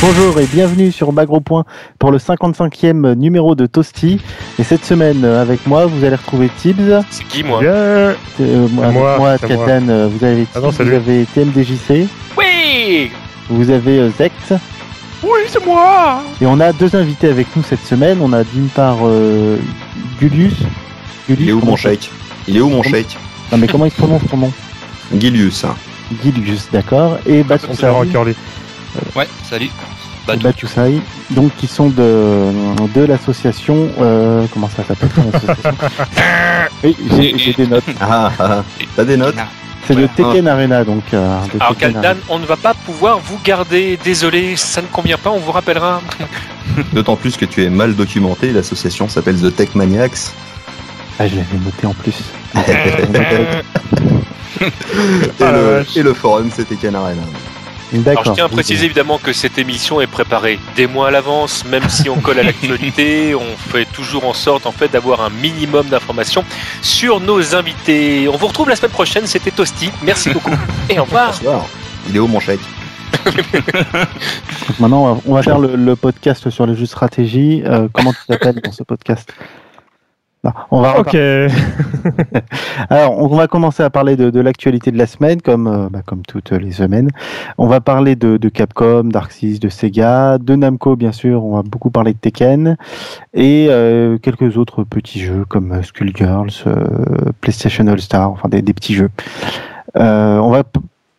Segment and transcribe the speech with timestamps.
[0.00, 1.64] Bonjour et bienvenue sur Magro Point
[1.98, 4.18] pour le 55e numéro de Toasty.
[4.58, 7.02] Et cette semaine, euh, avec moi, vous allez retrouver Tibbs.
[7.10, 12.08] C'est qui moi Euh, moi, Katan, euh, vous avez Ah non, vous avez TMDJC,
[12.38, 13.10] Oui
[13.50, 14.54] vous avez euh, Zect.
[15.22, 18.18] Oui, c'est moi Et on a deux invités avec nous cette semaine.
[18.22, 19.56] On a d'une part euh,
[20.20, 20.54] Julius.
[21.28, 22.10] Julius, Il est où mon shake
[22.48, 23.18] Il est où mon shake
[23.52, 24.52] Non mais comment il se prononce ton nom
[25.18, 25.64] Gilius.
[25.64, 25.74] hein.
[26.24, 27.18] Julius, d'accord.
[27.26, 27.90] Et On dirait Batoussaï.
[27.90, 28.34] en curly.
[29.14, 29.70] Ouais, salut.
[30.32, 32.46] Et Batoussaï, donc qui sont de,
[32.94, 33.88] de l'association.
[34.00, 35.74] euh, comment ça s'appelle ton association
[36.84, 36.96] Oui,
[37.36, 37.84] j'ai des notes.
[38.00, 38.64] Ah, ah, ah.
[38.96, 39.34] T'as des notes
[39.88, 41.02] C'est le Tekken Arena, donc.
[41.14, 42.20] euh, de Alors Tekken Kaldan, Arena.
[42.28, 46.00] on ne va pas pouvoir vous garder, désolé, ça ne convient pas, on vous rappellera.
[46.92, 48.52] D'autant plus que tu es mal documenté.
[48.52, 50.30] L'association s'appelle The Tech Maniacs.
[51.18, 52.14] Ah, je l'avais noté en plus.
[54.60, 54.64] Et,
[55.40, 57.22] Ah, le, et le forum, c'était Ken Arena.
[58.06, 61.64] Alors je tiens à préciser évidemment que cette émission est préparée des mois à l'avance,
[61.64, 65.30] même si on colle à l'actualité, on fait toujours en sorte en fait d'avoir un
[65.30, 66.44] minimum d'informations
[66.82, 68.28] sur nos invités.
[68.28, 70.54] On vous retrouve la semaine prochaine, c'était Toasty, merci beaucoup
[70.88, 71.32] et au revoir.
[71.32, 71.66] Bonsoir.
[72.08, 73.34] Il est où mon Donc
[74.78, 77.62] maintenant, on va- faire le, le podcast sur les jeux de stratégie.
[77.66, 79.32] Euh, comment tu t'appelles dans ce podcast?
[80.42, 81.14] Non, on va Ok.
[82.88, 86.00] Alors, on va commencer à parler de, de l'actualité de la semaine, comme, euh, bah,
[86.04, 87.10] comme toutes les semaines.
[87.58, 91.44] On va parler de, de Capcom, d'Arxis, de Sega, de Namco, bien sûr.
[91.44, 92.78] On va beaucoup parler de Tekken
[93.34, 98.62] et euh, quelques autres petits jeux comme euh, Skullgirls, euh, PlayStation All Star, enfin des,
[98.62, 99.10] des petits jeux.
[99.96, 100.62] Euh, on va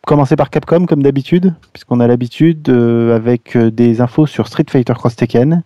[0.04, 5.14] commencer par Capcom, comme d'habitude, puisqu'on a l'habitude avec des infos sur Street Fighter Cross
[5.14, 5.62] Tekken.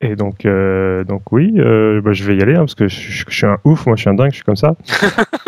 [0.00, 3.00] Et donc, euh, donc oui, euh, bah, je vais y aller hein, parce que je,
[3.00, 4.74] je- je suis un ouf, moi je suis un dingue, je suis comme ça.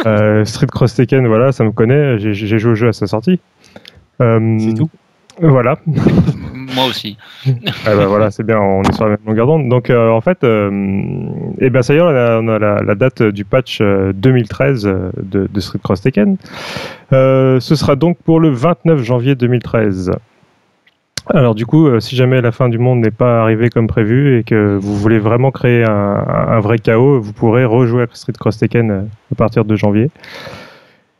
[0.07, 3.41] Euh, Street Cross Tekken, voilà, ça me connaît, j'ai- joué au jeu à sa sortie.
[4.21, 4.89] Euh, C'est tout?
[5.41, 7.17] Voilà, Moi aussi.
[7.85, 9.69] Ah bah voilà, c'est bien, on est sur la même longueur d'onde.
[9.69, 10.71] Donc euh, en fait, euh,
[11.59, 14.13] eh ben ça y est, on a, on a la, la date du patch euh,
[14.15, 16.37] 2013 euh, de, de Street Cross Tekken.
[17.13, 20.13] Euh, ce sera donc pour le 29 janvier 2013.
[21.35, 24.39] Alors du coup, euh, si jamais la fin du monde n'est pas arrivée comme prévu
[24.39, 28.33] et que vous voulez vraiment créer un, un vrai chaos, vous pourrez rejouer à Street
[28.39, 29.01] Cross Tekken euh,
[29.33, 30.11] à partir de janvier.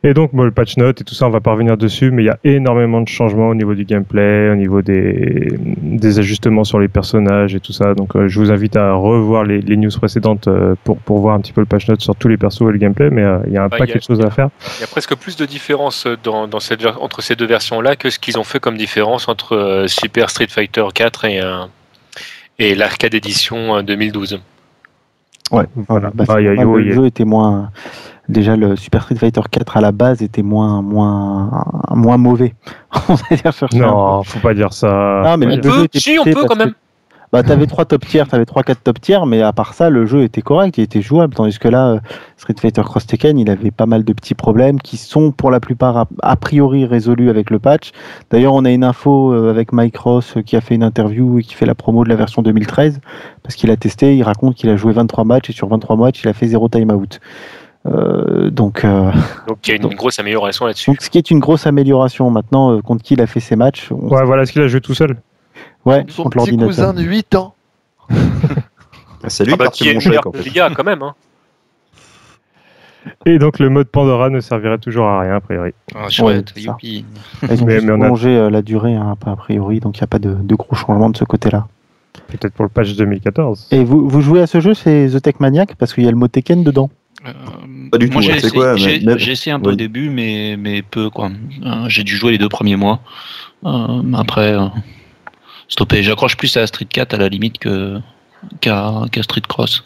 [0.09, 2.23] Et donc, bon, le patch note et tout ça, on va pas revenir dessus, mais
[2.23, 6.63] il y a énormément de changements au niveau du gameplay, au niveau des, des ajustements
[6.63, 7.93] sur les personnages et tout ça.
[7.95, 11.35] Donc, euh, je vous invite à revoir les, les news précédentes euh, pour, pour voir
[11.35, 13.39] un petit peu le patch note sur tous les persos et le gameplay, mais euh,
[13.49, 14.51] il y a un Bah, paquet a- de choses à faire.
[14.79, 17.97] Il y a presque plus de différence dans, dans cette, ver- entre ces deux versions-là
[17.97, 21.65] que ce qu'ils ont fait comme différence entre euh, Super Street Fighter 4 et, euh,
[22.61, 24.39] et l'Arcade Edition euh, 2012.
[25.51, 26.11] Ouais, Voilà.
[26.15, 27.71] Bah, Ah, il y a le il y a- jeu était moins.
[28.29, 31.65] Déjà, le Super Street Fighter 4 à la base était moins, moins,
[31.95, 32.55] moins mauvais.
[33.09, 35.21] on va dire Non, faut pas dire ça.
[35.23, 35.29] peu.
[35.29, 36.71] Non, mais jeu peut, était si, on peut quand même.
[36.71, 36.77] que-
[37.33, 40.07] Bah, t'avais trois top tiers, t'avais trois, quatre top tiers, mais à part ça, le
[40.07, 41.35] jeu était correct, il était jouable.
[41.35, 41.99] Tandis que là, euh,
[42.37, 45.59] Street Fighter Cross Tekken, il avait pas mal de petits problèmes qui sont pour la
[45.61, 47.91] plupart a, a priori résolus avec le patch.
[48.31, 51.41] D'ailleurs, on a une info euh, avec Mike Ross euh, qui a fait une interview
[51.41, 53.01] et qui fait la promo de la version 2013
[53.43, 54.17] parce qu'il a testé.
[54.17, 56.69] Il raconte qu'il a joué 23 matchs et sur 23 matchs, il a fait zéro
[56.69, 57.19] timeout.
[57.87, 59.11] Euh, donc, euh,
[59.47, 60.97] Donc il y a une Donc- grosse amélioration là-dessus.
[60.99, 62.31] ce qui est une grosse amélioration.
[62.31, 64.69] Maintenant, euh, contre qui il a fait ses matchs on- Ouais, voilà, est-ce qu'il a
[64.69, 65.17] joué tout seul
[65.85, 67.55] ouais, Son contre petit cousin de 8 ans.
[69.29, 71.03] C'est lui Ah bah, qui est meilleur que l'IA quand même.
[71.03, 71.15] Hein.
[73.25, 75.73] Et donc, le mode Pandora ne servirait toujours à rien, a priori.
[75.95, 76.25] Ah, ça.
[76.57, 77.05] youpi.
[77.43, 80.01] Ils ont Mais- juste mais on a- prolongé la durée hein, a priori, donc il
[80.01, 81.67] n'y a pas de, de gros changements de ce côté-là.
[82.29, 83.69] Peut-être pour le patch 2014.
[83.71, 86.11] Et vous, vous jouez à ce jeu, c'est The Tech Maniac, parce qu'il y a
[86.11, 86.91] le mot Tekken dedans.
[87.27, 87.33] Euh,
[87.91, 89.71] Pas du moi, tout, j'ai hein, essayé, quoi, j'ai- mais- mais- j'ai essayé un peu
[89.71, 91.31] au début, mais, mais peu, quoi.
[91.65, 93.01] Euh, j'ai dû jouer les deux premiers mois.
[93.65, 94.67] Euh, après, euh,
[95.69, 96.03] stoppé.
[96.03, 97.99] J'accroche plus à Street 4 à la limite que,
[98.61, 99.85] qu'à, qu'à Street Cross.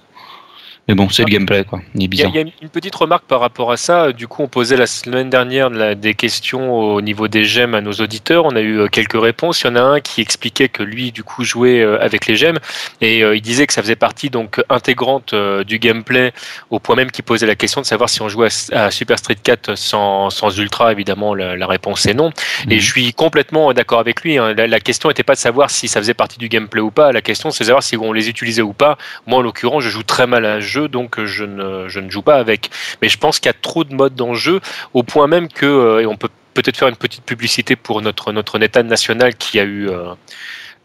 [0.90, 1.80] Mais bon, c'est le gameplay, quoi.
[1.94, 2.30] Il est Il y, a, bizarre.
[2.34, 4.10] il y a une petite remarque par rapport à ça.
[4.10, 7.80] Du coup, on posait la semaine dernière la- des questions au niveau des gemmes à
[7.80, 8.44] nos auditeurs.
[8.44, 9.60] On a eu euh, quelques réponses.
[9.62, 12.34] Il y en a un qui expliquait que lui, du coup, jouait euh, avec les
[12.34, 12.58] gemmes
[13.00, 16.32] et euh, il disait que ça faisait partie donc intégrante euh, du gameplay,
[16.70, 19.16] au point même qu'il posait la question de savoir si on jouait à, à Super
[19.20, 20.90] Street 4 sans, sans Ultra.
[20.90, 22.30] Évidemment, la, la réponse est non.
[22.68, 22.80] Et Mhm.
[22.80, 24.38] je suis complètement d'accord avec lui.
[24.38, 24.54] hein.
[24.56, 27.12] La, la question n'était pas de savoir si ça faisait partie du gameplay ou pas.
[27.12, 28.98] La question, c'est de savoir si on les utilisait ou pas.
[29.28, 32.00] Moi, en l'occurrence, je joue très mal à un jeu, donc euh, je ne, je
[32.00, 32.70] ne joue pas avec.
[33.02, 34.60] Mais je pense qu'il y a trop de modes dans le jeu,
[34.94, 38.32] au point même que, euh, et on peut peut-être faire une petite publicité pour notre,
[38.32, 40.14] notre Netan national qui a eu euh,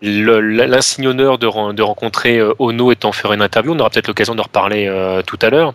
[0.02, 3.74] l'insigne honneur de, de rencontrer Ono et d'en faire une interview.
[3.74, 4.92] On aura peut-être l'occasion d'en reparler
[5.26, 5.74] tout à l'heure.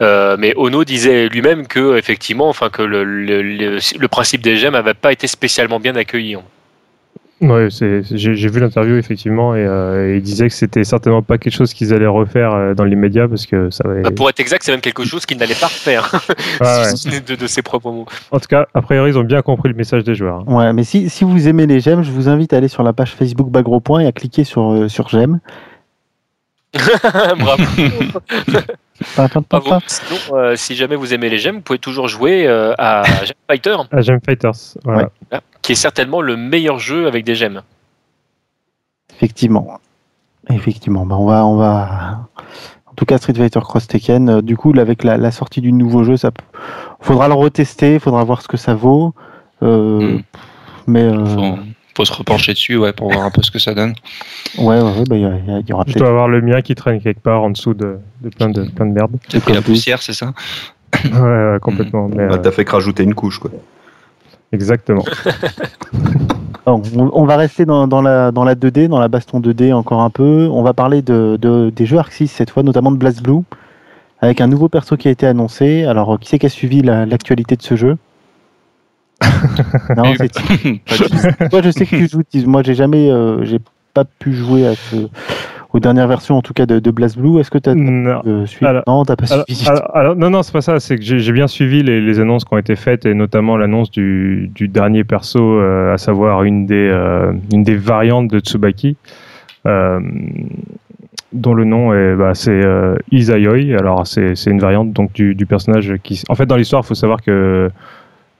[0.00, 5.12] Mais Ono disait lui-même que, effectivement, enfin, que le- le principe des gemmes n'avait pas
[5.12, 6.36] été spécialement bien accueilli.
[7.40, 11.94] J'ai vu l'interview effectivement et, euh, il disait que c'était certainement pas quelque chose qu'ils
[11.94, 14.00] allaient refaire euh, dans l'immédiat parce que ça va.
[14.02, 16.10] Bah, pour être exact, c'est même quelque chose qu'il n'allait pas refaire,
[16.60, 16.96] ouais.
[16.96, 18.06] ce n'est de, de ses propres mots.
[18.32, 20.44] En tout cas, a priori, ils ont bien compris le message des joueurs.
[20.48, 20.52] hein.
[20.52, 22.92] Ouais, mais si, si vous aimez les gemmes, je vous invite à aller sur la
[22.92, 25.38] page Facebook Bagro Point et à cliquer sur, euh, sur j'aime.
[27.38, 27.62] Bravo.
[29.48, 29.78] Bravo.
[29.86, 33.34] Sinon, euh, si jamais vous aimez les gemmes, vous pouvez toujours jouer euh, à Gem
[33.48, 34.50] Fighter, Ah, Gem Fighters.
[34.84, 35.10] Voilà.
[35.32, 35.38] hein,
[35.68, 37.60] qui est certainement le meilleur jeu avec des gemmes.
[39.14, 39.78] Effectivement.
[40.48, 41.04] Effectivement.
[41.04, 42.20] Bah, on va, on va.
[42.86, 44.30] En tout cas, Street Fighter Cross Tekken.
[44.30, 46.30] euh, du coup, avec la, la sortie du nouveau jeu, ça
[47.02, 49.14] faudra le retester, faudra voir ce que ça vaut.
[49.62, 50.22] Euh, Mm.
[50.86, 51.58] Mais euh, Faut,
[51.98, 53.92] faut se repencher dessus ouais, pour voir un peu ce que ça donne.
[54.56, 56.40] ouais, ouais, ouais, bah, il y, a- y a- y aura Je dois avoir le
[56.40, 59.10] mien qui traîne quelque part en dessous de, de plein de plein de merde.
[59.28, 60.32] T'as pris la poussière, c'est ça?
[61.04, 62.08] Ouais, ouais, complètement.
[62.08, 63.50] Mais, Bah, euh, T'as fait que rajouter une couche, quoi.
[64.52, 65.04] Exactement.
[66.66, 66.82] On,
[67.14, 70.10] on va rester dans, dans la, dans la 2D, dans la baston 2D encore un
[70.10, 70.48] peu.
[70.52, 73.40] On va parler de, de- des jeux Arc 6 cette fois, notamment de Blast Blue,
[74.20, 75.84] avec un nouveau perso qui a été annoncé.
[75.84, 77.96] Alors, qui c'est qui a suivi la- l'actualité de ce jeu?
[79.96, 80.12] Non.
[81.50, 82.22] Toi, je sais que tu joues.
[82.46, 83.60] Moi, j'ai jamais, euh, j'ai
[83.94, 85.08] pas pu jouer à ce-
[85.72, 87.38] aux dernières versions, en tout cas de, de Blast Blue.
[87.40, 88.46] Est-ce que tu as Non.
[88.46, 89.68] suivi Alors- Non, t'as pas Alors, suivi.
[89.68, 90.80] alors- alors, non, non, c'est pas ça.
[90.80, 93.90] C'est que j'ai bien suivi les, les annonces qui ont été faites et notamment l'annonce
[93.90, 98.96] du, du dernier perso, euh, à savoir une des, euh, une des variantes de Tsubaki,
[99.66, 100.00] euh,
[101.34, 103.76] dont le nom est, bah, c'est euh, Izayoi.
[103.78, 106.22] Alors, c'est c'est une variante donc du, du personnage qui.
[106.30, 107.70] En fait, dans l'histoire, il faut savoir que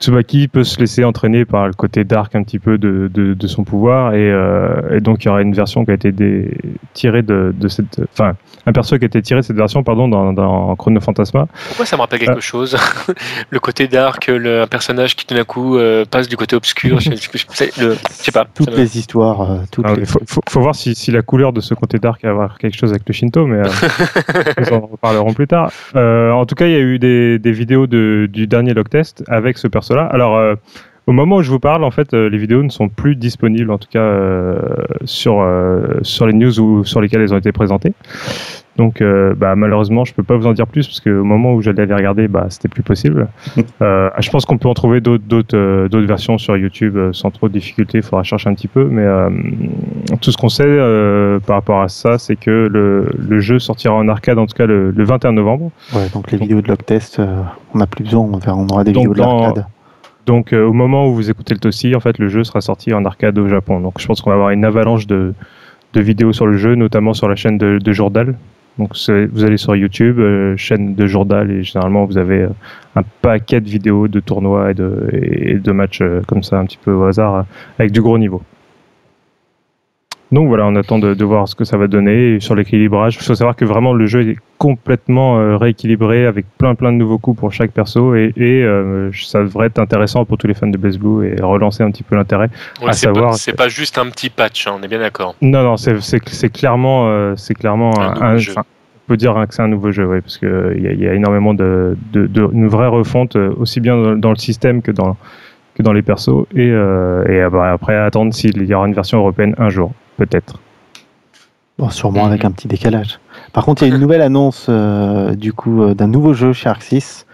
[0.00, 3.46] Tsubaki peut se laisser entraîner par le côté dark un petit peu de, de, de
[3.48, 6.56] son pouvoir et, euh, et donc il y aura une version qui a été dé-
[6.94, 8.34] tirée de, de cette enfin
[8.66, 11.84] un perso qui a été tiré de cette version pardon dans, dans Chrono Phantasma Pourquoi
[11.86, 12.76] ça me rappelle quelque chose
[13.50, 17.00] Le côté dark, le, un personnage qui tout d'un coup euh, passe du côté obscur.
[17.00, 18.46] je, je- je- c'est le- je sais pas.
[18.54, 21.10] toutes me- les histoires, euh, toutes Alors, les- il faut, faut, faut voir si, si
[21.10, 23.66] la couleur de ce côté dark a à voir quelque chose avec le Shinto mais
[23.66, 23.70] euh,
[24.60, 27.52] nous en reparlerons plus tard Euh, en tout cas il y a eu des, des
[27.52, 30.54] vidéos de, du dernier log test avec ce perso alors euh,
[31.08, 33.70] au moment où je vous parle, en fait, euh, les vidéos ne sont plus disponibles,
[33.70, 34.60] en tout cas euh,
[35.06, 37.94] sur sur, sur les news ou sur lesquelles elles ont été présentées.
[38.76, 41.62] Donc, euh, bah, malheureusement, je peux pas vous en dire plus parce qu'au moment où
[41.62, 43.28] j'allais les regarder, bah, c'était plus possible.
[43.80, 47.48] Euh, je pense qu'on peut en trouver d'autres d'autres d'autres versions sur YouTube sans trop
[47.48, 47.98] de difficulté.
[47.98, 49.06] Il faudra chercher un petit peu, mais
[50.20, 50.66] tout ce qu'on sait
[51.46, 54.66] par rapport à ça, c'est que le, le jeu sortira en arcade en tout cas
[54.66, 55.70] le, le 21 novembre.
[55.94, 57.42] Ouais, donc les vidéos de log test, euh,
[57.72, 59.66] on n'a plus besoin, on, aura des vidéos de l'arcade.
[60.28, 62.92] Donc euh, au moment où vous écoutez le Tossi, en fait, le jeu sera sorti
[62.92, 63.80] en arcade au Japon.
[63.80, 65.32] Donc je pense qu'on va avoir une avalanche de,
[65.96, 68.36] vidéos sur le jeu, notamment sur la chaîne de, Jourdal.
[68.78, 68.90] Donc
[69.32, 72.48] vous allez sur YouTube, euh, chaîne de Jourdal, et généralement vous avez euh,
[72.94, 77.04] un paquet de vidéos de tournois et de, matchs comme ça, un petit peu au
[77.04, 77.46] hasard,
[77.78, 78.42] avec du gros niveau.
[80.30, 83.16] Donc voilà, on attend de, de voir ce que ça va donner sur l'équilibrage.
[83.18, 86.98] Il faut savoir que vraiment le jeu est complètement euh, rééquilibré avec plein plein de
[86.98, 90.52] nouveaux coups pour chaque perso et, et, euh, ça devrait être intéressant pour tous les
[90.52, 92.50] fans de Blaze Blue et relancer un petit peu l'intérêt.
[92.82, 94.98] Ouais, à c'est savoir pas, c'est pas juste un petit patch, hein, on est bien
[94.98, 95.34] d'accord.
[95.40, 98.52] Non, non, c'est c'est- c'est clairement, euh, c'est clairement Un jeu.
[98.58, 98.62] on
[99.08, 101.54] peut dire que c'est un nouveau jeu, ouais, parce que il y, y a énormément
[101.54, 105.16] de, de, de une vraie refonte euh, aussi bien dans, dans le système que dans
[105.74, 108.92] que dans les persos et, euh, et euh, bah, après attendre s'il y aura une
[108.94, 110.58] version européenne un jour, peut-être.
[111.78, 113.20] Bon, sûrement avec un petit décalage.
[113.52, 116.52] Par contre, il y a une nouvelle annonce euh, du coup euh, d'un nouveau jeu
[116.52, 117.24] chez Arc 6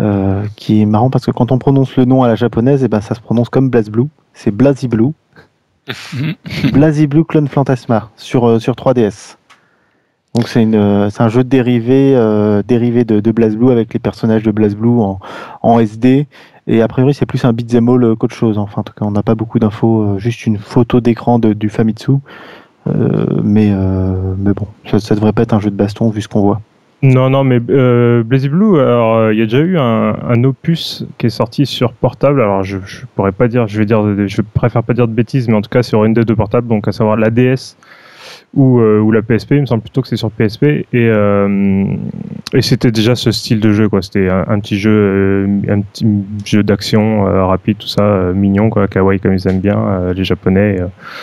[0.00, 2.88] euh, qui est marrant parce que quand on prononce le nom à la japonaise, et
[2.88, 4.08] ben ça se prononce comme Blaze Blue.
[4.34, 5.12] C'est Blazy Blue.
[6.72, 9.36] Blazy Blue Clone Phantasma sur, euh, sur 3DS.
[10.34, 14.42] Donc euh, c'est un jeu dérivé, euh, dérivé de, de Blaze Blue avec les personnages
[14.42, 15.20] de Blaze Blue en,
[15.62, 16.26] en SD.
[16.66, 18.56] Et a priori, c'est plus un beat'em all euh, qu'autre chose.
[18.56, 22.12] Enfin, en tout cas, on n'a pas beaucoup d'infos, juste une photo d'écran du Famitsu.
[22.86, 23.70] Mais,
[24.38, 26.60] mais bon, ça, ça devrait pas être un jeu de baston vu ce qu'on voit.
[27.02, 31.04] Non, non, mais euh, Blazy Blue, alors il y a déjà eu un, un opus
[31.18, 32.40] qui est sorti sur portable.
[32.40, 35.48] Alors je, je pourrais pas dire, je vais dire, je préfère pas dire de bêtises,
[35.48, 37.76] mais en tout cas sur une des deux portables, donc à savoir la DS
[38.54, 39.52] ou, euh, ou la PSP.
[39.52, 41.96] Il me semble plutôt que c'est sur PSP et euh,
[42.54, 44.02] et c'était déjà ce style de jeu, quoi.
[44.02, 46.06] C'était un, un petit jeu, euh, un petit
[46.44, 50.24] jeu d'action euh, rapide, tout ça, euh, mignon, quoi, kawaii comme ils aiment bien les
[50.24, 50.78] Japonais,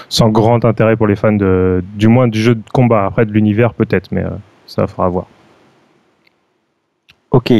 [0.10, 3.06] sans grand intérêt pour les fans de, du moins du jeu de combat.
[3.06, 4.24] Après de l'univers peut-être, mais
[4.66, 5.28] ça fera voir.
[7.32, 7.54] Ok.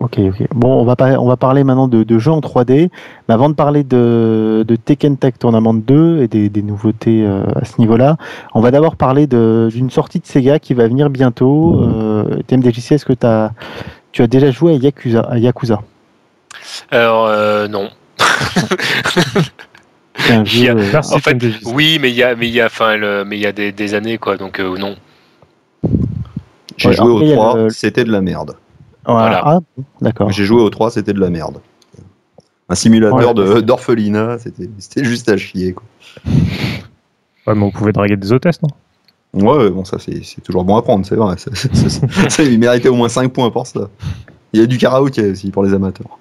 [0.00, 0.46] Ok, ok.
[0.54, 2.88] Bon, on va, par- on va parler maintenant de, de jeux en 3D.
[3.28, 7.42] Mais avant de parler de, de Tekken Tag Tournament 2 et des, des nouveautés euh,
[7.56, 8.16] à ce niveau-là,
[8.54, 11.82] on va d'abord parler de- d'une sortie de Sega qui va venir bientôt.
[11.82, 13.50] Euh, TMDJC, est-ce que t'as-
[14.12, 15.82] tu as déjà joué à Yakuza, à Yakuza?
[16.92, 17.88] Alors, euh, non.
[20.30, 21.36] Un a- euh, En fait.
[21.66, 23.52] Oui, mais il y a, mais il y a, enfin, le- mais il y a
[23.52, 24.94] des, des années quoi, donc euh, non.
[26.76, 28.54] J'ai Ouais, joué au a 3, le- c'était de la merde.
[29.08, 29.42] Voilà.
[29.44, 29.58] Ah,
[30.00, 30.30] d'accord.
[30.30, 31.58] J'ai joué au 3, c'était de la merde.
[32.68, 35.72] Un simulateur Ouais, de- c'est- d'orphelinat, c'était c'était juste à chier.
[35.72, 35.84] Quoi.
[37.46, 38.68] Ouais, mais on pouvait draguer des hôtesses, non?
[39.32, 41.36] Ouais, bon, ça c'est c'est toujours bon à prendre, c'est vrai.
[41.38, 43.88] Ça, ça- ça- ça, il méritait au moins 5 points pour ça.
[44.52, 46.18] Il y a du karaoké aussi pour les amateurs.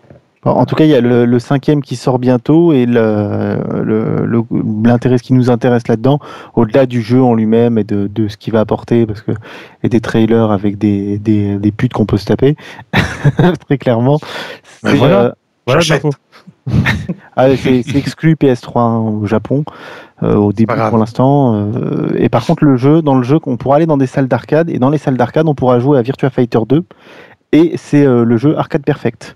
[0.48, 4.25] En tout cas, il y a le, le cinquième qui sort bientôt et le- le-
[4.25, 4.44] le-
[4.84, 6.20] l'intérêt, ce qui nous intéresse là-dedans,
[6.56, 9.32] au-delà du jeu en lui-même et de, de ce qu'il va apporter, parce que
[9.84, 12.56] et des trailers avec des, des, des putes qu'on peut se taper,
[13.68, 14.20] très clairement.
[14.82, 15.22] C'est, voilà.
[15.25, 15.32] euh,
[15.66, 15.82] Voilà
[17.36, 19.63] ah, c'est c'est exclu PS3 hein, au Japon
[20.24, 21.56] euh, au début pour l'instant.
[21.56, 24.27] euh, et par contre, le jeu, dans le jeu, on pourra aller dans des salles
[24.27, 26.84] d'arcade et dans les salles d'arcade, on pourra jouer à Virtua Fighter 2
[27.54, 29.36] et c'est euh, le jeu Arcade Perfect.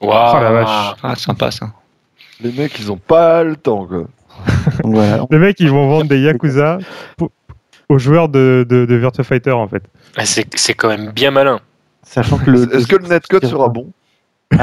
[0.00, 0.36] Waouh.
[0.36, 0.94] Oh la vache.
[1.02, 1.70] Ah, sympa ça.
[2.40, 3.98] Les mecs, ils ont pas le temps, quoi.
[4.82, 5.24] Donc voilà.
[5.30, 6.78] Les mecs, ils vont vendre des Yakuza
[7.16, 7.30] pour-
[7.88, 9.82] aux joueurs de, de, de Virtua Fighter, en fait.
[10.16, 11.60] Ah, C'est c'est quand même bien malin.
[12.02, 13.88] Sachant que le, Est-ce que le netcode sera bon?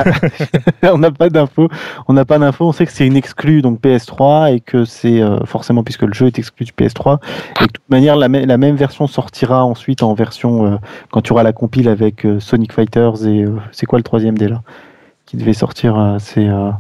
[0.84, 1.70] On n'a pas d'infos.
[2.08, 2.68] On n'a pas d'infos.
[2.68, 6.14] On sait que c'est une exclue donc PS3 et que c'est euh, forcément puisque le
[6.14, 7.20] jeu est exclu du PS3
[7.62, 10.76] et de toute manière la, la même version sortira ensuite en version euh,
[11.12, 14.38] quand tu auras la compile avec euh, Sonic Fighters et euh, c'est quoi le troisième
[14.38, 14.62] déjà
[15.28, 16.72] qui devait sortir euh, c'est euh,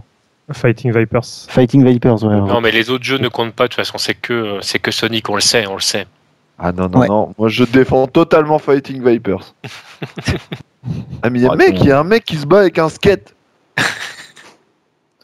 [0.52, 1.22] Fighting Vipers.
[1.50, 2.48] Fighting Vipers ouais, ouais.
[2.48, 3.66] Non, mais les autres jeux ne comptent pas.
[3.66, 5.30] De toute façon, c'est que c'est que Sonic.
[5.30, 6.08] On le sait, on le sait.
[6.58, 7.08] Ah non, non, Ouais.
[7.08, 7.34] non.
[7.38, 9.54] Moi, je défends totalement Fighting Vipers.
[11.22, 12.62] ah, mais il y a- Ah, mec, il y a un mec qui se bat
[12.62, 13.34] avec un skate.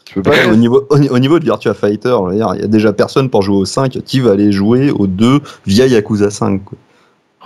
[0.05, 2.63] Tu peux pas Ouais, au, niveau, au, au niveau de Virtua Fighter, je il y
[2.63, 6.29] a déjà personne pour jouer au 5 qui va aller jouer au 2 via Yakuza
[6.29, 6.63] 5.
[6.63, 6.77] quoi.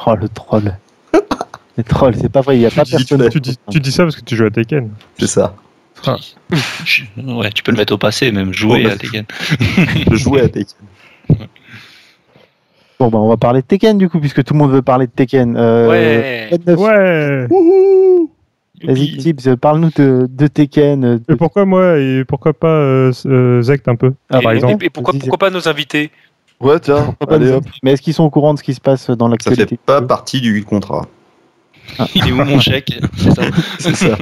[0.07, 0.75] oh le troll
[1.77, 3.79] le troll c'est pas vrai il y a pas Tu dis- personne Tu dis, tu
[3.79, 4.89] dis ça parce que tu joues à Tekken.
[5.17, 5.55] C'est ça.
[7.17, 8.91] Ouais, tu peux le mettre au passé, même jouer Ouais.
[8.91, 9.25] à Tekken.
[10.11, 10.77] Je jouais à Tekken.
[12.99, 15.07] bon bah on va parler de Tekken du coup puisque tout le monde veut parler
[15.07, 16.47] de Tekken euh, Ouais.
[16.49, 16.79] Code neuf.
[16.79, 17.47] Ouais
[18.83, 23.61] vas-y Tibbs parle-nous de, de Tekken euh, Et pourquoi moi et pourquoi pas euh, euh,
[23.61, 24.83] Zect un peu Ah, et, par exemple.
[24.83, 26.11] et- et pourquoi, pourquoi pas nos invités
[26.59, 27.65] Ouais, tiens, Pas allez nous- hop.
[27.83, 29.79] Mais est-ce qu'ils sont au courant de ce qui se passe dans Ça l'actualité fait
[29.85, 31.05] pas partie du contrat.
[32.15, 33.00] Il est où mon chèque?
[33.79, 34.17] C'est ça.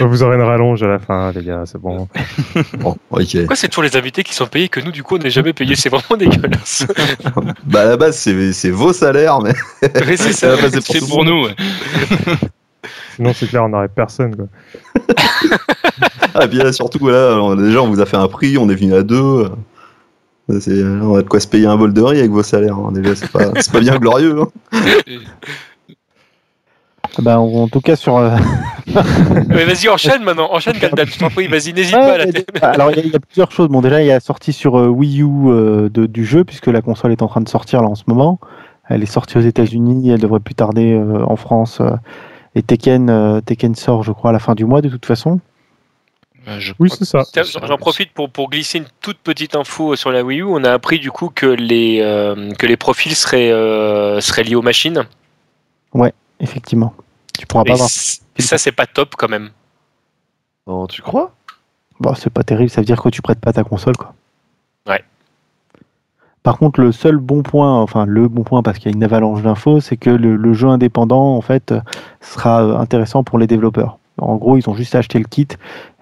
[0.00, 2.08] Vous aurez une rallonge à la fin, les gars, c'est bon.
[2.78, 3.36] Bon, ok.
[3.38, 5.52] Pourquoi c'est toujours les invités qui sont payés que nous, du coup, on n'est jamais
[5.52, 6.86] payés C'est vraiment dégueulasse.
[7.64, 9.54] Bah à la base, c'est c'est vos salaires, mais
[10.06, 11.28] Mais c'est ça pour C'est pour monde.
[11.28, 11.44] nous.
[11.46, 11.54] ouais.
[13.16, 14.34] Sinon, c'est clair, on n'aurait personne.
[14.36, 14.46] Quoi.
[16.34, 18.68] Ah, et puis là, surtout, là, alors, déjà, on vous a fait un prix, on
[18.68, 19.48] est venu à deux.
[20.60, 22.76] C'est- On a de quoi se payer un bol de riz avec vos salaires.
[22.76, 22.92] hein.
[22.92, 24.36] Déjà, c'est pas, c'est pas bien glorieux.
[24.40, 24.48] hein.
[27.20, 28.16] Bah, en, tout cas, sur.
[28.16, 28.36] euh,
[29.48, 30.48] Mais vas-y, enchaîne maintenant.
[30.52, 31.04] Enchaîne, Galdan.
[31.06, 32.18] Je t'en prie, vas-y, n'hésite ouais, pas.
[32.18, 33.68] Là, mais- alors, il y, a- il y a plusieurs choses.
[33.68, 36.44] Bon, déjà, il y a la sortie sur euh, Wii U euh, de- du jeu,
[36.44, 38.38] puisque la console est en train de sortir là en ce moment.
[38.88, 41.78] Elle est sortie aux États-Unis, elle devrait plus tarder euh, en France.
[41.80, 41.90] euh,
[42.54, 45.40] et Tekken, euh, Tekken sort, je crois, à la fin du mois, de toute façon.
[46.58, 47.24] Je Oui, c'est ça.
[47.66, 50.44] J'en profite pour, pour glisser une toute petite info sur la Wii U.
[50.44, 54.54] On a appris du coup que les, euh, que les profils seraient, euh, seraient liés
[54.54, 55.04] aux machines.
[56.40, 56.94] Effectivement.
[57.38, 57.88] Tu pourras Et pas voir.
[57.88, 59.50] ça, c'est pas top quand même.
[60.66, 61.32] Non, tu crois?
[62.00, 64.14] Bon, c'est pas terrible, ça veut dire que tu prêtes pas ta console, quoi.
[64.86, 65.02] Ouais.
[66.42, 69.02] Par contre, le seul bon point, enfin le bon point, parce qu'il y a une
[69.04, 71.74] avalanche d'infos, c'est que le, le jeu indépendant, en fait,
[72.20, 73.98] sera intéressant pour les développeurs.
[74.18, 75.56] En gros, ils ont juste acheté le kit, et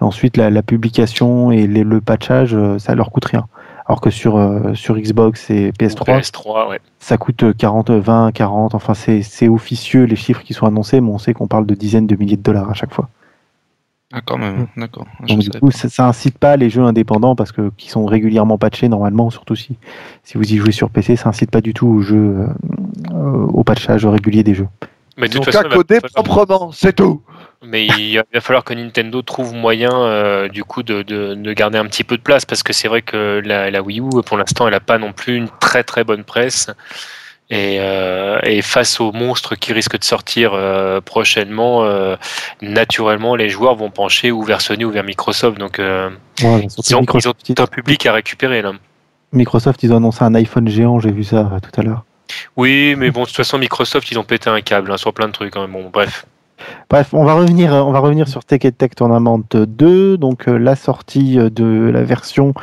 [0.04, 3.46] ensuite la, la publication et les- le patchage, euh, ça leur coûte rien.
[3.88, 6.80] Alors que sur, euh, sur Xbox et PS3, PS3, ouais.
[6.98, 11.10] ça coûte 40, 20, 40, enfin c'est c'est officieux les chiffres qui sont annoncés, mais
[11.10, 13.08] on sait qu'on parle de dizaines de milliers de dollars à chaque fois.
[14.12, 15.06] Ah, quand même, d'accord.
[15.24, 18.06] Je Donc du coup, ça, ça incite pas les jeux indépendants parce que qui sont
[18.06, 19.76] régulièrement patchés normalement, surtout si
[20.22, 22.46] si vous y jouez sur PC, ça incite pas du tout au jeu euh,
[23.12, 24.68] euh, au patchage régulier des jeux.
[25.16, 27.22] Mais de toute qu'à façon, il va coder falloir- proprement, c'est tout.
[27.64, 31.78] Mais il va falloir que Nintendo trouve moyen euh, du coup de, de, de garder
[31.78, 34.36] un petit peu de place parce que c'est vrai que la, la Wii U pour
[34.36, 36.68] l'instant elle a pas non plus une très très bonne presse
[37.48, 42.16] et, euh, et face aux monstres qui risquent de sortir euh, prochainement euh,
[42.60, 46.10] naturellement les joueurs vont pencher ou vers Sony ou vers Microsoft donc euh,
[46.42, 48.72] Ouais, ils, ont, ils ont Microsoft, tout un public à récupérer là.
[49.32, 52.04] Microsoft, ils ont annoncé un iPhone géant, j'ai vu ça euh, tout à l'heure.
[52.56, 55.28] Oui mais bon de toute façon Microsoft ils ont pété un câble hein, sur plein
[55.28, 55.68] de trucs hein.
[55.68, 56.26] bon bref
[56.88, 60.56] Bref, on va revenir, euh, on va revenir sur Tech Tech Tournament 2, donc euh,
[60.56, 62.54] la sortie euh, de la version,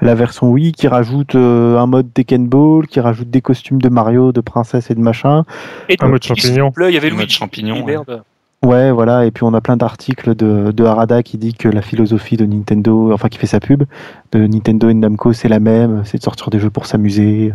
[0.00, 3.88] la version Wii qui rajoute euh, un mode Tekken Ball, qui rajoute des costumes de
[3.88, 5.44] Mario, de princesse et de machin.
[5.88, 6.72] et Un mode champignon.
[6.76, 8.22] il y avait Le mode Luigi champignon, merde
[8.66, 9.26] Ouais, voilà.
[9.26, 13.12] Et puis on a plein d'articles de, Harada qui dit que la philosophie de Nintendo,
[13.12, 13.84] enfin qui fait sa pub,
[14.32, 17.54] de Nintendo et Namco, c'est la même, c'est de sortir des jeux pour s'amuser.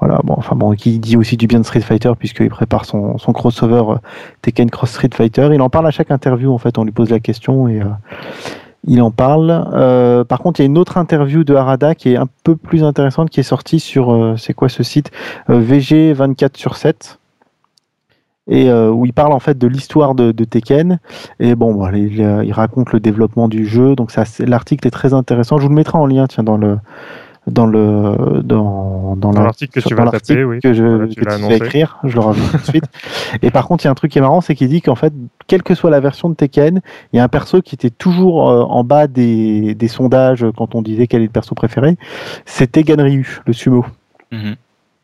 [0.00, 0.20] Voilà.
[0.22, 3.84] Bon, enfin bon, qui dit aussi du bien de Street Fighter puisqu'il prépare son, crossover
[3.88, 3.96] euh,
[4.42, 5.48] Tekken Cross Street Fighter.
[5.54, 6.76] Il en parle à chaque interview en fait.
[6.76, 7.86] On lui pose la question et euh,
[8.86, 9.66] il en parle.
[9.72, 12.54] Euh, par contre, il y a une autre interview de Harada qui est un peu
[12.54, 15.10] plus intéressante qui est sortie sur c'est quoi ce site
[15.48, 17.19] VG 24 sur 7
[18.50, 20.98] et euh, où il parle en fait de l'histoire de, de Tekken.
[21.38, 23.94] Et bon il, euh, il raconte le développement du jeu.
[23.96, 25.56] Donc l'article est très intéressant.
[25.56, 26.76] Je vous le mettrai en lien tiens dans le
[27.46, 30.60] dans le dans, dans la- l'article que tu vas taper, oui.
[30.60, 31.98] que je Voilà, tu que l'as tu vas écrire.
[32.04, 32.84] Je le rajoute tout de suite.
[33.42, 34.94] Et par contre il y a un truc qui est marrant c'est qu'il dit qu'en
[34.94, 35.12] fait
[35.46, 36.80] quelle que soit la version de Tekken
[37.12, 40.74] il y a un perso qui était toujours euh, en bas des, des sondages quand
[40.74, 41.96] on disait quel est le perso préféré.
[42.44, 43.86] C'était Ganryu le sumo.
[44.32, 44.56] Mhm.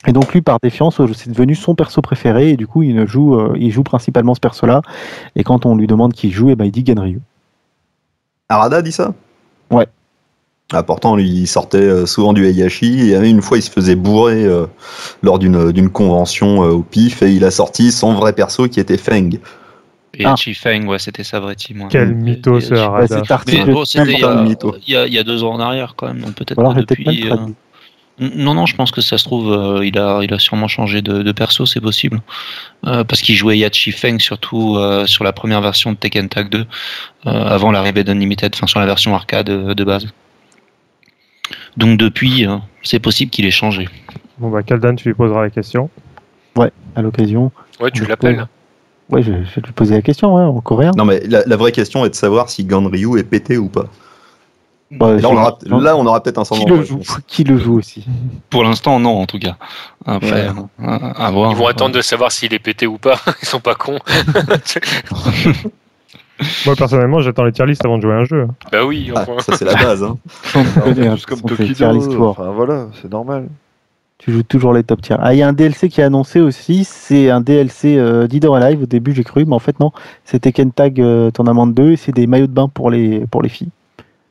[0.06, 2.94] Et donc lui, par défiance, euh, c'est devenu son perso préféré et du coup, il
[2.94, 4.82] ne joue, euh, il joue principalement ce perso-là.
[5.34, 7.20] Et quand on lui demande qui joue, eh ben, il dit Ganryu.
[8.48, 9.12] Arada dit ça?
[9.70, 9.86] Ouais.
[10.72, 13.94] Ah, pourtant, lui, il sortait euh, souvent du Heihachi, et une fois, il se faisait
[13.94, 14.66] bourrer euh,
[15.22, 18.96] lors d'une convention euh, au pif, et il a sorti son vrai perso qui était
[18.98, 19.38] Feng.
[20.18, 20.34] Et Ah.
[20.34, 21.82] Chi Feng, ouais, c'était sa vraie team.
[21.82, 21.88] ouais.
[21.90, 24.74] Quel mytho ce article, bon, c'était il y, a, mytho.
[24.86, 26.60] il, y a, il y a deux ans en arrière quand même, donc peut-être ou
[26.62, 27.30] alors que j'ai peut-être mal depuis.
[27.30, 27.36] euh.
[28.18, 31.02] Non, non, je pense que ça se trouve, euh, il, a, il a sûrement changé
[31.02, 32.22] de, de perso, c'est possible.
[32.86, 36.48] Euh, parce qu'il jouait Yachi Feng surtout euh, sur la première version de Tekken Tag
[36.48, 36.64] 2, euh,
[37.30, 40.06] avant l'arrivée d'Unlimited, enfin sur la version arcade de base.
[41.76, 43.86] Donc depuis, euh, c'est possible qu'il ait changé.
[44.38, 45.90] Bon, bah, Kaldan, tu lui poseras la question.
[46.94, 47.52] À l'occasion.
[47.80, 48.08] Ouais, tu Ouais.
[48.08, 48.46] l'appelles.
[49.10, 50.92] Ouais, je, je vais lui poser la question, ouais, en coréen.
[50.96, 53.84] Non, mais la, la vraie question est de savoir si Ganryu est pété ou pas.
[54.90, 57.18] Bah, Là, on aura, je- là, on aura peut-être un qui joue réponse.
[57.26, 58.06] Qui le joue aussi
[58.50, 59.56] Pour l'instant, non, en tout cas.
[60.04, 60.54] Après, Ouais.
[60.80, 61.50] euh, à voir.
[61.50, 63.16] Ils vont attendre de savoir s'il est pété ou pas.
[63.42, 63.98] Ils sont pas cons.
[66.66, 68.46] Moi, personnellement, j'attends les tier lists avant de jouer à un jeu.
[68.70, 69.10] bah oui.
[69.16, 70.02] Ah, ça, c'est la base.
[70.02, 70.16] Hein.
[70.54, 72.26] Hein, tous comme Tokido.
[72.28, 73.48] Enfin voilà, c'est normal.
[74.18, 75.18] Tu joues toujours les top tiers.
[75.20, 76.84] Ah, il y a un DLC qui est annoncé aussi.
[76.84, 78.82] C'est un DLC euh, Dead or Alive.
[78.82, 79.92] Au début, j'ai cru, mais en fait, non.
[80.24, 83.42] C'est Tekken Tag euh, Tournament 2 et c'est des maillots de bain pour les, pour
[83.42, 83.68] les filles.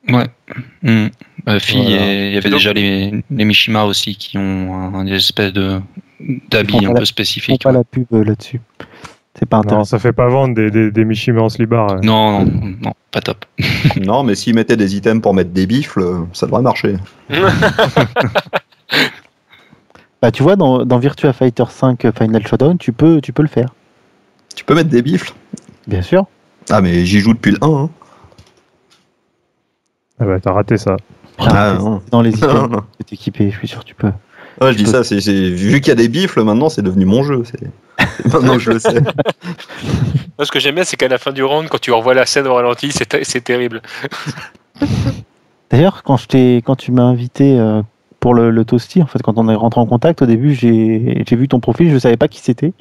[0.10, 0.28] Ouais.
[0.86, 2.14] Euh, fille, Voilà.
[2.14, 5.80] et il y avait déjà les, les Mishima aussi qui ont un, une espèce de
[6.20, 7.64] Ils d'habit font un pas peu Ils font spécifique.
[7.64, 8.62] pas la pub euh, là-dessus.
[9.38, 9.84] C'est pas Non, intéressant.
[9.86, 11.92] ça fait pas vendre des, des, des Mishima en slibard.
[11.92, 12.00] euh.
[12.04, 13.46] Non, non, non, pas top.
[14.02, 16.96] Non, mais s'ils mettaient des items pour mettre des bifles, euh, ça devrait marcher.
[20.22, 23.48] Bah, tu vois, dans, dans Virtua Fighter 5 Final Showdown, tu peux, tu peux le
[23.50, 23.68] faire.
[24.56, 25.34] Tu peux mettre des bifles
[25.88, 26.26] Bien sûr.
[26.72, 27.68] Ah, mais j'y joue depuis le 1.
[27.68, 27.90] Hein.
[30.20, 30.96] Ah bah, t'as raté ça.
[31.40, 32.02] Ah, c'est non.
[32.12, 34.12] dans les items que t'es équipé, je suis sûr que tu peux.
[34.62, 37.04] Ouais, je dis ça, c'est c'est- vu qu'il y a des bifles, maintenant c'est devenu
[37.06, 37.44] mon jeu.
[37.44, 37.70] c'est-
[38.34, 39.02] Maintenant que je le sais.
[39.02, 42.26] Moi, ce que j'aime bien, c'est qu'à la fin du round, quand tu revois la
[42.26, 43.82] scène au ralenti, c'est ter- c'est terrible.
[45.70, 47.82] D'ailleurs, quand, je t'ai- quand tu m'as invité euh,
[48.20, 51.24] pour le, le Toasty, en fait, quand on est rentré en contact, au début, j'ai
[51.28, 52.74] j'ai vu ton profil, je ne savais pas qui c'était.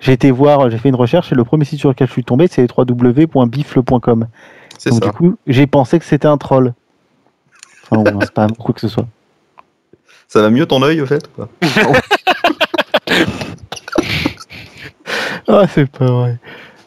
[0.00, 2.24] J'ai été voir, j'ai fait une recherche et le premier site sur lequel je suis
[2.24, 4.26] tombé, c'est www.bifle.com.
[4.78, 5.10] C'est Donc, ça.
[5.10, 6.72] du coup, j'ai pensé que c'était un troll.
[7.90, 9.06] Enfin, bon, c'est pas un quoi que ce soit.
[10.28, 11.48] Ça va mieux ton œil, au fait ou pas
[15.48, 16.36] Ah, c'est pas vrai.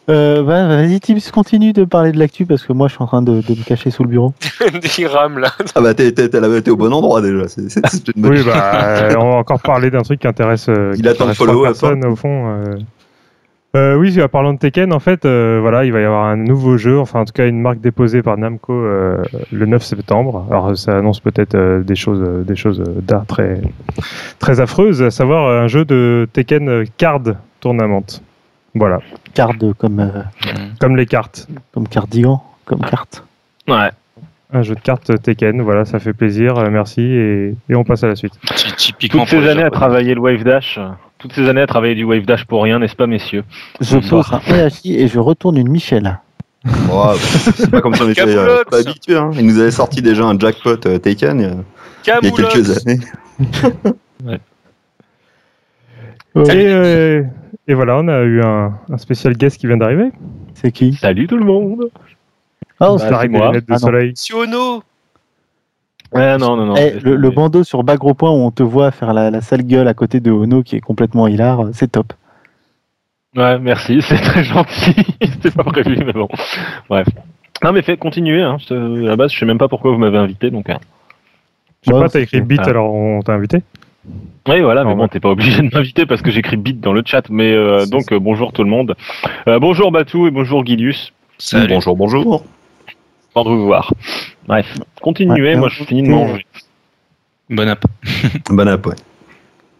[0.08, 3.06] Euh, bah, Vas-y, Tips, continue de parler de l'actu parce que moi, je suis en
[3.06, 4.34] train de, de me cacher sous le bureau.
[4.98, 5.52] Il rame là.
[5.74, 7.46] Ah bah t'es t'es- au bon endroit déjà.
[7.48, 10.26] c'est- c'est- c'est une bonne- Oui, bah, euh, on va encore parler d'un truc qui
[10.28, 12.48] intéresse, euh, Il qui attend le intéresse trois follow-up, personnes au fond.
[12.50, 12.74] euh.
[13.74, 16.36] Euh, oui, en parlant de Tekken, en fait, euh, voilà, il va y avoir un
[16.36, 20.46] nouveau jeu, enfin en tout cas une marque déposée par Namco euh, le 9 septembre.
[20.50, 23.62] Alors ça annonce peut-être euh, des choses, euh, des choses d'art très,
[24.38, 27.22] très affreuses, à savoir un jeu de Tekken Card
[27.60, 28.04] Tournament.
[28.74, 28.98] Voilà,
[29.32, 30.08] Card comme, euh,
[30.44, 30.74] Hmm.
[30.78, 31.48] comme les cartes.
[31.72, 33.24] comme cardigan, comme carte.
[33.68, 33.88] Ouais.
[34.52, 38.08] Un jeu de cartes Tekken, voilà, ça fait plaisir, merci, et, et on passe à
[38.08, 38.34] la suite.
[38.54, 40.78] Ty- Typiquement Toutes ces années à travailler le Wave Dash.
[41.22, 43.44] Euh, Toutes ces années à travailler du Wave Dash pour rien, n'est-ce pas, messieurs
[43.80, 46.18] Je pose un EHI et je retourne une Michel.
[46.92, 47.12] Oh,
[47.56, 49.16] c'est pas comme ça on était euh, pas habitués.
[49.16, 49.30] Hein.
[49.34, 51.42] Ils nous avaient sorti déjà un jackpot euh, Taken il
[52.08, 53.00] y a- il y a quelques années.
[56.34, 57.22] Et, euh,
[57.68, 60.10] et voilà, on a eu un, un spécial guest qui vient d'arriver.
[60.54, 60.94] C'est qui?
[60.94, 61.90] Salut tout le monde
[62.80, 63.48] Oh, Bah, c'est- Ça avec des moi.
[63.48, 64.12] lunettes de Ah soleil.
[64.16, 64.82] Siono
[66.12, 66.74] Ouais, non, non, non.
[66.76, 69.40] Eh, le, le bandeau sur bas gros point où on te voit faire la, la
[69.40, 72.12] sale gueule à côté de Ono qui est complètement hilar, c'est top.
[73.34, 74.94] Ouais, merci, c'est très gentil.
[75.22, 76.28] C'était pas prévu, mais bon.
[76.88, 77.08] Bref.
[77.64, 78.42] Non, mais faites continuer.
[78.42, 78.58] Hein.
[78.70, 80.68] À la base, je sais même pas pourquoi vous m'avez invité, donc.
[80.68, 80.78] hein.
[81.82, 82.68] Je sais Ouais, pas, t'as écrit c'est- beat, ah.
[82.70, 83.62] alors on t'a invité?
[84.48, 87.02] Oui, voilà, mais bon, t'es pas obligé de m'inviter parce que j'écris bit dans le
[87.06, 87.22] chat.
[87.30, 88.96] Mais euh, donc, euh, bonjour tout le monde.
[89.46, 91.12] Euh, bonjour Batou et bonjour Gilius.
[91.38, 91.68] Salut.
[91.68, 92.44] Bonjour, bonjour.
[93.32, 93.94] Content de vous voir.
[94.46, 94.66] Bref,
[95.00, 96.46] continuez, Ouais, moi je finis de manger.
[97.50, 97.84] Bon app.
[98.50, 98.94] Bon app, ouais.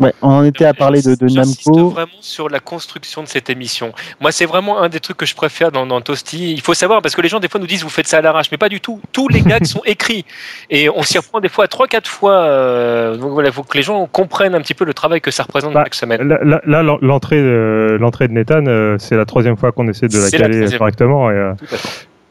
[0.01, 1.91] Ouais, on en était à parler de, de J'insiste Namco.
[1.91, 3.93] vraiment sur la construction de cette émission.
[4.21, 6.53] Moi, c'est vraiment un des trucs que je préfère dans, dans Toasty.
[6.55, 8.21] Il faut savoir, parce que les gens, des fois, nous disent vous faites ça à
[8.21, 9.01] l'arrache, mais pas du tout.
[9.13, 10.25] Tous les gags sont écrits.
[10.71, 12.33] Et on s'y reprend des fois trois, quatre fois.
[12.33, 15.31] euh, donc voilà, il faut que les gens comprennent un petit peu le travail que
[15.31, 16.27] ça représente Bah, chaque semaine.
[16.27, 19.87] Là, là- là, l'en- l'entrée, de, l'entrée de Nathan, euh, c'est la troisième fois qu'on
[19.87, 20.79] essaie de la C'est la caler troisième.
[20.79, 21.53] correctement et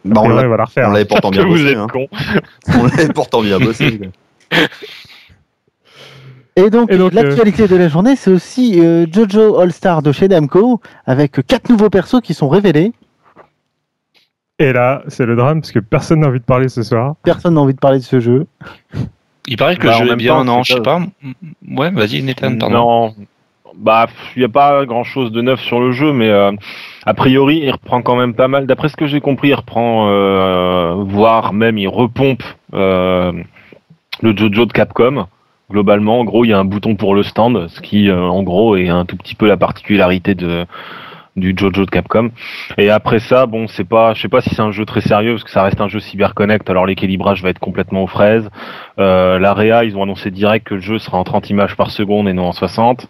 [0.04, 0.88] Bah, on et l'a- on va la refaire.
[0.90, 1.76] on l'avait pourtant bien bossé.
[1.76, 1.88] hein.
[2.80, 4.00] On l'avait pourtant bien bossé.
[6.58, 10.82] Et donc, euh, l'actualité de la journée, c'est aussi euh, Jojo All-Star de chez Namco,
[11.06, 12.92] avec quatre nouveaux persos qui sont révélés.
[14.60, 17.16] Et là, c'est le drame parce que personne n'a envie de parler ce soir.
[17.24, 18.46] Personne n'a envie de parler de ce jeu.
[19.48, 21.06] Il paraît que Bah, le jeu est bien, non, je sais pas- pas.
[21.68, 22.76] Ouais, vas-y, Nathan, pardon.
[22.76, 23.16] Non.
[23.76, 26.52] Bah, il n'y a pas grand chose de neuf sur le jeu, mais euh,
[27.06, 28.68] a priori, il reprend quand même pas mal.
[28.68, 33.32] D'après ce que j'ai compris, il reprend, euh, voire même il repompe euh,
[34.22, 35.28] le Jojo de Capcom.
[35.72, 38.44] Globalement, en gros, il y a un bouton pour le stand, ce qui, euh, en
[38.44, 40.66] gros, est un tout petit peu la particularité de
[41.36, 42.30] du Jojo de Capcom.
[42.78, 45.34] Et après ça, bon, c'est pas, je sais pas si c'est un jeu très sérieux
[45.34, 46.70] parce que ça reste un jeu CyberConnect.
[46.70, 48.50] Alors l'équilibrage va être complètement aux fraises.
[49.00, 52.28] Euh, L'AREA, ils ont annoncé direct que le jeu sera en 30 images par seconde
[52.28, 53.08] et non en 60.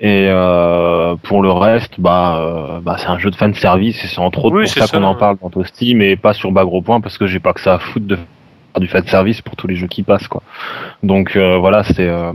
[0.00, 4.06] Et euh, pour le reste, bah, euh, bah c'est un jeu de fan service et
[4.06, 4.96] c'est entre autres Oui, pour ça ça.
[4.96, 7.52] qu'on en parle dans Toasty, mais pas sur bas gros point parce que j'ai pas
[7.52, 10.28] que ça à foutre de faire du fan service pour tous les jeux qui passent
[10.28, 10.42] quoi.
[11.02, 12.32] Donc euh, voilà, c'est euh,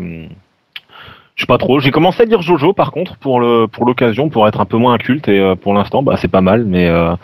[1.36, 1.80] je sais pas trop.
[1.80, 4.78] J'ai commencé à lire Jojo par contre pour le pour l'occasion pour être un peu
[4.78, 7.15] moins inculte et euh, pour l'instant bah c'est pas mal mais euh,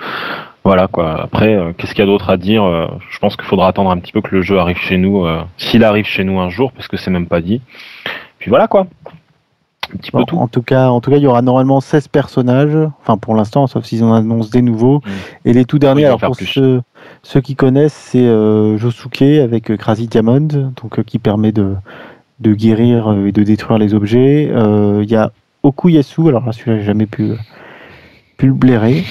[0.64, 1.22] voilà quoi.
[1.22, 2.64] Après euh, qu'est-ce qu'il y a d'autre à dire
[3.10, 5.42] Je pense qu'il faudra attendre un petit peu que le jeu arrive chez nous euh,
[5.58, 7.62] s'il arrive chez nous un jour parce que c'est même pas dit.
[8.40, 8.88] Puis voilà quoi.
[9.94, 10.38] Un petit Bon, peu tout.
[10.38, 12.78] en tout cas, en tout cas, il y aura normalement 16 personnages.
[13.02, 15.00] Enfin, pour l'instant, sauf s'ils en annoncent des nouveaux.
[15.00, 15.10] Mm.
[15.46, 16.84] Et les tout derniers, alors pour ceux,
[17.24, 18.24] ceux qui connaissent, c'est
[18.78, 20.48] Josuke avec Crazy Diamond,
[20.80, 21.74] donc qui permet de,
[22.40, 24.50] de guérir euh, et de détruire les objets.
[24.54, 25.32] Euh, Il y a
[25.64, 27.36] Okuyasu, alors là, celui-là, j'ai jamais pu, euh,
[28.38, 29.04] pu le blairer.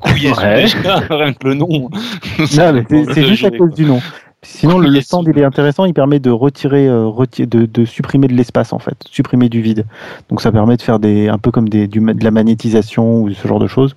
[0.00, 0.66] Couillé, Ouais.
[1.10, 1.68] rien que le nom.
[1.68, 4.00] Non, mais c'est juste à cause du nom.
[4.42, 8.34] Sinon, le, stand, il est intéressant, il permet de retirer, euh, de, de supprimer de
[8.34, 9.84] l'espace, en fait, supprimer du vide.
[10.30, 13.30] Donc, ça permet de faire des, un peu comme des, du, de la magnétisation ou
[13.32, 13.96] ce genre de choses,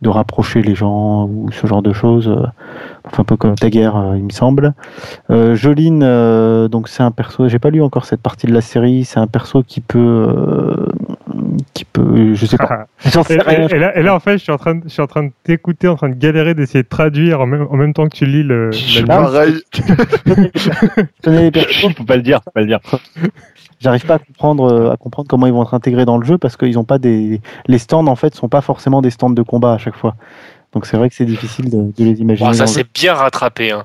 [0.00, 2.28] de rapprocher les gens ou ce genre de choses.
[2.28, 2.46] euh,
[3.04, 4.74] Enfin, un peu comme Taguer, euh, il me semble.
[5.30, 8.60] Euh, Joline, euh, donc c'est un perso, j'ai pas lu encore cette partie de la
[8.60, 10.86] série, c'est un perso qui peut.
[11.74, 12.34] Qui peut.
[12.34, 12.86] Je sais pas.
[13.30, 15.24] Et, là, et là, en fait, je suis en train de, je suis en train
[15.24, 18.16] de t'écouter, en train de galérer, d'essayer de traduire en même, en même temps que
[18.16, 18.70] tu lis le.
[18.70, 19.06] news.
[19.06, 19.54] Pareil.
[21.24, 22.80] Je faut pas le dire, faut pas le dire.
[23.80, 26.38] J'arrive pas à comprendre, euh, à comprendre comment ils vont être intégrés dans le jeu
[26.38, 27.40] parce qu'ils ont pas des.
[27.66, 30.14] Les stands en fait sont pas forcément des stands de combat à chaque fois.
[30.72, 32.50] Donc c'est vrai que c'est difficile de, de les imaginer.
[32.50, 33.72] Bon, ça c'est bien rattrapé.
[33.72, 33.84] Hein.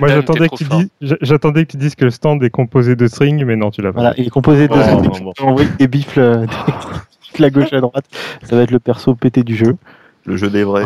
[0.00, 3.80] Moi, j'attendais dises, j'a- j'attendais que le stand est composé de strings, mais non, tu
[3.80, 4.00] l'as pas.
[4.00, 5.32] Voilà, il est composé de Oh, non, bon.
[5.40, 6.50] envoyer des bifles euh, de
[7.38, 8.04] la gauche à droite.
[8.42, 9.76] Ça va être le perso pété du jeu.
[10.24, 10.84] Le jeu des vrais.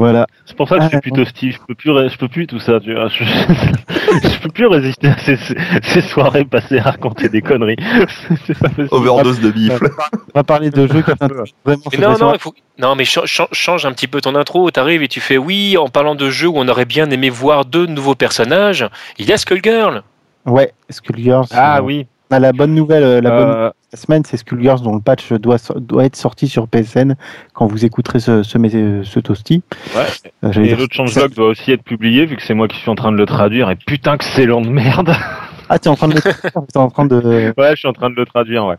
[0.00, 0.28] Voilà.
[0.46, 1.54] C'est pour ça que je Ah, suis plutôt Steve.
[1.54, 2.78] Je peux plus, je peux plus tout ça.
[2.78, 3.08] Tu vois.
[3.08, 3.24] Je,
[4.22, 5.36] je peux plus résister à ces,
[5.82, 7.74] ces soirées passées à raconter des conneries.
[8.60, 8.68] Pas.
[8.92, 9.90] Overdose de bifle.
[10.12, 11.10] On va parler de jeux qui
[11.64, 11.82] vraiment.
[11.92, 12.54] Mais non, non, il faut...
[12.78, 14.70] non, mais cha- cha- change un petit peu ton intro.
[14.70, 17.64] T'arrives et tu fais oui, en parlant de jeux où on aurait bien aimé voir
[17.64, 18.88] deux nouveaux personnages.
[19.18, 20.02] Il y a Skullgirl.
[20.46, 21.46] Ouais, Skullgirls.
[21.50, 22.06] Ah oui.
[22.30, 25.56] Ah, la bonne nouvelle, euh, la bonne Euh, semaine, c'est Skullgirls dont le patch doit,
[25.76, 27.14] doit être sorti sur PSN
[27.54, 28.58] quand vous écouterez ce, ce,
[29.02, 29.62] ce toasty.
[29.96, 30.02] Ouais.
[30.44, 32.94] Euh, Et l'autre changelog doit aussi être publié vu que c'est moi qui suis en
[32.94, 33.70] train de le traduire.
[33.70, 35.12] Et putain que c'est long de merde.
[35.70, 36.14] Ah, t'es en train de.
[36.18, 37.52] t'es en train de.
[37.58, 38.64] ouais, je suis en train de le traduire.
[38.64, 38.76] Ouais.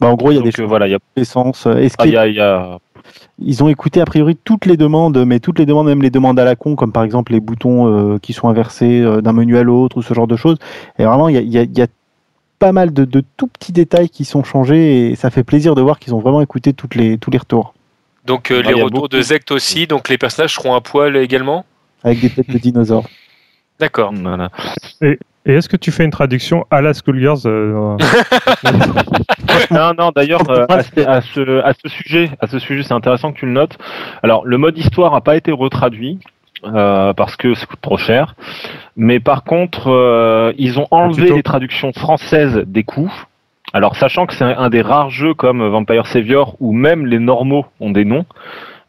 [0.00, 0.98] Bah, en gros, il y a Donc des euh, voilà, il y a,
[1.98, 2.78] ah, y a, il y a-
[3.38, 6.38] Ils ont écouté a priori toutes les demandes, mais toutes les demandes, même les demandes
[6.40, 9.56] à la con, comme par exemple les boutons euh, qui sont inversés euh, d'un menu
[9.56, 10.58] à l'autre ou ce genre de choses.
[10.98, 11.86] Et vraiment, y a, il y a
[12.58, 15.82] pas mal de, de tout petits détails qui sont changés et ça fait plaisir de
[15.82, 17.74] voir qu'ils ont vraiment écouté toutes les, tous les retours.
[18.26, 19.86] Donc euh, Ah, les retours de Zect aussi.
[19.86, 21.64] Donc les personnages seront à poil également.
[22.02, 23.06] Avec des têtes de dinosaures.
[23.80, 24.12] D'accord.
[24.14, 24.50] voilà.
[25.02, 27.96] Et est-ce que tu fais une traduction à la Schoolgirls euh,
[29.70, 30.10] non, non.
[30.14, 33.38] D'ailleurs, euh, à, ce- à ce, à ce sujet, à ce sujet, c'est intéressant que
[33.40, 33.76] tu le notes.
[34.22, 36.18] Alors, le mode histoire n'a pas été retraduit.
[36.66, 38.34] Euh, parce que ça coûte trop cher.
[38.96, 43.12] Mais par contre, euh, ils ont enlevé les traductions françaises des coups.
[43.72, 47.18] Alors, sachant que c'est un, un des rares jeux comme Vampire Savior où même les
[47.18, 48.24] normaux ont des noms,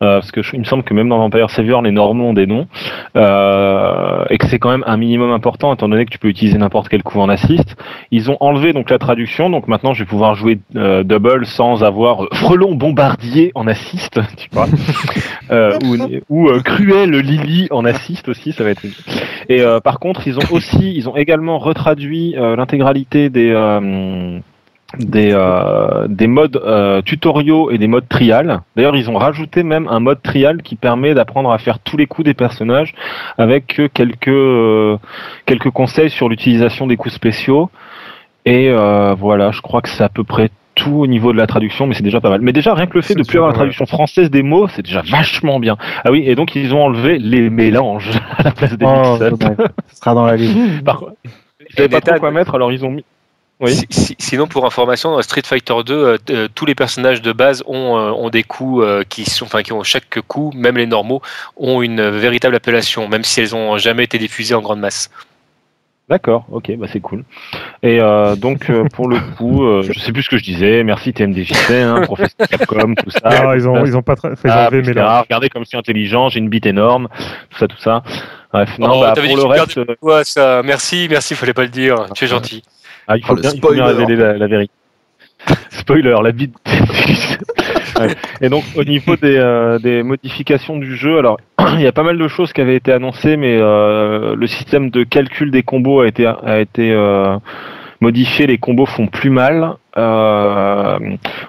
[0.02, 2.34] euh, parce que je- il me semble que même dans Vampire Savior, les Normands ont
[2.34, 2.68] des noms,
[3.16, 6.58] euh, et que c'est quand même un minimum important, étant donné que tu peux utiliser
[6.58, 7.76] n'importe quel coup en assist.
[8.12, 11.84] Ils ont enlevé donc la traduction, donc maintenant je vais pouvoir jouer euh, double sans
[11.84, 14.68] avoir euh, frelon bombardier en assist, tu vois,
[15.52, 15.98] euh, ou,
[16.30, 18.84] ou euh, cruel Lily en assist aussi, ça va être.
[19.50, 23.52] Et par contre, ils ont aussi, ils ont également retraduit l'intégralité des
[25.00, 28.62] des, euh, des modes euh, tutoriaux et des modes trial.
[28.76, 32.08] D'ailleurs, ils ont rajouté même un mode trial qui permet d'apprendre à faire tous les
[32.08, 32.94] coups des personnages
[33.38, 34.98] avec quelques euh,
[35.46, 37.70] quelques conseils sur l'utilisation des coups spéciaux.
[38.46, 41.48] Et euh, voilà, je crois que c'est à peu près tout au niveau de la
[41.48, 42.42] traduction, mais c'est déjà pas mal.
[42.42, 44.84] Mais déjà, rien que le fait de plus avoir la traduction française des mots, c'est
[44.84, 45.78] déjà vachement bien.
[46.04, 49.18] Ah oui, et donc ils ont enlevé les mélanges à la place des Oh.
[49.20, 50.84] Ce sera dans la liste.
[50.84, 51.14] Par contre,
[51.70, 53.06] ils savaient pas trop quoi mettre, alors ils ont mis.
[53.62, 53.74] Oui.
[53.74, 57.32] Si- si- sinon, pour information, dans Street Fighter 2, euh, euh, tous les personnages de
[57.32, 60.78] base ont, euh, ont des coups euh, qui sont, enfin, qui ont chaque coup, même
[60.78, 61.22] les normaux,
[61.56, 65.10] ont une véritable appellation, même si elles ont jamais été diffusées en grande masse.
[66.08, 67.24] D'accord, ok, bah c'est cool.
[67.82, 70.84] Et euh, donc euh, pour le coup, euh, je sais plus ce que je disais.
[70.84, 73.22] Merci TMDJC, hein, professeur Capcom, tout ça.
[73.24, 75.22] Ah, ils ont, ils ont pas fait Ah, mais là.
[75.22, 77.08] Regardez comme je suis intelligent, j'ai une bite énorme,
[77.50, 78.04] tout ça, tout ça.
[78.54, 81.64] Bref, non, Oh, bah, t'avais pour dit le reste, Ouais, ça, merci, merci, fallait pas
[81.64, 82.06] le dire.
[82.14, 82.62] Tu es gentil.
[83.08, 84.00] Ah, il faut Oh, le bien, il faut bien spoiler.
[84.00, 84.72] révéler la, la vérité.
[85.70, 86.56] Spoiler, la bite.
[87.98, 88.14] Ouais.
[88.42, 91.38] Et donc au niveau des, euh, des modifications du jeu, alors
[91.76, 94.90] il y a pas mal de choses qui avaient été annoncées, mais euh, le système
[94.90, 97.38] de calcul des combos a été a été euh,
[98.02, 98.48] modifié.
[98.48, 99.76] Les combos font plus mal.
[99.98, 101.00] Euh,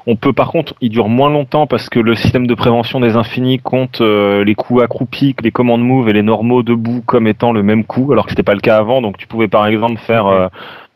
[0.06, 3.16] on peut par contre, il dure moins longtemps parce que le système de prévention des
[3.16, 7.52] infinis compte euh, les coups accroupis, les commandes move et les normaux debout comme étant
[7.52, 9.02] le même coup, alors que c'était pas le cas avant.
[9.02, 10.46] Donc tu pouvais par exemple faire euh,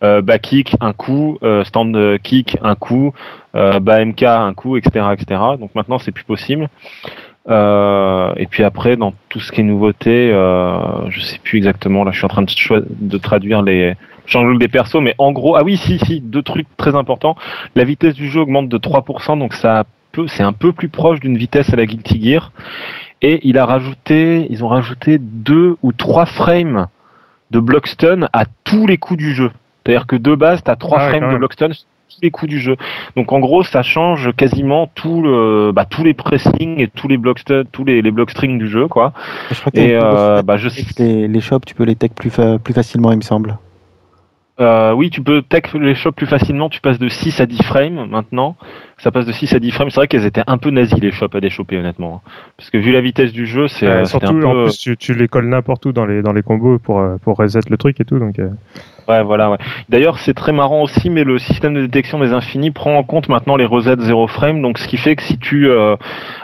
[0.03, 3.13] euh, back kick un coup, euh, stand kick un coup,
[3.55, 5.41] euh, bas MK un coup, etc., etc.
[5.59, 6.69] Donc maintenant c'est plus possible.
[7.49, 12.05] Euh, et puis après dans tout ce qui est nouveauté, euh, je sais plus exactement.
[12.05, 13.95] Là, je suis en train de, traduire les
[14.27, 17.37] changements des persos, mais en gros, ah oui, si, si, deux trucs très importants.
[17.75, 19.85] La vitesse du jeu augmente de 3%, donc ça
[20.27, 22.53] c'est un peu plus proche d'une vitesse à la Guilty Gear.
[23.23, 26.89] Et il a rajouté, ils ont rajouté deux ou trois frames
[27.51, 29.51] de block stun à tous les coups du jeu.
[29.85, 31.39] C'est-à-dire que de base, tu as trois Ah frames de même.
[31.39, 32.77] block stun sur tous les coups du jeu.
[33.17, 37.17] Donc en gros, ça change quasiment tout le, bah, tous les pressings et tous les
[37.17, 39.13] block stun, tous les, les block strings du jeu, quoi.
[39.51, 42.11] Je crois que Et les- euh, bah, je les, les shops, tu peux les tech
[42.15, 43.57] plus, fa- plus facilement, il me semble.
[44.61, 46.69] Euh, oui, tu peux tech les shops plus facilement.
[46.69, 48.57] Tu passes de 6 à 10 frames maintenant.
[48.99, 49.89] Ça passe de 6 à 10 frames.
[49.89, 52.17] C'est vrai qu'elles étaient un peu nazies les shops à déchoper honnêtement.
[52.27, 52.31] hein.
[52.59, 54.47] Parce que vu la vitesse du jeu, c'est Euh, surtout, un peu.
[54.47, 57.17] en plus, tu, tu les colles n'importe où dans les, dans les combos pour, euh,
[57.23, 58.19] pour reset le truc et tout.
[58.19, 58.51] Donc, euh,
[59.11, 59.57] Ouais, voilà.
[59.89, 63.29] D'ailleurs, c'est très marrant aussi, mais le système de détection des infinis prend en compte
[63.29, 64.63] maintenant les resets 0 frame.
[64.63, 65.97] Donc, ce qui fait que si tu euh,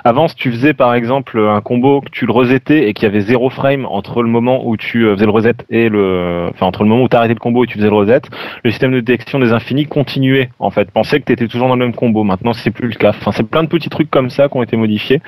[0.02, 3.06] avant, si tu faisais par exemple un combo que tu le resetais et qu'il y
[3.06, 6.66] avait 0 frame entre le moment où tu euh, faisais le reset et le, enfin
[6.66, 8.22] entre le moment où tu arrêtais le combo et tu faisais le reset,
[8.64, 10.90] le système de détection des infinis continuait en fait.
[10.90, 12.24] Pensait que tu étais toujours dans le même combo.
[12.24, 13.10] Maintenant, c'est plus le cas.
[13.10, 15.22] Enfin, c'est plein de petits trucs comme ça qui ont été modifiés.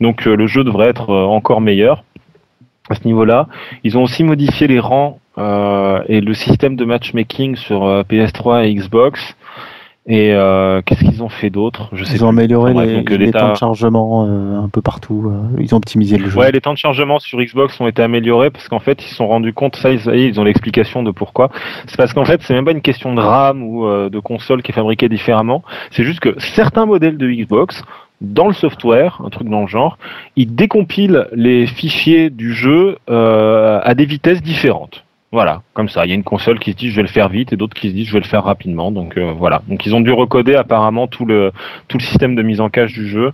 [0.00, 2.04] Donc, euh, le jeu devrait être encore meilleur
[2.88, 3.48] à ce niveau-là.
[3.82, 5.18] Ils ont aussi modifié les rangs
[6.08, 9.36] et le système de matchmaking sur euh, PS3 et Xbox.
[10.10, 11.90] Et euh, qu'est-ce qu'ils ont fait d'autre?
[11.92, 12.38] Je sais Ils ont plus.
[12.38, 15.30] amélioré Enfin, bref, les, euh, les temps de chargement euh, un peu partout.
[15.30, 16.38] euh, ils ont optimisé le jeu.
[16.38, 19.14] Ouais, les temps de chargement sur Xbox ont été améliorés parce qu'en fait, ils se
[19.16, 21.50] sont rendus compte, ça, ils, ils ont l'explication de pourquoi.
[21.86, 24.62] C'est parce qu'en fait, c'est même pas une question de RAM ou euh, de console
[24.62, 25.62] qui est fabriquée différemment.
[25.90, 27.82] C'est juste que certains modèles de Xbox,
[28.22, 29.98] dans le software, un truc dans le genre,
[30.36, 35.04] ils décompilent les fichiers du jeu euh, à des vitesses différentes.
[35.30, 36.06] Voilà, comme ça.
[36.06, 37.74] Il y a une console qui se dit je vais le faire vite et d'autres
[37.74, 38.90] qui se disent je vais le faire rapidement.
[38.90, 39.60] Donc euh, voilà.
[39.68, 41.52] Donc ils ont dû recoder apparemment tout le
[41.88, 43.32] tout le système de mise en cache du jeu.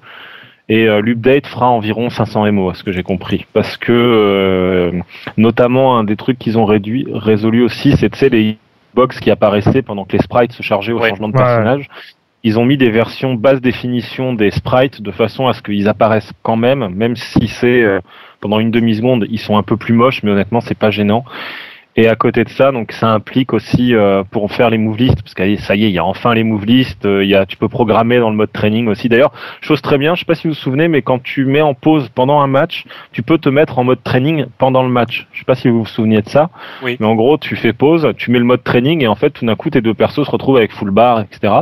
[0.69, 3.45] Et euh, l'update fera environ 500 MO, à ce que j'ai compris.
[3.53, 4.93] Parce que, euh,
[5.37, 8.57] notamment, un des trucs qu'ils ont réduit, résolu aussi, c'est tu sais, les
[8.95, 11.11] box qui apparaissaient pendant que les sprites se chargeaient au Ouais.
[11.11, 11.39] changement de Ouais.
[11.45, 11.89] personnage.
[12.45, 16.33] Ils ont mis des versions basse définition des sprites de façon à ce qu'ils apparaissent
[16.43, 18.01] quand même, même si c'est euh,
[18.41, 21.25] pendant une demi-seconde, ils sont un peu plus moches, mais honnêtement, c'est pas gênant.
[21.97, 25.23] Et à côté de ça, donc ça implique aussi euh, pour faire les move lists,
[25.23, 27.07] parce que ça y est, il y a enfin les move lists.
[27.07, 29.09] euh, Il y a, tu peux programmer dans le mode training aussi.
[29.09, 31.61] D'ailleurs, chose très bien, je sais pas si vous vous souvenez, mais quand tu mets
[31.61, 35.29] en pause pendant un match, tu peux te mettre en mode training pendant le match.
[35.33, 36.51] Je sais pas si vous vous souveniez de ça.
[36.83, 36.97] Oui.
[36.99, 39.47] Mais en gros, tu fais pause, tu mets le mode training et en fait, tout
[39.47, 41.53] d'un coup, tes deux persos se retrouvent avec full bar, etc.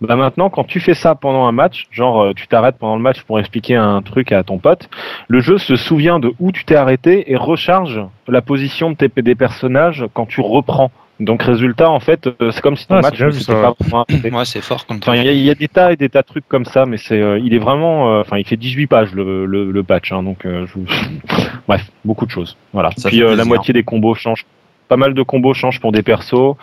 [0.00, 3.02] Bah maintenant, quand tu fais ça pendant un match, genre euh, tu t'arrêtes pendant le
[3.02, 4.88] match pour expliquer un truc à ton pote,
[5.28, 9.08] le jeu se souvient de où tu t'es arrêté et recharge la position de tes,
[9.22, 13.02] des personnages quand tu reprends Donc résultat, en fait, euh, c'est comme si ton Ah,
[13.02, 13.52] match ça.
[13.52, 14.04] pas vraiment.
[14.38, 16.08] Ouais, c'est fort comme Enfin, il y, a- il y a des tas et des
[16.08, 18.56] tas de trucs comme ça, mais c'est, euh, il est vraiment, euh, enfin, il fait
[18.56, 20.78] 18 pages le, le, le patch, hein, donc euh, je
[21.68, 22.56] bref, beaucoup de choses.
[22.72, 22.90] Voilà.
[22.96, 24.46] Ça Puis euh, la moitié des combos changent,
[24.88, 26.56] pas mal de combos changent pour des persos,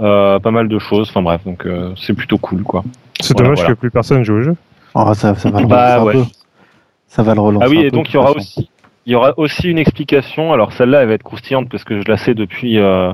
[0.00, 1.08] euh, pas mal de choses.
[1.08, 2.84] Enfin bref, donc euh, c'est plutôt cool, quoi.
[3.20, 3.74] C'est Voilà, dommage voilà.
[3.74, 4.56] que plus personne joue au jeu.
[4.94, 6.24] Oh, ça, ça va le Bah, relancer un ouais.
[6.26, 6.30] peu.
[7.08, 7.66] Ça va le relancer.
[7.66, 8.68] Ah oui, et donc il y aura aussi,
[9.06, 10.52] il y aura aussi une explication.
[10.52, 13.12] Alors celle-là, elle va être croustillante parce que je la sais depuis euh,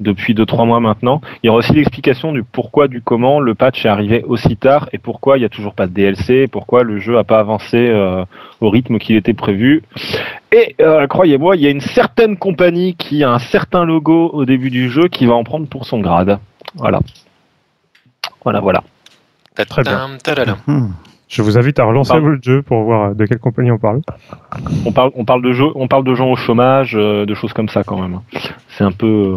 [0.00, 1.20] depuis deux trois mois maintenant.
[1.42, 4.88] Il y aura aussi l'explication du pourquoi, du comment le patch est arrivé aussi tard
[4.92, 7.38] et pourquoi il y a toujours pas de DLC, et pourquoi le jeu a pas
[7.38, 8.24] avancé euh,
[8.60, 9.82] au rythme qu'il était prévu.
[10.52, 14.44] Et euh, croyez-moi, il y a une certaine compagnie qui a un certain logo au
[14.44, 16.38] début du jeu qui va en prendre pour son grade.
[16.74, 17.00] Voilà.
[18.42, 18.82] Voilà, voilà.
[19.68, 19.82] Très
[20.44, 20.54] bien.
[21.30, 24.00] Je vous invite à relancer le jeu pour voir de quelle compagnie on parle.
[24.84, 27.68] On parle, on parle de on parle de gens au chômage, euh, de choses comme
[27.68, 28.18] ça quand même.
[28.76, 29.36] C'est un peu,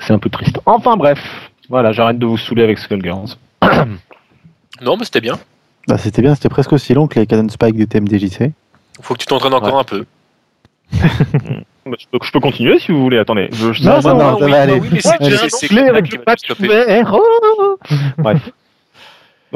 [0.00, 0.58] c'est un peu triste.
[0.64, 3.36] Enfin bref, voilà, j'arrête de vous saouler avec Skullgirls.
[4.80, 5.38] Non, mais c'était bien.
[5.86, 8.52] Bah, c'était bien, c'était presque aussi long que les Canon Spike du TMDJC.
[9.02, 10.06] Faut que tu t'entraînes encore un peu.
[10.92, 13.18] Bah, Je peux, je peux continuer si vous voulez.
[13.18, 14.14] Attendez, je, je Non, non, pas.
[14.14, 14.80] non, ça oui, va bah aller.
[14.80, 16.66] oui, mais c'est- Ouais, stopper.
[16.68, 17.14] vert.
[17.14, 17.76] Oh
[18.18, 18.50] Bref.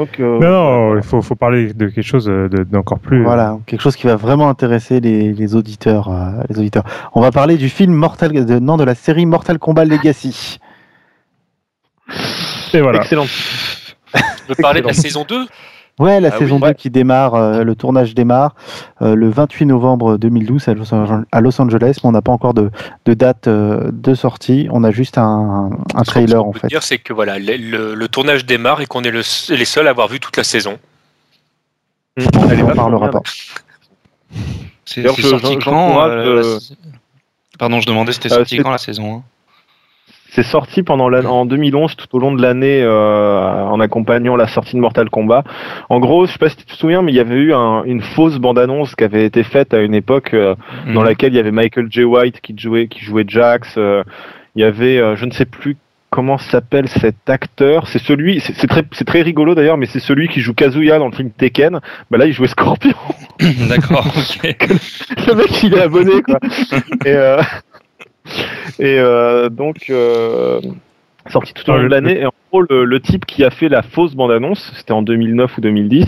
[0.01, 3.23] Donc, euh, Non, non, il faut, faut parler de quelque chose de- d'encore plus.
[3.23, 6.83] Voilà, quelque chose qui va vraiment intéresser les, les auditeurs, euh, les auditeurs.
[7.13, 10.59] On va parler du film Mortal, de, non, de la série Mortal Kombat Legacy.
[12.73, 12.99] Et voilà.
[13.01, 13.25] excellent.
[14.49, 15.45] Veux parler de la saison 2
[16.01, 16.75] Ouais, la Ah saison oui, 2 ouais.
[16.75, 18.55] qui démarre, euh, le tournage démarre
[19.01, 22.31] euh, le 28 novembre 2012 à Los, Ange- à Los Angeles, mais on n'a pas
[22.31, 22.71] encore de,
[23.05, 24.67] de date euh, de sortie.
[24.71, 26.67] On a juste un, un Ce trailer qu'on en peut fait.
[26.67, 29.21] dire, c'est que voilà, le, le- le tournage démarre et qu'on est le-
[29.55, 30.79] les seuls à avoir vu toute la saison.
[32.17, 33.21] Est On en vachement parlera pas.
[34.85, 36.07] C'est sorti quand
[37.59, 39.23] Pardon, je demandais c'était sorti quand la saison 1
[40.33, 44.77] C'est sorti pendant en 2011, tout au long de l'année, euh, en accompagnant la sortie
[44.77, 45.43] de Mortal Kombat.
[45.89, 47.83] En gros, je sais pas si tu te souviens, mais il y avait eu un-
[47.83, 50.55] une fausse bande-annonce qui avait été faite à une époque euh,
[50.93, 51.05] dans Mhm.
[51.05, 52.05] laquelle il y avait Michael J.
[52.05, 53.75] White qui jouait, qui jouait Jax.
[53.77, 54.03] euh,
[54.55, 55.75] il y avait, euh, je ne sais plus
[56.09, 57.87] comment s'appelle cet acteur.
[57.87, 61.07] C'est celui, c'est très, c'est très rigolo d'ailleurs, mais c'est celui qui joue Kazuya dans
[61.07, 61.79] le film Tekken.
[62.09, 62.93] Bah là, il jouait Scorpion.
[63.69, 64.57] D'accord, ok.
[65.27, 66.37] le mec, il est abonné, quoi.
[67.05, 67.37] et euh,
[68.79, 70.59] et euh, donc, euh,
[71.27, 72.19] sorti tout au Ah, long de l'année.
[72.21, 75.57] Et en gros, le, le type qui a fait la fausse bande-annonce, c'était en 2009
[75.57, 76.05] ou 2010,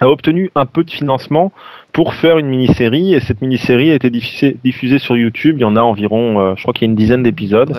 [0.00, 1.52] a obtenu un peu de financement
[1.92, 3.14] pour faire une mini-série.
[3.14, 5.56] Et cette mini-série a été diffusée, diffusée sur YouTube.
[5.58, 7.72] Il y en a environ, euh, je crois qu'il y a une dizaine d'épisodes.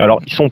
[0.00, 0.50] Alors, ils sont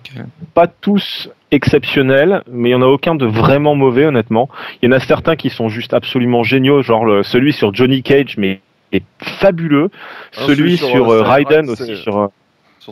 [0.55, 4.49] pas tous exceptionnels, mais il y en a aucun de vraiment mauvais, honnêtement.
[4.83, 8.03] Il y en a certains qui sont juste absolument géniaux, genre le- celui sur Johnny
[8.05, 8.61] Cage, mais
[8.93, 9.89] est fabuleux.
[9.93, 12.27] Ah, celui celui sur, sur, euh, Raiden aussi, sur euh,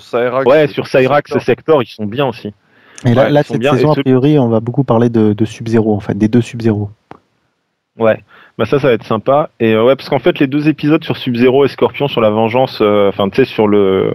[0.01, 0.47] Sur Cyrax.
[0.47, 1.43] ouais, sur Cyrax Sector.
[1.43, 2.53] Sector, ils sont bien aussi.
[3.07, 5.45] Et là, Ouais, cette bien, saison, a ce- priori, on va beaucoup parler de, de
[5.45, 6.91] Sub-Zero, en fait, des deux Sub-Zero.
[7.99, 8.19] Ouais,
[8.57, 9.51] bah ça, ça va être sympa.
[9.59, 12.31] Et euh, ouais, parce qu'en fait, les deux épisodes sur Sub-Zero et Scorpion sur la
[12.31, 14.13] vengeance, euh, enfin, tu sais, sur le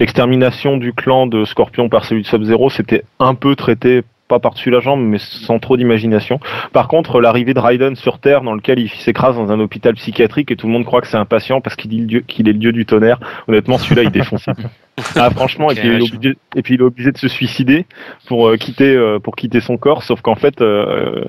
[0.00, 4.70] l'extermination du clan de Scorpion par celui de Sub-Zero, c'était un peu traité, pas par-dessus
[4.70, 6.38] la jambe, mais sans trop d'imagination.
[6.74, 10.50] Par contre, l'arrivée de Raiden sur Terre, dans lequel il s'écrase dans un hôpital psychiatrique
[10.50, 12.46] et tout le monde croit que c'est un patient parce qu'il dit le dieu- qu'il
[12.48, 13.18] est le dieu du tonnerre.
[13.48, 14.46] Honnêtement, celui-là, il défonce.
[15.16, 17.86] ah, franchement, et, puis, il est obligé, et puis il est obligé de se suicider
[18.28, 21.24] pour euh, quitter euh, pour quitter son corps, sauf qu'en fait, euh,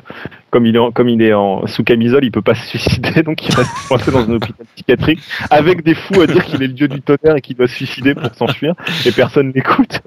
[0.51, 3.23] comme il est en, comme il est en sous camisole, il peut pas se suicider,
[3.23, 6.67] donc il reste coincé dans un hôpital psychiatrique avec des fous à dire qu'il est
[6.67, 8.73] le dieu du tonnerre et qu'il doit se suicider pour s'enfuir,
[9.05, 10.01] et personne n'écoute.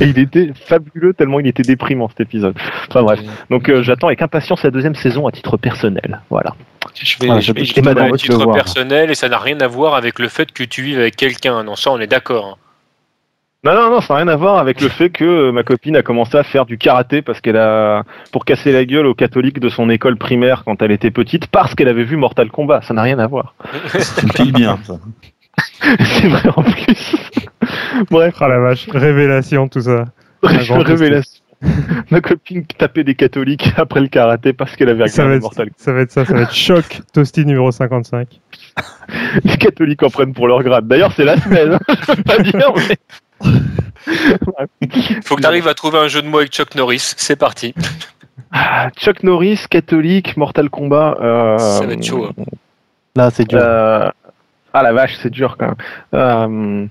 [0.00, 2.56] Et il était fabuleux tellement il était déprimant cet épisode.
[2.88, 6.20] Enfin bref, donc euh, j'attends avec impatience la deuxième saison à titre personnel.
[6.30, 6.54] Voilà.
[6.94, 9.58] Je vais, Ah, je je vais- je vais- À titre personnel et ça n'a rien
[9.60, 11.64] à voir avec le fait que tu vives avec quelqu'un.
[11.64, 12.58] Non, ça on est d'accord.
[13.64, 15.96] Non, non, non, ça n'a rien à voir avec le fait que euh, ma copine
[15.96, 19.58] a commencé à faire du karaté parce qu'elle a, pour casser la gueule aux catholiques
[19.58, 22.82] de son école primaire quand elle était petite, parce qu'elle avait vu Mortal Kombat.
[22.82, 23.54] Ça n'a rien à voir.
[23.98, 24.94] C'est une fille bien, ça.
[25.98, 27.16] C'est vrai en plus.
[28.10, 30.04] Bref, Ah la vache, révélation, tout ça.
[30.42, 31.40] révélation.
[32.10, 35.42] Ma copine tapait des catholiques après le karaté parce qu'elle avait Ça va, regardé être,
[35.42, 38.28] Mortal ça va être ça, ça va être choc, Toasty numéro 55.
[38.76, 38.82] Kombat.
[39.44, 40.86] Les catholiques en prennent pour leur grade.
[40.86, 41.74] D'ailleurs, c'est la semaine.
[41.74, 41.78] hein.
[41.88, 42.52] Je peux pas dire,
[42.88, 42.96] mais
[45.24, 47.14] Faut que tu arrives à trouver un jeu de mots avec Chuck Norris.
[47.16, 47.74] C'est parti.
[48.52, 51.16] Ah, Chuck Norris, catholique, Mortal Kombat.
[51.20, 52.26] euh, Ça va être chaud.
[52.26, 52.42] hein.
[53.16, 53.58] Là, c'est dur.
[53.62, 54.08] Euh,
[54.72, 55.76] Ah la vache, c'est dur quand même.
[56.14, 56.86] Euh,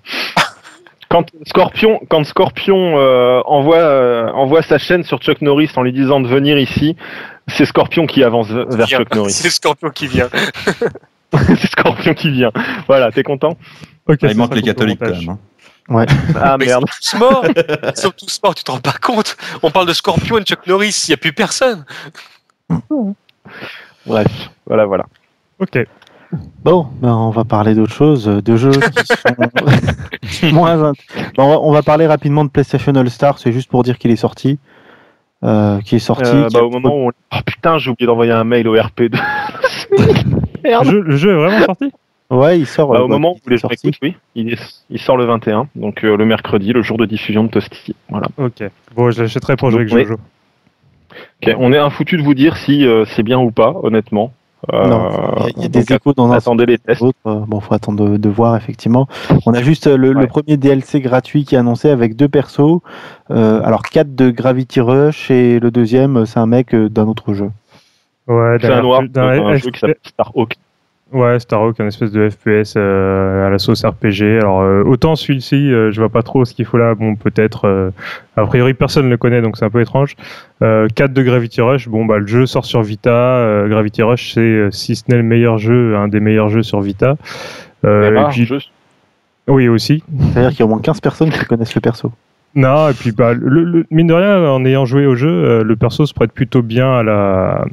[1.10, 5.94] Quand Scorpion, quand Scorpion euh, envoie euh, envoie sa chaîne sur Chuck Norris en lui
[5.94, 6.96] disant de venir ici,
[7.48, 8.88] c'est Scorpion qui avance vers.
[8.88, 9.32] Chuck Norris.
[9.34, 10.30] C'est Scorpion qui vient.
[11.34, 12.52] c'est Scorpion qui vient.
[12.88, 13.58] Voilà, t'es content?
[14.08, 15.30] Ah, il manque les catholiques quand même.
[15.30, 15.38] hein.
[15.90, 16.06] Ouais.
[16.42, 16.86] Ah merde.
[16.88, 17.46] Ils sont tous morts.
[17.48, 19.36] Ils sont tous morts, tu te rends pas compte.
[19.62, 21.86] On parle de Scorpion et Chuck Norris, il n'y a plus personne.
[24.06, 24.28] Bref,
[24.66, 25.06] voilà, voilà.
[25.60, 25.80] Ok.
[26.64, 30.92] Bon, ben on va parler d'autre chose, euh, de jeux qui sont moins.
[30.92, 30.94] int-
[31.38, 33.38] Bon, on, va, on va parler rapidement de PlayStation All Star.
[33.38, 34.58] C'est juste pour dire qu'il est sorti.
[35.44, 36.24] Euh, qui est sorti.
[36.26, 37.12] Euh, qui a- bah, au moment où on...
[37.34, 39.04] Oh putain, j'ai oublié d'envoyer un mail au RP.
[39.04, 39.18] De...
[40.64, 40.86] Le Merde.
[40.86, 41.92] jeu, le jeu est vraiment sorti?
[42.30, 42.90] Ouais, il sort.
[42.90, 45.00] Bah, euh, au bah, moment il où les est gens écoutent, oui, il, est- il
[45.00, 47.96] sort le 21, donc euh, le mercredi, le jour de diffusion de Toasty.
[48.10, 48.28] Voilà.
[48.38, 48.64] Ok.
[48.96, 50.08] Bon, je l'achèterai pour jouer avec.
[50.08, 50.16] Jojo.
[51.44, 54.34] Ok, on est un foutu de vous dire si euh, c'est bien ou pas, honnêtement.
[54.72, 55.10] Euh, Non,
[55.58, 57.04] il y a, y des échos dans attendez les tests.
[57.04, 57.12] Euh,
[57.48, 59.08] Bon, faut attendre de, de voir effectivement.
[59.46, 62.80] On a juste le, premier DLC gratuit qui est annoncé avec deux persos.
[63.30, 67.52] Euh, alors quatre de Gravity Rush et le deuxième, c'est un mec d'un autre jeu.
[68.28, 70.56] Ouais, C'est d'un un noir, un jeu qui s'appelle Starhawk.
[71.14, 74.40] Ouais, Starhawk, un espèce de FPS euh, à la sauce RPG.
[74.42, 76.96] Alors, euh, autant celui-ci, euh, je vois pas trop ce qu'il faut là.
[76.96, 77.66] Bon, peut-être.
[77.66, 77.92] euh,
[78.36, 80.16] a priori, personne ne le connaît, donc c'est un peu étrange.
[80.64, 81.88] Euh, 4 de Gravity Rush.
[81.88, 83.12] Bon, bah, le jeu sort sur Vita.
[83.12, 86.82] Euh, Gravity Rush, c'est, si ce n'est le meilleur jeu, un des meilleurs jeux sur
[86.82, 87.16] Vita.
[87.86, 88.58] Euh, et puis, jeu.
[89.48, 90.04] oui, aussi.
[90.32, 92.12] C'est-à-dire qu'il y a au moins 15 personnes qui connaissent le perso.
[92.56, 95.64] Non, et puis bah, le, le- mine de rien, en ayant joué au jeu, euh,
[95.64, 97.66] le perso se prête plutôt bien à la,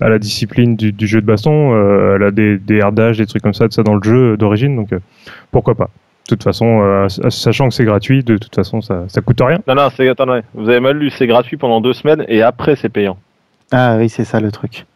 [0.00, 1.72] à la discipline du, du jeu de baston.
[1.74, 4.36] Euh, elle a des, des herdages, des trucs comme ça, de ça dans le jeu
[4.36, 4.98] d'origine, donc euh,
[5.52, 5.84] pourquoi pas.
[6.24, 9.58] De toute façon, euh, sachant que c'est gratuit, de toute façon, ça, ça coûte rien.
[9.68, 12.74] Non, non, c'est, attendez, vous avez mal lu, c'est gratuit pendant deux semaines et après
[12.76, 13.16] c'est payant.
[13.70, 14.86] Ah oui, c'est ça le truc.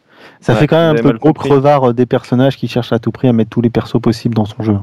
[0.41, 1.49] Ça Ouais, fait quand même un peu le gros compris.
[1.49, 4.45] crevard des personnages qui cherchent à tout prix à mettre tous les persos possibles dans
[4.45, 4.75] son jeu.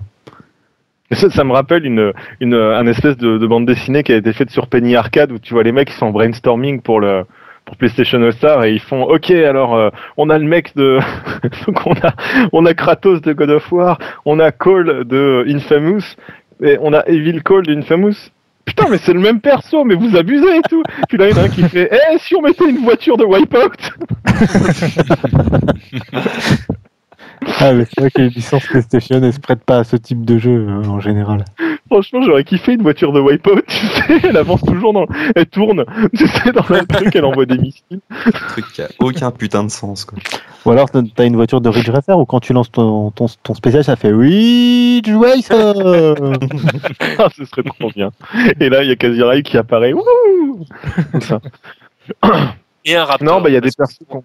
[1.13, 4.51] Ça, me rappelle une, une, un espèce de, de bande dessinée qui a été faite
[4.51, 7.25] sur Penny Arcade où tu vois les mecs qui sont en brainstorming pour le
[7.65, 10.99] pour PlayStation All Star et ils font OK alors euh, on a le mec de
[11.67, 12.15] donc on a
[12.53, 16.17] on a Kratos de God of War, on a Cole de Infamous
[16.63, 18.31] et on a Evil Cole de Infamous.
[18.65, 20.83] Putain mais c'est le même perso mais vous abusez et tout.
[21.09, 23.17] Puis là il y en a un qui fait Eh si on mettait une voiture
[23.17, 23.77] de Wipeout
[27.59, 30.24] Ah, mais c'est vrai que les licences PlayStation elles se prêtent pas à ce type
[30.24, 31.45] de jeu euh, en général.
[31.91, 35.07] Franchement, j'aurais kiffé une voiture de Wipeout, tu sais, elle avance toujours dans...
[35.34, 35.84] Elle tourne,
[36.18, 38.01] tu sais, dans le truc, elle envoie des missiles.
[38.11, 40.05] Un truc qui a aucun putain de sens.
[40.05, 40.18] Quoi.
[40.66, 43.55] Ou alors t'as- une voiture de Ridge Racer où quand tu lances ton, ton, ton
[43.55, 45.74] spécial ça fait Ridge Racer
[47.18, 48.11] Ah, ce serait trop bien.
[48.61, 49.93] Et là, il y a Kazirai qui apparaît.
[49.95, 50.66] Wouhou
[51.12, 51.41] Comme ça.
[52.84, 53.26] Et un raptor.
[53.26, 54.22] Non, bah, il y a des persos qu'on-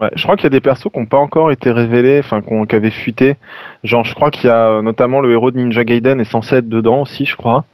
[0.00, 2.40] Ouais, je crois qu'il y a des persos qui n'ont pas encore été révélés, enfin,
[2.40, 3.36] qu'on- qui avaient fuité.
[3.84, 6.56] Genre, je crois qu'il y a euh, notamment le héros de Ninja Gaiden est censé
[6.56, 7.64] être dedans aussi, je crois.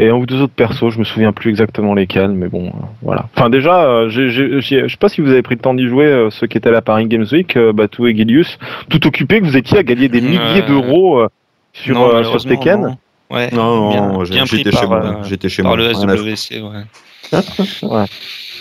[0.00, 2.70] Et un ou deux autres persos, je me souviens plus exactement lesquels, mais bon, euh,
[3.02, 3.26] voilà.
[3.36, 6.30] Enfin, déjà, euh, je sais pas si vous avez pris le temps d'y jouer, euh,
[6.30, 8.58] ceux qui étaient à la Paris Games Week, euh, Batou et Gilius,
[8.88, 11.28] tout occupés que vous étiez à gagner des milliers Euh, d'euros euh,
[11.72, 12.80] sur, Non, euh, sur Tekken.
[12.82, 12.96] non.
[13.30, 15.04] Ouais, Non, non, j'étais chez moi.
[15.04, 15.84] euh, J'étais chez par moi.
[15.88, 16.82] le SWC, ouais.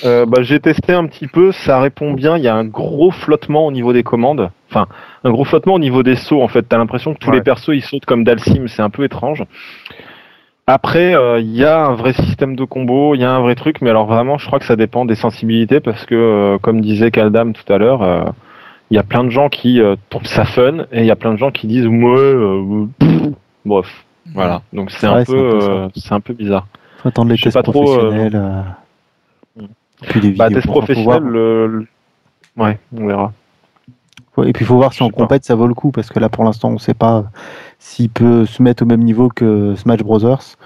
[0.06, 2.38] Euh, bah, j'ai testé un petit peu, ça répond bien.
[2.38, 4.50] Il y a un gros flottement au niveau des commandes.
[4.70, 4.88] Enfin,
[5.24, 6.42] un gros flottement au niveau des sauts.
[6.42, 7.38] En fait, t'as l'impression que tous Ouais.
[7.38, 8.68] les persos ils sautent comme Dalsim.
[8.68, 9.44] C'est un peu étrange.
[10.66, 13.54] Après, euh, il y a un vrai système de combo, il y a un vrai
[13.56, 16.80] truc, mais alors vraiment, je crois que ça dépend des sensibilités parce que, euh, comme
[16.80, 18.24] disait Kaldam tout à l'heure, euh,
[18.90, 21.18] il y a plein de gens qui euh, trouvent ça fun et il y a
[21.18, 23.22] plein de gens qui disent ouais, euh, pff,
[23.66, 24.62] bref, voilà.
[24.72, 26.66] Donc c'est Ouais, un peu, euh, c'est un peu bizarre.
[27.02, 28.36] Faut attendre les tests trop, euh, professionnels.
[28.36, 28.62] euh,
[29.56, 29.66] Mm.
[30.10, 31.88] Puis les Bah, test professionnel, le, le-
[32.58, 33.32] ouais, on verra.
[34.46, 36.28] Et puis il faut voir si en compète ça vaut le coup parce que là
[36.28, 37.26] pour l'instant on sait pas
[37.78, 40.58] s'il peut se mettre au même niveau que Smash Brothers.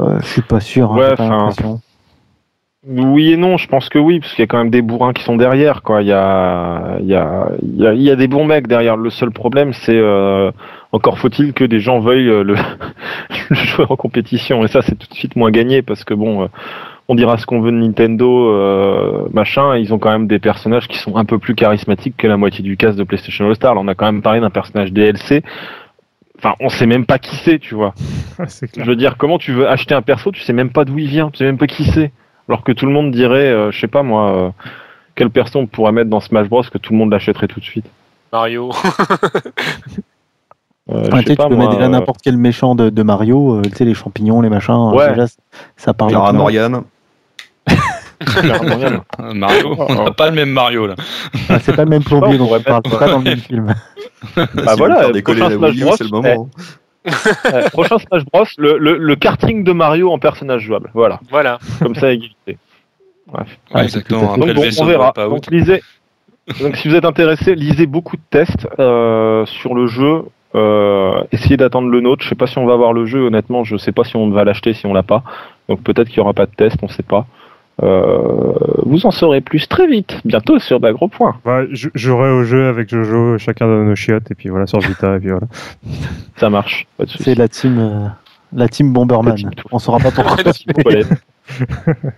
[0.00, 0.92] Euh, je suis pas sûr.
[0.92, 1.50] hein, Ouais, pas.
[2.84, 5.12] Oui et non, je pense que oui, parce qu'il y a quand même des bourrins
[5.12, 6.02] qui sont derrière, quoi.
[6.02, 8.96] Il y a, il y a, il y a, des bons mecs derrière.
[8.96, 10.50] Le seul problème, c'est euh,
[10.90, 12.56] encore faut-il que des gens veuillent euh, le,
[13.50, 14.64] le jouer en compétition.
[14.64, 16.46] Et ça, c'est tout de suite moins gagné, parce que bon, euh,
[17.12, 19.76] on dira ce qu'on veut de Nintendo, euh, machin.
[19.76, 22.62] Ils ont quand même des personnages qui sont un peu plus charismatiques que la moitié
[22.64, 23.74] du cast de PlayStation All Star.
[23.76, 25.42] On a quand même parlé d'un personnage DLC.
[26.38, 27.94] Enfin, on sait même pas qui c'est, tu vois.
[28.48, 30.98] c'est Je veux dire, comment tu veux acheter un perso, tu sais même pas d'où
[30.98, 32.10] il vient, tu sais même pas qui c'est.
[32.48, 34.50] Alors que tout le monde dirait, euh, je sais pas moi, euh,
[35.14, 37.64] quel perso on pourrait mettre dans Smash Bros que tout le monde l'achèterait tout de
[37.64, 37.86] suite.
[38.32, 38.70] Mario.
[40.90, 41.68] Euh, tu pas peux moi.
[41.68, 44.74] mettre euh, n'importe quel méchant de, de Mario, euh, tu sais les champignons, les machins.
[44.74, 45.10] euh, Ouais.
[45.10, 45.26] Déjà,
[45.76, 46.10] ça parle.
[46.10, 46.32] plein.
[46.32, 46.82] Morgan.
[49.20, 50.94] Euh, Mario, on n'a pas le même Mario là.
[51.48, 53.74] Ah, c'est pas le même plombier on dont on parle, pas dans le même film.
[54.36, 56.48] Bah Si voilà, décoller prochain la Wii c'est le Bros, moment.
[57.46, 60.90] Euh, prochain Smash Bros, le, le, le karting de Mario en personnage jouable.
[60.94, 61.58] Voilà, Voilà.
[61.80, 62.58] comme ça égalité.
[63.26, 63.58] Bref.
[63.74, 64.36] Ouais, exactement.
[64.36, 65.12] Donc bon, on verra.
[65.16, 65.82] Donc lisez.
[66.60, 70.22] Donc si vous êtes intéressé, lisez beaucoup de tests euh, sur le jeu.
[70.54, 72.22] Euh, essayer d'attendre le nôtre.
[72.22, 73.26] Je sais pas si on va avoir le jeu.
[73.26, 75.22] Honnêtement, je sais pas si on va l'acheter si on l'a pas.
[75.68, 77.26] Donc peut-être qu'il y aura pas de test, on sait pas.
[77.82, 78.52] Euh,
[78.84, 81.36] vous en saurez plus très vite, bientôt sur Bagro Point.
[81.44, 84.80] Bah, je jouerai au jeu avec Jojo, chacun dans nos chiottes, et puis voilà, sur
[84.80, 85.46] Vita, et puis voilà.
[86.36, 87.06] Ça marche, de.
[87.06, 88.08] C'est la team, euh,
[88.52, 89.32] la team Bomberman.
[89.32, 89.50] La team.
[89.70, 90.36] On saura pas pourquoi.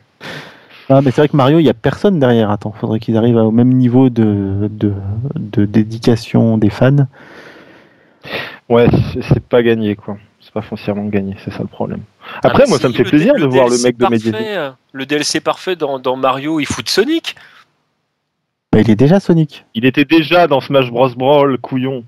[0.90, 2.50] Ah, mais c'est vrai que Mario, il y a personne derrière.
[2.50, 4.92] Attends, faudrait qu'ils arrivent au même niveau de, de,
[5.34, 7.06] de dédication des fans.
[8.68, 8.88] Ouais,
[9.22, 10.18] c'est pas gagné quoi.
[10.44, 12.02] C'est pas foncièrement gagné, c'est ça le problème.
[12.42, 14.56] Après, Ah, moi, si, ça me fait plaisir de voir le mec de Mediaset.
[14.56, 17.34] euh, Le DLC parfait dans, dans Mario, il fout de Sonic.
[18.70, 19.64] Bah, il est déjà Sonic.
[19.74, 22.04] Il était déjà dans Smash Bros Brawl, couillon.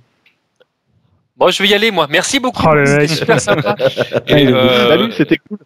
[1.38, 2.06] Bon, je vais y aller, moi.
[2.10, 2.62] Merci beaucoup.
[2.66, 3.74] Oh, C'était super sympa.
[4.28, 5.58] Et, euh, Salut, c'était cool.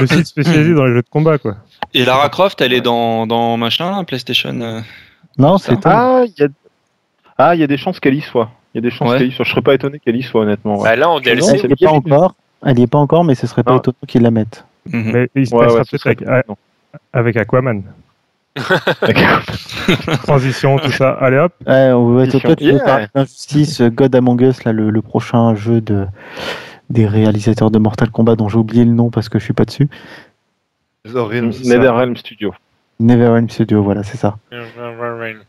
[0.00, 1.56] Le site spécialisé dans les jeux de combat, quoi.
[1.92, 4.58] Et Lara Croft, elle est dans, dans machin, là, PlayStation.
[4.60, 4.80] euh.
[5.36, 5.78] Non, c'est.
[5.84, 6.48] Ah, il y a
[7.36, 8.50] ah, il y a des chances qu'elle y soit.
[8.74, 9.18] Il y a des chances Ouais.
[9.18, 9.44] qu'elle y soit.
[9.44, 10.78] Je serais pas étonné qu'elle y soit honnêtement.
[10.78, 10.84] ouais.
[10.90, 12.34] bah là, en DLC, Elle n'y est pas encore.
[12.66, 13.78] Elle y est pas encore, mais ce serait pas Non.
[13.78, 14.64] étonnant qu'ils la mettent.
[14.90, 15.12] Mhm.
[15.12, 16.16] Mais il se Ouais, passera peut-être serait
[17.12, 17.82] avec, Aquaman.
[20.24, 21.10] Transition, tout ça.
[21.12, 21.52] Allez hop.
[21.66, 22.84] Ouais, on va- toi, toi, tu veux Yeah.
[22.84, 26.06] parler d'Injustice, euh, God Among Us, là, le, le prochain jeu de,
[26.90, 29.64] des réalisateurs de Mortal Kombat dont j'ai oublié le nom parce que je suis pas
[29.64, 29.88] dessus.
[31.06, 32.54] NetherRealm Studio.
[33.00, 34.36] NeverEnding Studio, voilà, c'est ça.
[34.52, 35.40] Netherrealm.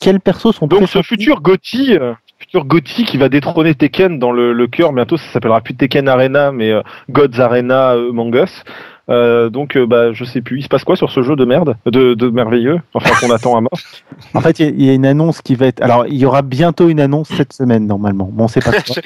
[0.00, 4.32] Quels persos sont Donc ce futur Gotti, euh, futur Gotti qui va détrôner Tekken dans
[4.32, 8.34] le, le cœur, bientôt ça s'appellera plus Tekken Arena, mais euh, Gods Arena euh, Among
[8.34, 8.64] Us.
[9.10, 11.46] Euh, donc euh, bah je sais plus, il se passe quoi sur ce jeu de
[11.46, 13.70] merde, de, de merveilleux, enfin qu'on attend à mort?
[14.34, 15.80] En fait, il y a- il y, a une annonce qui va être.
[15.82, 18.28] Alors, il y aura bientôt une annonce cette semaine, normalement.
[18.30, 18.96] Bon, on sait pas quoi.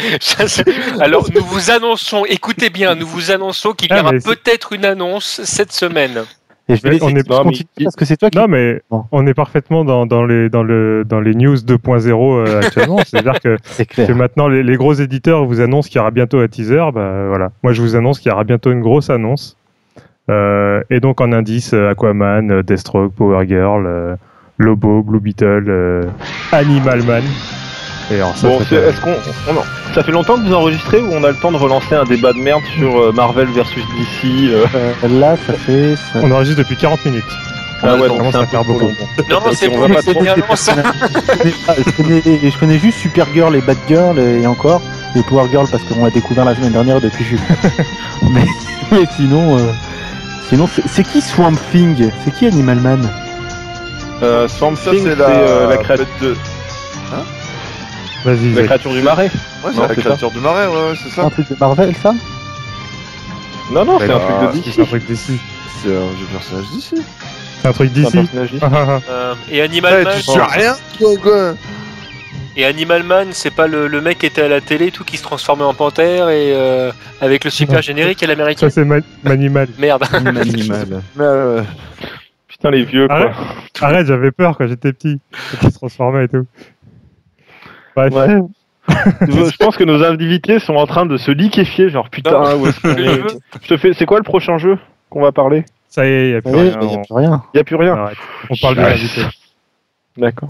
[1.00, 4.72] Alors, nous vous annonçons, écoutez bien, nous vous annonçons qu'il y Ah, aura c'est- peut-être
[4.72, 6.24] une annonce cette semaine.
[6.68, 7.28] Et je vais Mais laisser on est-
[7.78, 8.38] mais- parce que c'est toi qui.
[8.38, 9.04] Non, mais Bon.
[9.10, 12.98] on est parfaitement dans, dans, les, dans, le, dans les news 2.0 euh, actuellement.
[13.04, 14.06] C'est-à-dire que, C'est clair.
[14.06, 16.84] que maintenant, les, les gros éditeurs vous annoncent qu'il y aura bientôt un teaser.
[16.94, 17.50] Bah, voilà.
[17.62, 19.56] Moi, je vous annonce qu'il y aura bientôt une grosse annonce.
[20.30, 24.14] Euh, et donc, en indice, euh, Aquaman, Deathstroke, Power Girl, euh,
[24.58, 26.08] Lobo, Blue Beetle,
[26.52, 27.22] Animal Man.
[28.10, 29.14] Et alors, ça, Bon, fait- est-ce qu'on,
[29.48, 29.62] on- non.
[29.94, 32.32] ça fait longtemps que vous enregistrez ou on a le temps de relancer un débat
[32.32, 35.94] de merde sur euh, Marvel versus DC euh, Euh, là, ça fait.
[35.96, 37.24] ça- on enregistre depuis 40 minutes.
[37.84, 38.84] Ah ouais, ça donc commence c'est un faire beaucoup.
[39.28, 39.88] Non, c'est non,
[40.54, 40.72] ça.
[41.98, 44.80] je, connais juste Supergirl et Batgirl et encore.
[45.16, 47.36] Et Power Girl parce qu'on l'a découvert la semaine dernière depuis je
[48.30, 48.44] mais,
[48.90, 49.58] mais sinon.
[49.58, 49.72] euh,
[50.48, 52.10] Sinon, c'est c'est qui Swamp Thing?
[52.24, 53.10] C'est qui Animal Man?
[54.22, 56.36] Euh, Swamp Ça, Thing, c'est c'est la, euh, la, de...
[58.24, 59.24] Vas-y, la créature du marais.
[59.24, 59.30] Ouais,
[59.70, 61.24] c'est Non, la c'est créature du marais, ouais, ouais, c'est C'est ça.
[61.24, 62.14] un truc de Marvel, ça?
[63.72, 64.88] Non, non, c'est Bah, un truc de C'est un DC.
[64.88, 65.40] truc d'ici.
[65.82, 66.94] C'est un jeu de personnage d'ici.
[67.62, 68.16] C'est un truc C'est un d'ici.
[68.18, 68.62] personnage DC.
[68.62, 69.00] Ah, ah, ah.
[69.10, 71.54] Euh, et Animal Man, tu sais rien, toi, quoi.
[72.56, 75.16] et Animal Man, c'est pas le, le mec qui était à la télé, tout qui
[75.16, 77.82] se transformait en panthère et euh, avec le super Non.
[77.82, 78.68] générique à l'américaine.
[78.68, 79.68] Ça, c'est Ma- Manimal.
[79.78, 80.04] Merde.
[80.12, 80.86] Animal.
[81.16, 81.62] Mais, euh,
[82.48, 83.16] Putain, les vieux, quoi.
[83.16, 83.32] Arrête.
[83.80, 85.18] Arrête, j'avais peur quand j'étais petit.
[85.32, 86.46] Quand il se transformait et tout.
[87.96, 88.08] Ouais.
[89.28, 92.80] je pense que nos invités sont en train de se liquéfier, genre putain, où est-ce
[92.80, 93.20] qu'on est
[93.62, 94.78] Je te fais, c'est quoi le prochain jeu
[95.10, 95.64] qu'on va parler?
[95.88, 96.78] Ça y est, il n'y a plus rien.
[96.80, 97.42] il n'y a on- plus rien.
[97.54, 97.94] Y a plus rien.
[97.94, 98.16] Arrête.
[98.50, 98.90] On parle de Ouais.
[98.90, 99.20] l'invité.
[100.16, 100.48] D'accord.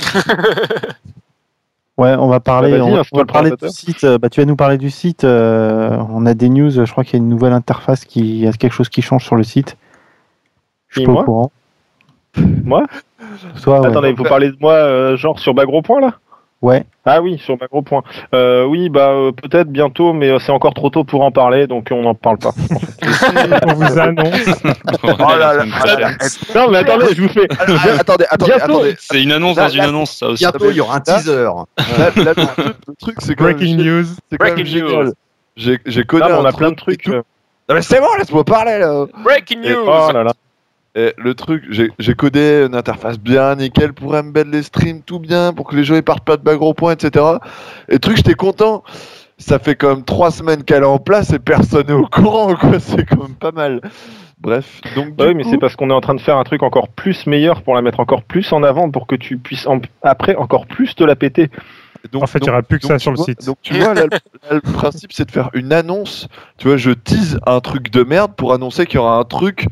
[1.99, 4.03] Ouais, on va parler, Bah, on va, on parler du site.
[4.05, 5.25] euh, Bah, tu vas nous parler du site.
[5.25, 6.71] euh, on a des news.
[6.71, 9.03] Je crois qu'il y a une nouvelle interface qui, il y a quelque chose qui
[9.03, 9.77] change sur le site.
[10.89, 11.53] Je suis pas au courant.
[12.65, 12.85] Moi
[13.63, 13.87] Toi, ouais.
[13.89, 16.15] Attendez, vous parlez de moi, euh, genre sur Bagro Point là?
[16.63, 16.85] Ouais.
[17.05, 18.05] Ah oui, sur Bagro Point.
[18.35, 21.67] Euh, oui, bah euh, peut-être bientôt, mais euh, c'est encore trop tôt pour en parler,
[21.67, 22.53] donc on n'en parle pas.
[23.67, 24.63] On vous annonce.
[25.03, 25.07] Oh
[25.37, 25.65] là là.
[26.55, 27.49] non, mais attendez, je vous fais.
[27.99, 28.65] Attendez, attendez, Bientôt.
[28.75, 28.97] attendez.
[29.01, 30.45] C'est une annonce Là, dans une annonce, ça aussi.
[30.45, 31.45] Bientôt, il y aura un teaser.
[31.45, 31.65] Là,
[31.99, 34.05] là, le truc- le truc, c'est même Breaking gé- news.
[34.31, 35.13] même Breaking news.
[35.57, 37.09] J'ai j'ai connu on a plein de trucs.
[37.09, 37.23] Non,
[37.71, 39.07] mais c'est bon, laisse-moi parler là.
[39.25, 39.85] Breaking Et- news.
[39.87, 40.33] Oh là là.
[40.95, 45.55] Et le truc, j'ai codé une interface bien nickel pour embed les streams tout bien,
[45.55, 47.25] pour que les jeux ils partent pas de bagro point, etc.
[47.89, 48.83] Et le truc, j'étais content.
[49.39, 52.55] Ça fait quand même trois semaines qu'elle est en place et personne n'est au courant,
[52.55, 52.73] quoi.
[52.79, 53.81] C'est quand même pas mal.
[54.39, 55.17] Bref, donc.
[55.17, 57.27] Bah oui, mais c'est parce qu'on est en train de faire un truc encore plus
[57.29, 60.67] meilleur pour la mettre encore plus en avant pour que tu puisses en- après encore
[60.67, 61.49] plus te la péter.
[62.11, 63.47] Donc- En fait, il y donc- aura plus que ça sur le vois- site.
[63.47, 66.27] Donc tu vois, là, le, là, le principe c'est de faire une annonce.
[66.59, 69.67] Tu vois, je tease un truc de merde pour annoncer qu'il y aura un truc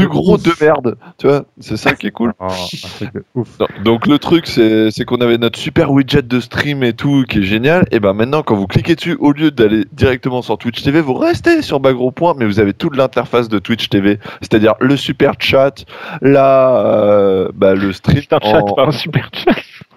[0.00, 0.96] plus gros de merde.
[1.18, 2.32] Tu vois, c'est ça qui est cool.
[2.38, 3.48] Oh, un truc de ouf.
[3.58, 7.38] Non, donc le truc c'est qu'on avait notre super widget de stream et tout qui
[7.38, 7.86] est génial.
[7.90, 11.14] Et ben maintenant quand vous cliquez dessus, au lieu d'aller directement sur Twitch TV, vous
[11.14, 15.34] restez sur Bagro Point, mais vous avez toute l'interface de Twitch TV, c'est-à-dire le super
[15.38, 15.84] chat,
[16.22, 18.20] là, euh, bah, le stream.
[18.22, 19.54] C'est un chat, en- pas un super chat.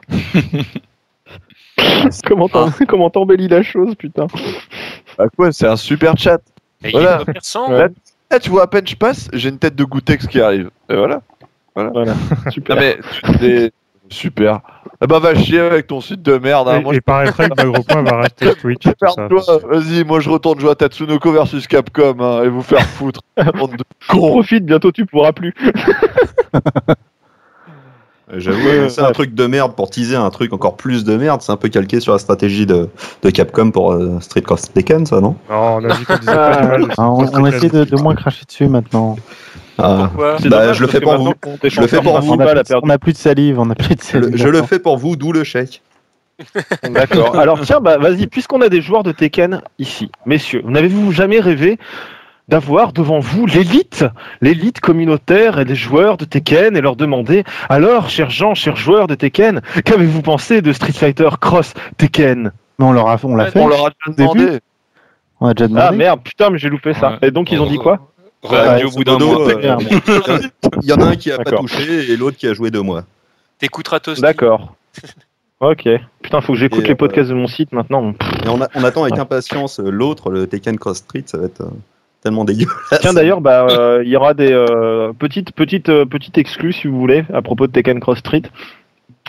[2.88, 4.28] comment t'embellis la chose, putain
[5.18, 6.40] Bah quoi, c'est un super chat.
[6.84, 7.24] Et Voilà.
[7.28, 7.74] il.
[7.74, 7.88] Ouais.
[8.32, 10.70] Eh, tu vois, à peine je passe, j'ai une tête de Goûtex qui arrive.
[10.90, 11.22] Et voilà.
[11.76, 12.14] Voilà,
[12.52, 12.76] super.
[12.76, 12.98] Non mais,
[13.40, 13.72] c'est
[14.10, 14.62] super.
[15.02, 16.70] Ah bah va chier avec ton site de merde.
[16.70, 16.80] Hein.
[16.80, 18.84] Et, Moi, et paraîtrait que Bagropoint va racheter Twitch.
[18.86, 19.68] je.
[19.68, 23.22] Vas-y, moi je retourne jouer à Tatsunoko versus Capcom hein, et vous faire foutre.
[23.38, 23.84] De.
[24.08, 25.54] Profite, bientôt tu pourras plus.
[28.32, 31.42] J'avoue, Ouais, c'est un truc de merde pour teaser un truc encore plus de merde.
[31.42, 32.90] C'est un peu calqué sur la stratégie de,
[33.22, 35.36] de Capcom pour euh, Street Cross Tekken, ça, non?
[35.50, 38.02] Non, on a dit qu'on disait pas du mal de Ah, on, on essaie de,
[38.02, 39.18] moins cracher dessus maintenant.
[39.78, 40.06] Ah.
[40.08, 40.38] Pourquoi?
[40.38, 41.34] Bah, dommage, je le fais pour vous.
[41.42, 42.34] qu'on t'est Je le fais champion pour de vous.
[42.34, 44.30] On a, plus, on a plus de salive, on a plus de Je, salive.
[44.32, 45.82] le- je le fais pour vous, d'où le chèque.
[46.90, 47.36] D'accord.
[47.38, 51.78] Alors tiens, bah vas-y, puisqu'on a des joueurs de Tekken ici, messieurs, n'avez-vous jamais rêvé
[52.50, 54.06] d'avoir devant vous l'élite,
[54.42, 59.08] l'élite communautaire et des joueurs de Tekken et leur demander alors, chers gens, chers joueurs
[59.08, 62.52] de Tekken, qu'avez-vous pensé de Street Fighter Cross Tekken?
[62.80, 63.60] Mais on leur a, on l'a fait.
[63.60, 64.40] On leur a déjà Début.
[64.46, 64.60] demandé.
[65.40, 67.12] On a déjà Ah merde, putain, mais j'ai loupé ça.
[67.12, 67.28] Ouais.
[67.28, 68.10] Et donc ils ont dit quoi?
[68.44, 69.46] Réagi Ouais, au bout d'un grosso mois.
[69.46, 69.90] modo, Clairement.
[70.82, 72.82] Il y en a un qui a pas touché et l'autre qui a joué deux
[72.82, 73.04] mois.
[73.60, 74.22] T'écouteras Toasty.
[74.22, 74.76] D'accord.
[75.62, 75.88] Ok.
[76.22, 78.12] Putain, faut que j'écoute les euh, podcasts de mon site maintenant.
[78.44, 81.46] Et on, a- on attend avec impatience euh, l'autre, le Tekken Cross Street, ça va
[81.46, 81.70] être euh,
[82.24, 83.00] tellement dégueulasse.
[83.02, 86.88] Tiens d'ailleurs, bah, euh, il y aura des euh, petites petites euh, petites exclus si
[86.88, 88.44] vous voulez à propos de Tekken Cross Street.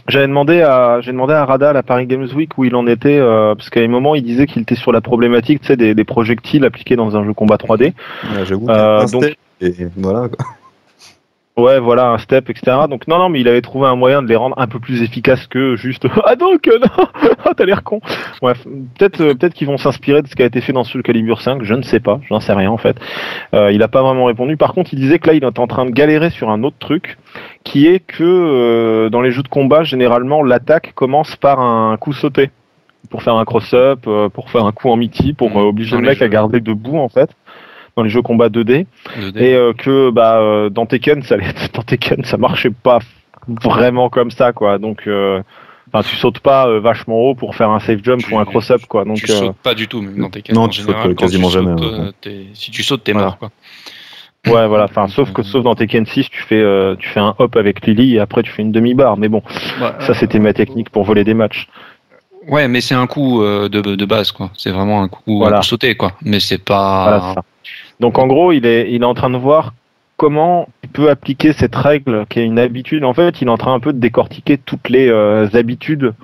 [0.08, 2.86] J'avais demandé à j'ai demandé à Rada à la Paris Games Week où il en
[2.86, 5.76] était euh, parce qu'à un moment il disait qu'il était sur la problématique tu sais
[5.76, 7.82] des, des projectiles appliqués dans un jeu combat 3D.
[7.82, 7.92] Ouais,
[8.44, 8.68] J'avoue.
[8.68, 10.28] Euh, un donc- et voilà.
[10.28, 10.44] quoi.
[11.56, 12.78] Ouais, voilà, un step, etc.
[12.90, 15.02] Donc non, non, mais il avait trouvé un moyen de les rendre un peu plus
[15.02, 17.06] efficaces que juste ah donc euh, non,
[17.44, 18.00] ah t'as l'air con.
[18.42, 18.64] Bref,
[18.98, 21.40] peut-être euh, peut-être qu'ils vont s'inspirer de ce qui a été fait dans Soul Calibur
[21.40, 21.62] 5.
[21.62, 22.96] Je ne sais pas, j'en sais rien en fait.
[23.54, 24.56] Euh, il a pas vraiment répondu.
[24.56, 26.78] Par contre, il disait que là, il est en train de galérer sur un autre
[26.80, 27.18] truc,
[27.62, 32.12] qui est que euh, dans les jeux de combat, généralement, l'attaque commence par un coup
[32.12, 32.50] sauté
[33.10, 36.20] pour faire un cross-up, pour faire un coup en miti, pour Mmh, obliger le mec
[36.20, 37.30] à garder debout en fait.
[37.96, 38.86] Dans les jeux combat 2D
[39.32, 42.98] De- et euh, que bah euh, dans Tekken ça allait- dans Tekken ça marchait pas
[43.46, 45.42] vraiment comme ça quoi donc euh,
[45.92, 48.44] enfin tu sautes pas euh, vachement haut pour faire un safe jump Tu- ou un
[48.44, 50.52] cross up quoi donc tu euh, sautes pas du tout, même dans tes cas.
[50.52, 52.00] Non, en tu général, sautes, quasiment tu jamais, sautes, ouais.
[52.00, 53.26] euh, t'es- si tu sautes, t'es Voilà.
[53.28, 53.38] mort.
[53.38, 53.50] Quoi.
[54.46, 57.34] ouais voilà enfin sauf que sauf dans Tekken 6 tu fais euh, tu fais un
[57.38, 59.42] hop avec Lily et après tu fais une demi barre mais bon
[60.00, 61.68] ça c'était ma technique pour voler des matchs
[62.46, 64.50] Ouais, mais c'est un coup euh, de, de base, quoi.
[64.54, 65.56] C'est vraiment un coup Voilà.
[65.56, 66.12] pour sauter, quoi.
[66.20, 67.04] Mais c'est pas.
[67.04, 67.42] Voilà, c'est ça.
[68.00, 69.74] Donc en gros, il est, il est en train de voir
[70.16, 73.04] comment il peut appliquer cette règle qui est une habitude.
[73.04, 76.14] En fait, il est en train un peu de décortiquer toutes les euh, habitudes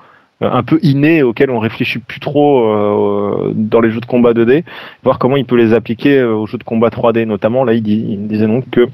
[0.42, 4.32] euh, un peu innées auxquelles on réfléchit plus trop euh, dans les jeux de combat
[4.32, 4.64] 2D,
[5.02, 7.24] voir comment il peut les appliquer aux jeux de combat 3D.
[7.24, 8.88] Notamment, là, il, dit, il disait donc que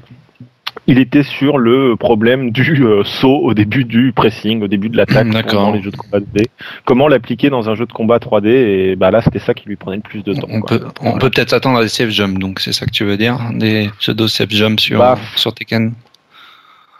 [0.85, 4.97] il était sur le problème du euh, saut au début du pressing, au début de
[4.97, 6.45] l'attaque dans les jeux de combat 2D.
[6.85, 9.75] Comment l'appliquer dans un jeu de combat 3D Et bah là, c'était ça qui lui
[9.75, 10.47] prenait le plus de temps.
[10.49, 10.79] On quoi.
[10.79, 13.17] peut, on peut peut-être s'attendre à des safe jumps, donc c'est ça que tu veux
[13.17, 15.93] dire Des pseudo safe jumps sur, Bah, sur Tekken?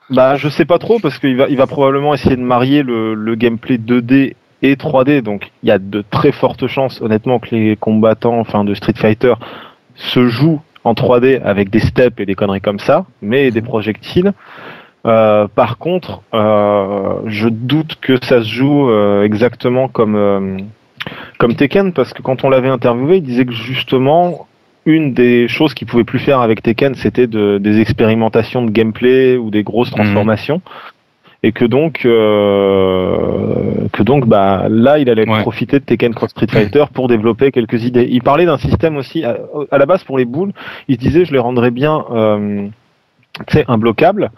[0.10, 3.14] Bah, je sais pas trop parce qu'il va, il va probablement essayer de marier le,
[3.14, 5.22] le gameplay 2D et 3D.
[5.22, 8.94] Donc, il y a de très fortes chances, honnêtement, que les combattants, enfin, de Street
[8.96, 9.34] Fighter,
[9.96, 14.34] se jouent en 3D avec des steps et des conneries comme ça, mais des projectiles.
[15.06, 20.68] Euh, par contre, euh, je doute que ça se joue euh, exactement comme
[21.38, 24.48] comme Tekken parce que quand on l'avait interviewé, il disait que justement
[24.86, 29.38] une des choses qu'il pouvait plus faire avec Tekken, c'était de, des expérimentations de gameplay
[29.38, 30.62] ou des grosses transformations.
[31.44, 35.42] Et que donc, euh, que donc, bah là, il allait Ouais.
[35.42, 38.08] profiter de Tekken Cross Street Fighter pour développer quelques idées.
[38.10, 39.38] Il parlait d'un système aussi à,
[39.72, 40.52] à la base pour les boules.
[40.88, 42.68] Il se disait, je les rendrais bien, euh,
[43.48, 44.32] tu sais, imbloquables,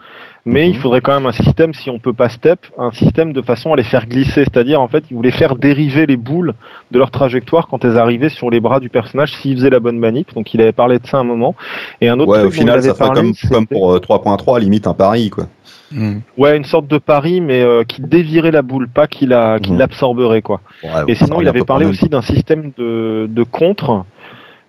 [0.44, 3.40] mais il faudrait quand même un système, si on peut pas step, un système de
[3.42, 4.44] façon à les faire glisser.
[4.44, 6.54] C'est-à-dire, en fait, il voulait faire dériver les boules
[6.90, 9.98] de leur trajectoire quand elles arrivaient sur les bras du personnage s'il faisait la bonne
[9.98, 10.34] manip.
[10.34, 11.54] Donc, il avait parlé de ça un moment.
[12.02, 14.60] Et un autre Ouais, truc au final, ça ferait parlé, comme, comme pour euh, 3.3,
[14.60, 15.44] limite un pari, quoi.
[15.92, 16.18] Hmm.
[16.38, 19.78] Ouais, une sorte de pari, mais euh, qui dévirait la boule, pas qui la, Mhm.
[19.78, 20.60] l'absorberait, quoi.
[20.84, 24.04] Ouais, Et sinon, il avait parlé aussi d'un système de, de contre,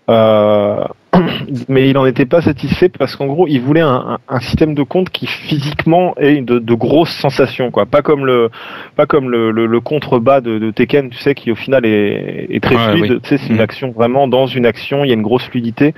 [0.10, 0.84] euh,
[1.70, 4.74] mais il n'en était pas satisfait parce qu'en gros, il voulait un, un- un système
[4.74, 7.86] de contre qui physiquement ait de, de grosses sensations, quoi.
[7.86, 8.50] Pas comme le,
[8.96, 12.48] pas comme le, le, le contre-bas de, de Tekken, tu sais, qui au final est,
[12.50, 13.12] est très Ouais, fluide.
[13.12, 13.20] oui.
[13.24, 13.62] Tu sais, c'est une Mhm.
[13.62, 15.94] action vraiment dans une action, il y a une grosse fluidité.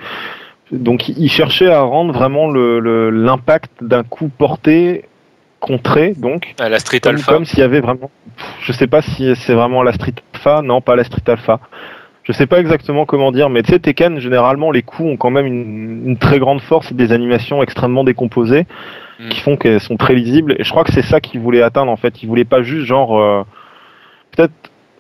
[0.71, 5.05] Donc, il cherchait à rendre vraiment le- le- l'impact d'un coup porté
[5.64, 7.32] contré, donc À la Street comme, Alpha.
[7.34, 8.11] comme s'il y avait vraiment.
[8.61, 10.61] Je sais pas si c'est vraiment la Street Alpha.
[10.61, 11.59] Non, pas la Street Alpha.
[12.24, 15.30] Je sais pas exactement comment dire, mais tu sais, Tekken, généralement, les coups ont quand
[15.30, 18.66] même une, une très grande force et des animations extrêmement décomposées
[19.20, 19.30] Mm.
[19.30, 20.55] qui font qu'elles sont très lisibles.
[20.57, 22.24] Et je crois que c'est ça qu'il voulait atteindre, en fait.
[22.24, 23.43] Il voulait pas juste, genre, euh,
[24.36, 24.53] peut-être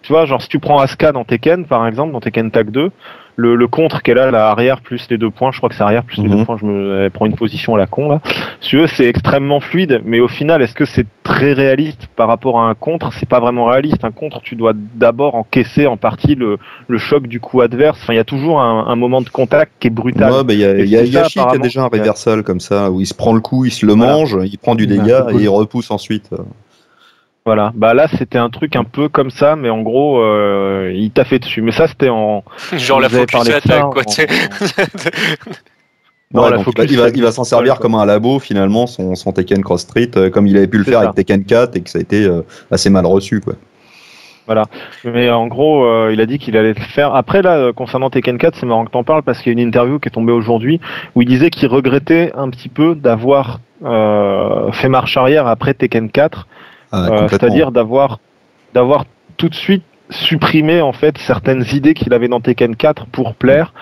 [0.03, 2.91] tu vois, genre si tu prends Asuka dans Tekken par exemple, dans Tekken Tag 2,
[3.35, 5.83] le, le contre qu'elle a, la arrière plus les deux points, je crois que c'est
[5.83, 6.37] arrière plus les Mhm.
[6.37, 8.21] deux points, je me elle prend une position à la con là.
[8.61, 12.27] Si tu veux, c'est extrêmement fluide, mais au final, est-ce que c'est très réaliste par
[12.27, 13.11] rapport à un contre?
[13.13, 14.03] C'est pas vraiment réaliste.
[14.05, 16.57] Un contre, tu dois d'abord encaisser en partie le,
[16.87, 17.99] le choc du coup adverse.
[18.03, 20.31] Enfin, il y a toujours un, un moment de contact qui est brutal.
[20.31, 22.91] Ouais, bah, il y a, y a ça, a apparemment, déjà un reversal comme ça,
[22.91, 24.13] où il se prend le coup, il se le Voilà.
[24.13, 26.29] mange, il prend du dégât et il repousse ensuite.
[27.45, 27.71] Voilà.
[27.75, 31.25] Bah là, c'était un truc un peu comme ça, mais en gros, euh, il t'a
[31.25, 31.61] fait dessus.
[31.61, 32.43] Mais ça, c'était en
[32.77, 34.01] Genre la focus attack, ça, quoi.
[34.01, 34.27] en- tu sais.
[36.33, 38.39] Non, Ouais, la donc focus, il va, c'est- il va s'en servir comme un labo
[38.39, 41.09] finalement, son, son Tekken Cross Street, euh, comme il avait pu le faire ça.
[41.09, 42.41] avec Tekken 4 et que ça a été euh,
[42.71, 43.39] assez mal reçu.
[43.39, 43.53] Quoi.
[45.05, 47.13] Mais en gros, euh, il a dit qu'il allait le faire.
[47.15, 49.61] Après, là, euh, concernant Tekken 4, c'est marrant que t'en parles parce qu'il y a
[49.61, 50.81] une interview qui est tombée aujourd'hui
[51.15, 56.09] où il disait qu'il regrettait un petit peu d'avoir euh, fait marche arrière après Tekken
[56.09, 56.52] 4, Ah, euh, complètement.
[57.29, 58.19] C'est-à-dire d'avoir
[58.73, 59.05] d'avoir
[59.37, 63.73] tout de suite supprimé en fait certaines idées qu'il avait dans Tekken 4 pour plaire,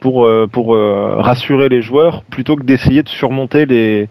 [0.00, 4.08] pour euh, pour euh, rassurer les joueurs, plutôt que d'essayer de surmonter les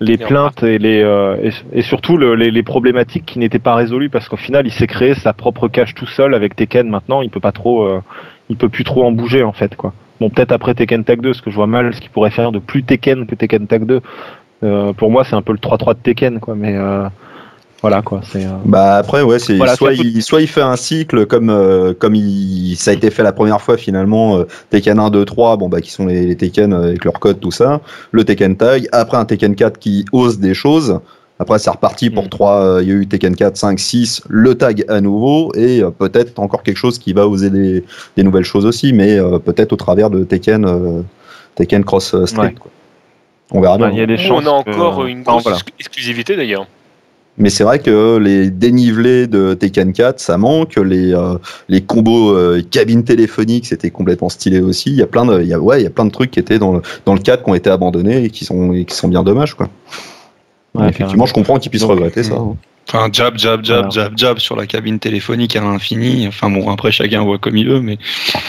[0.00, 3.58] les Les plaintes et les euh, et, et surtout le- les, les problématiques qui n'étaient
[3.58, 6.88] pas résolues parce qu'au final il s'est créé sa propre cage tout seul avec Tekken.
[6.88, 8.00] Maintenant il peut pas trop euh,
[8.48, 9.92] il peut plus trop en bouger en fait quoi.
[10.20, 12.52] Bon peut-être après Tekken Tag 2 ce que je vois mal ce qui pourrait faire
[12.52, 14.00] de plus Tekken que Tekken Tag 2
[14.62, 17.08] euh, pour moi c'est un peu le 3-3 de Tekken quoi mais euh,
[17.82, 20.76] voilà quoi c'est euh, Bah après ouais c'est Voilà, soit il soit il fait un
[20.76, 24.98] cycle comme euh, comme il ça a été fait la première fois finalement euh, Tekken
[24.98, 27.50] 1 2 3 bon bah qui sont les, les Tekken euh, avec leur code tout
[27.52, 30.98] ça le Tekken Tag après un Tekken 4 qui ose des choses
[31.38, 32.28] après c'est reparti pour Mm.
[32.30, 35.80] trois euh, il y a eu Tekken 4 5 6 le tag à nouveau et
[35.82, 37.84] euh, peut-être encore quelque chose qui va oser des,
[38.16, 41.02] des nouvelles choses aussi mais euh, peut-être au travers de Tekken euh,
[41.54, 42.54] Tekken Cross Street Ouais.
[42.58, 42.70] quoi.
[43.52, 45.30] on verra bien ouais, il y a des chances on a que- encore une Enfin,
[45.32, 45.58] grosse voilà.
[45.78, 46.66] exclusivité d'ailleurs.
[47.38, 50.76] Mais c'est vrai que les dénivelés de Tekken 4, ça manque.
[50.76, 51.34] Les, euh,
[51.68, 54.90] les combos euh, cabines téléphoniques, c'était complètement stylé aussi.
[54.90, 56.30] Il y a plein de, il y a, ouais, il y a plein de trucs
[56.32, 58.84] qui étaient dans le, dans le 4 qui ont été abandonnés et qui sont, et
[58.84, 59.68] qui sont bien dommages, quoi.
[60.74, 62.34] Ouais, Effectivement, je comprends qu'ils puissent regretter ça.
[62.34, 62.56] hein.
[62.90, 66.26] Enfin, jab, jab, jab, jab, jab sur la cabine téléphonique à l'infini.
[66.26, 67.98] Enfin bon, après chacun voit comme il veut, mais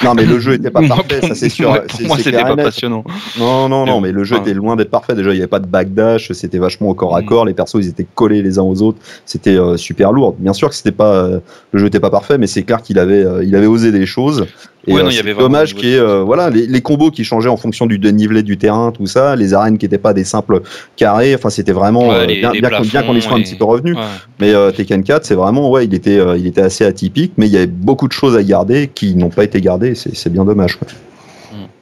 [0.02, 1.74] Non, mais le jeu était pas parfait, ça c'est sûr.
[1.88, 3.04] pour moi, c'était pas passionnant.
[3.38, 5.14] Non, non, non, Mais le jeu était loin d'être parfait.
[5.14, 7.26] Déjà, il n'y avait pas de backdash, c'était vachement au corps à Mm.
[7.26, 7.46] corps.
[7.46, 9.00] Les persos, ils étaient collés les uns aux autres.
[9.26, 10.36] C'était euh, super lourd.
[10.40, 11.40] Bien sûr que c'était pas, euh,
[11.74, 14.06] le jeu était pas parfait, mais c'est clair qu'il avait, euh, il avait osé des
[14.06, 14.48] choses.
[14.90, 16.66] Et Ouais, euh, non, il y c'est avait vraiment dommage y ait, euh, voilà, les,
[16.68, 19.86] les combos qui changeaient en fonction du dénivelé du terrain, tout ça, les arènes qui
[19.86, 20.62] n'étaient pas des simples
[20.96, 21.36] carrés.
[21.36, 23.58] Enfin, c'était vraiment Ouais, euh, les- bien, qu'on- bien qu'on y soit un petit et-
[23.58, 23.94] peu revenu.
[23.94, 24.02] Ouais.
[24.40, 27.46] Mais euh, Tekken 4, c'est vraiment, ouais, il était, euh, il était assez atypique, mais
[27.48, 29.96] il y avait beaucoup de choses à garder qui n'ont pas été gardées.
[29.96, 30.78] C'est c'est bien dommage.
[30.78, 30.88] quoi.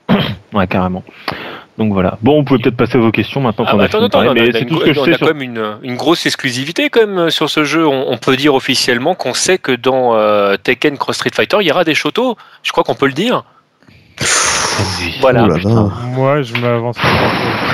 [0.53, 1.03] ouais carrément
[1.77, 3.85] donc voilà bon vous pouvez peut-être passer à vos questions maintenant Ah qu'on bah a
[3.85, 5.19] attends, fini parler, on a, mais on c'est tout ce que je on a sur
[5.19, 7.87] quand même une, une grosse exclusivité quand même euh, sur ce jeu.
[7.87, 11.67] On, on peut dire officiellement qu'on sait que dans euh, Tekken Cross Street Fighter, il
[11.67, 12.35] y aura des shotos.
[12.63, 13.43] Je crois qu'on peut le dire.
[15.21, 15.47] Voilà.
[15.65, 15.91] Oh.
[16.15, 16.97] Moi, je m'avance.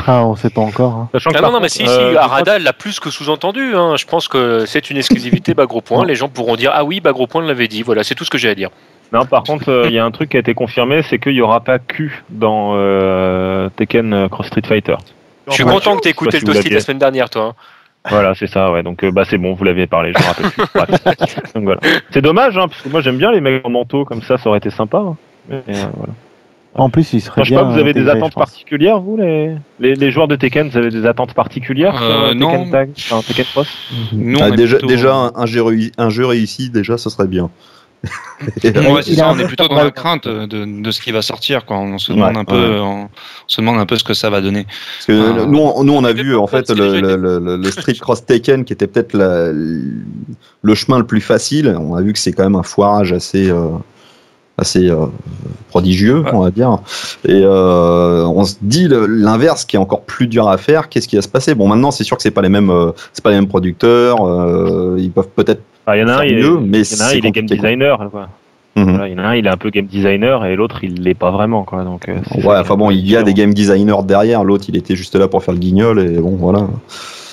[0.07, 0.93] Ah, on sait pas encore.
[1.13, 1.19] hein.
[1.35, 3.73] Ah non, non, mais si, euh, si, Arada l'a plus que sous-entendu.
[3.75, 3.95] hein.
[3.97, 6.05] Je pense que c'est une exclusivité bas gros point.
[6.05, 7.83] Les gens pourront dire Ah oui, bas gros point l'avait dit.
[7.83, 8.69] Voilà, c'est tout ce que j'ai à dire.
[9.13, 11.33] Non, par contre, euh, il y a un truc qui a été confirmé, c'est qu'il
[11.33, 14.95] n'y aura pas Q dans euh, Tekken euh, Cross Street Fighter.
[15.47, 16.71] Je suis content que tu aies écouté le l'aviez.
[16.71, 17.49] la semaine dernière, toi.
[17.49, 17.53] hein.
[18.09, 18.81] Voilà, c'est ça, ouais.
[18.83, 20.63] Donc, euh, bah, c'est bon, vous l'avez parlé, je me rappelle plus.
[20.73, 21.53] Bref.
[21.53, 21.79] Donc, voilà.
[22.11, 24.49] C'est dommage, hein, parce que moi, j'aime bien les mecs en manteau comme ça, ça
[24.49, 24.97] aurait été sympa.
[24.97, 25.15] hein.
[25.49, 26.13] Mais, euh, voilà.
[26.75, 27.63] En plus, il serait Enfin, je sais bien.
[27.65, 29.55] pas, vous avez des attentes particulières, vous, les...
[29.79, 32.49] Les, les joueurs de Tekken, vous avez des attentes particulières Euh, non.
[32.49, 33.67] Tekken Tag, enfin, Tekken Cross?
[34.11, 37.27] Nous, Ah, déjà, plutôt- déjà un, un jeu réussi, un jeu réussi, déjà, ce serait
[37.27, 37.51] bien.
[38.63, 41.65] Ouais, c'est ça, on est plutôt dans la crainte de, de ce qui va sortir.
[41.65, 41.77] Quoi.
[41.77, 42.79] On se demande Ouais, un peu, ouais.
[42.79, 43.09] on,
[43.47, 44.65] se demande un peu ce que ça va donner.
[44.65, 47.57] Parce que nous, on, nous, on a vu en fait le, déjà le, été- le-
[47.57, 51.75] le Street Cross Taken qui était peut-être le chemin le plus facile.
[51.79, 53.69] On a vu que c'est quand même un foirage assez euh,
[54.57, 55.05] assez euh,
[55.69, 56.29] prodigieux, Ouais.
[56.33, 56.77] on va dire.
[57.25, 60.89] Et euh, on se dit l'inverse qui est encore plus dur à faire.
[60.89, 61.55] Qu'est-ce qui va se passer?
[61.55, 64.17] Bon, maintenant c'est sûr que c'est pas les mêmes, euh, c'est pas les mêmes producteurs.
[64.27, 65.61] euh, ils peuvent peut-être.
[65.85, 67.07] Enfin, Il y en a un, Faire il, est, mieux, mais il y en a
[67.09, 67.55] un, il est game quoi.
[67.57, 68.09] designer.
[68.11, 68.29] Quoi.
[68.75, 68.89] Mhm.
[68.89, 71.01] Voilà, il y en a un, il est un peu game designer et l'autre, il
[71.03, 71.63] l'est pas vraiment.
[71.63, 71.83] Quoi.
[71.83, 72.15] Donc, Ouais,
[72.55, 74.43] est enfin bon, il y a des game designers derrière.
[74.43, 76.67] L'autre, il était juste là pour faire le guignol et bon, voilà.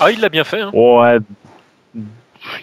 [0.00, 0.60] Ah, il l'a bien fait.
[0.60, 0.70] hein.
[0.72, 1.18] Ouais.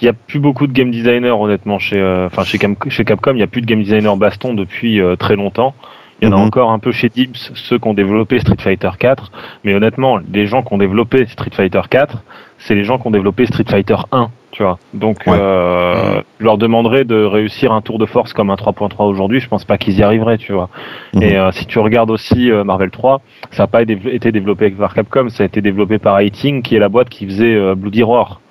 [0.01, 3.31] Il n'y a plus beaucoup de game designers, honnêtement, chez, euh, enfin, chez, Capcom.
[3.31, 5.73] Il n'y a plus de game designer baston depuis euh, très longtemps.
[6.21, 6.47] Il y en a Mhm.
[6.47, 9.31] encore un peu chez Dibs, ceux qui ont développé Street Fighter 4.
[9.63, 12.23] Mais honnêtement, les gens qui ont développé Street Fighter 4,
[12.57, 14.79] c'est les gens qui ont développé Street Fighter 1, tu vois.
[14.95, 15.37] Donc, Ouais.
[15.39, 19.39] euh, je leur demanderais de réussir un tour de force comme un 3.3 aujourd'hui.
[19.39, 20.69] Je pense pas qu'ils y arriveraient, tu vois.
[21.13, 21.21] Mhm.
[21.21, 23.21] Et euh, si tu regardes aussi euh, Marvel 3,
[23.51, 26.79] ça n'a pas été développé par Capcom, ça a été développé par Eighting, qui est
[26.79, 28.41] la boîte qui faisait Bloody Roar.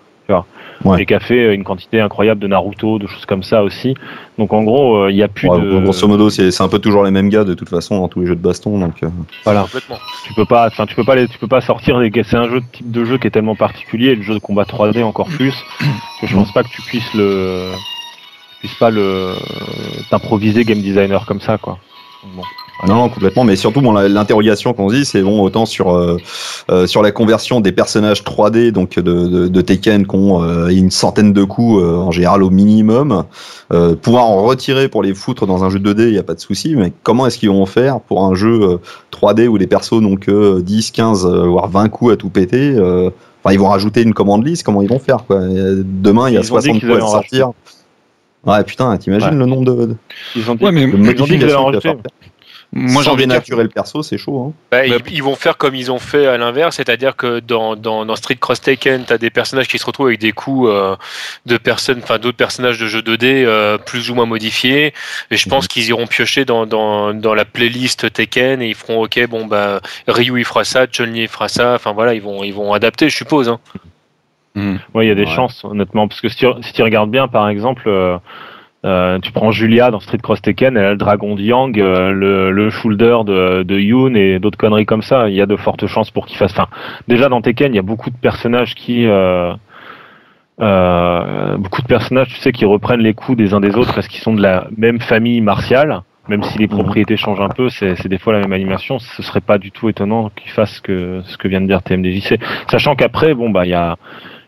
[0.85, 1.03] Ouais.
[1.03, 3.95] et qui a fait une quantité incroyable de Naruto, de choses comme ça aussi.
[4.39, 5.81] Donc en gros, euh, il y a plus Ouais, de.
[5.81, 8.27] Grosso modo, c'est un peu toujours les mêmes gars de toute façon dans tous les
[8.27, 8.79] jeux de baston.
[8.79, 9.09] Donc, euh,
[9.45, 9.62] Voilà.
[9.62, 9.97] Complètement.
[10.27, 12.11] Tu peux pas, enfin tu peux pas, les- tu peux pas sortir des.
[12.24, 14.64] C'est un jeu de type de jeu qui est tellement particulier, le jeu de combat
[14.64, 15.55] 3D encore plus,
[16.20, 17.70] que je pense pas que tu puisses le,
[18.55, 19.33] tu puisses pas le
[20.11, 21.79] t'improviser game designer comme ça quoi.
[22.27, 22.43] Donc bon.
[22.87, 26.18] Non, non, complètement, mais surtout bon, l'interrogation qu'on se dit, c'est bon autant sur euh,
[26.70, 30.68] euh, sur la conversion des personnages 3D donc de, de, de Tekken qui ont euh,
[30.68, 33.24] une centaine de coups euh, en général au minimum,
[33.72, 36.35] euh, pouvoir en retirer pour les foutre dans un jeu 2D, il y a pas
[36.35, 38.77] de souci, mais comment est-ce qu'ils vont faire pour un jeu euh,
[39.11, 42.74] 3D où les persos n'ont que 10, 15 euh, voire 20 coups à tout péter
[42.77, 43.09] euh,
[43.47, 46.35] Enfin, ils vont rajouter une commande liste, comment ils vont faire quoi euh, Demain, il
[46.35, 47.51] y a Ils ont dit 60 qu'ils coups à sortir.
[48.47, 49.34] Ouais, putain, t'imagines Ouais.
[49.36, 49.97] le nombre de, de,
[50.36, 51.88] Ils ont dit, Ouais, mais de ils ont dit qu'ils allaient modifications qu'il va enregistrer.
[51.90, 52.12] falloir faire.
[52.72, 53.34] moi j'ai Sans envie de dire.
[53.34, 54.40] dénaturer le perso, c'est chaud.
[54.49, 54.53] Hein.
[54.70, 58.05] Bah, ils, ils vont faire comme ils ont fait à l'inverse, c'est-à-dire que dans, dans,
[58.05, 60.94] dans Street Cross Taken, tu as des personnages qui se retrouvent avec des coups euh,
[61.47, 64.92] de personnes, enfin d'autres personnages de jeux 2D euh, plus ou moins modifiés.
[65.30, 69.03] Et je pense qu'ils iront piocher dans, dans, dans la playlist Tekken et ils feront
[69.05, 71.74] OK, bon bah Ryu il fera ça, Chun-Li il fera ça.
[71.74, 73.49] Enfin voilà, ils vont ils vont adapter, je suppose.
[73.49, 73.59] Hein.
[74.57, 74.76] Hmm.
[74.94, 75.26] Ouais, il y a des Ouais.
[75.28, 78.16] chances, honnêtement, parce que si tu, si tu regardes bien, par exemple, euh,
[78.86, 82.11] euh, tu prends Julia dans Street Cross Tekken, elle a le dragon de Yang, euh,
[82.12, 85.28] le, le shoulder de, de Yoon et d'autres conneries comme ça.
[85.28, 86.52] Il y a de fortes chances pour qu'il fasse.
[86.52, 86.68] Enfin,
[87.07, 89.52] déjà dans Tekken, il y a beaucoup de personnages qui, euh,
[90.61, 94.09] euh, beaucoup de personnages, tu sais, qui reprennent les coups des uns des autres parce
[94.09, 96.02] qu'ils sont de la même famille martiale.
[96.28, 98.98] Même si les propriétés changent un peu, c'est c'est des fois la même animation.
[98.98, 101.82] Ce serait pas du tout étonnant qu'ils fassent ce que, ce que vient de dire
[101.84, 102.40] TMDJC.
[102.68, 103.96] Sachant qu'après, bon bah il y a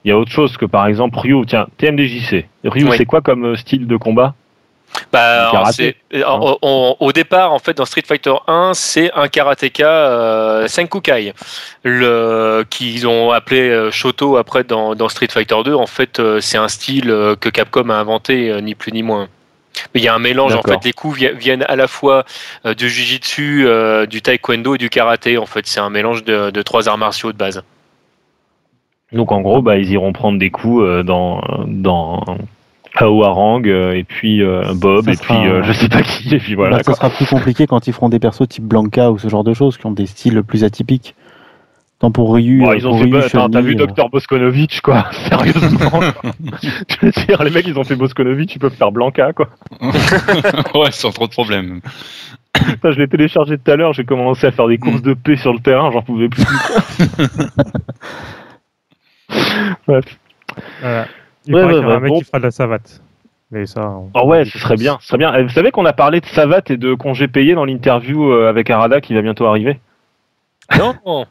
[0.04, 1.44] il y a autre chose que par exemple Ryu.
[1.46, 2.46] Tiens, TMDJC.
[2.64, 2.96] Ryu, Oui.
[2.96, 4.34] c'est quoi comme euh, style de combat?
[5.12, 5.50] Bah,
[6.26, 11.34] en- en- au départ, en fait, dans Street Fighter 1, c'est un karatéka euh, Senkukai,
[11.84, 15.74] le qu'ils ont appelé euh, Shoto après dans, dans Street Fighter 2.
[15.74, 19.02] En fait, euh, c'est un style euh, que Capcom a inventé, euh, ni plus ni
[19.02, 19.28] moins.
[19.94, 20.54] Mais il y a un mélange.
[20.54, 22.24] En fait, les coups vi- viennent à la fois
[22.66, 25.38] euh, du jujitsu, euh, du taekwondo et du karaté.
[25.38, 27.62] En fait, c'est un mélange de, de trois arts martiaux de base.
[29.12, 32.22] Donc en gros, bah ils iront prendre des coups euh, dans dans
[32.96, 36.34] Aoarang euh, et puis euh, Bob Ça et sera- puis euh, je sais pas qui
[36.34, 36.76] et puis voilà.
[36.78, 36.94] Bah, ça quoi.
[36.96, 39.78] sera plus compliqué quand ils feront des persos type Blanca ou ce genre de choses
[39.78, 41.14] qui ont des styles plus atypiques.
[42.00, 44.82] Tant pour Ryu, Bon, euh, ils ont pour fait, Ryu, bah, t'as vu Dr Boskonovitch
[44.82, 46.00] quoi Sérieusement quoi.
[46.62, 49.48] Je veux dire, les mecs ils ont fait Boskonovitch, ils peuvent faire Blanca quoi.
[50.74, 51.80] ouais, sans trop de problèmes.
[52.84, 55.52] Je l'ai téléchargé tout à l'heure, j'ai commencé à faire des courses de paix sur
[55.52, 56.44] le terrain, j'en pouvais plus.
[59.86, 60.04] Bref.
[60.80, 61.06] Voilà.
[61.46, 62.18] Il Ouais, paraît ouais, qu'il y aura un mec bon.
[62.18, 63.00] qui fera de la savate.
[63.50, 63.88] Mais ça.
[63.88, 65.42] on- Oh ouais, ce serait bien, ce serait bien.
[65.42, 68.68] Vous savez qu'on a parlé de Savat et de congés payés dans l'interview euh, avec
[68.68, 69.80] Arada qui va bientôt arriver?
[70.78, 71.24] Non, non.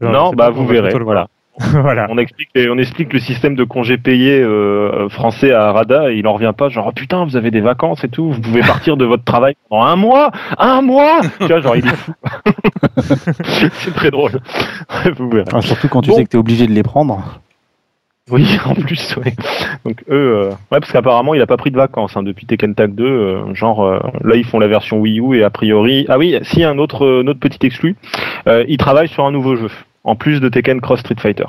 [0.00, 0.94] Non, bah vous verrez.
[0.98, 1.28] Voilà.
[1.72, 2.06] voilà.
[2.10, 6.26] On explique, on explique le système de congés payés euh, français à Arada et il
[6.26, 6.68] en revient pas.
[6.68, 9.54] Genre oh, putain, vous avez des vacances et tout, vous pouvez partir de votre travail
[9.68, 11.20] pendant un mois, un mois.
[11.40, 12.12] Tu vois, genre il est fou.
[13.72, 14.32] C'est très drôle.
[15.16, 15.44] vous verrez.
[15.52, 16.16] ah, surtout quand tu Bon.
[16.16, 17.40] sais que tu es obligé de les prendre.
[18.30, 19.32] Oui, en plus, oui.
[19.84, 22.74] Donc eux, euh, ouais, parce qu'apparemment il a pas pris de vacances hein, depuis Tekken
[22.76, 23.04] Tag 2.
[23.04, 26.38] euh, genre euh, là ils font la version Wii U et a priori, ah oui,
[26.42, 27.96] si un autre, euh, un autre petit exclu,
[28.46, 29.68] euh, ils travaillent sur un nouveau jeu
[30.04, 31.44] en plus de Tekken Cross Street Fighter.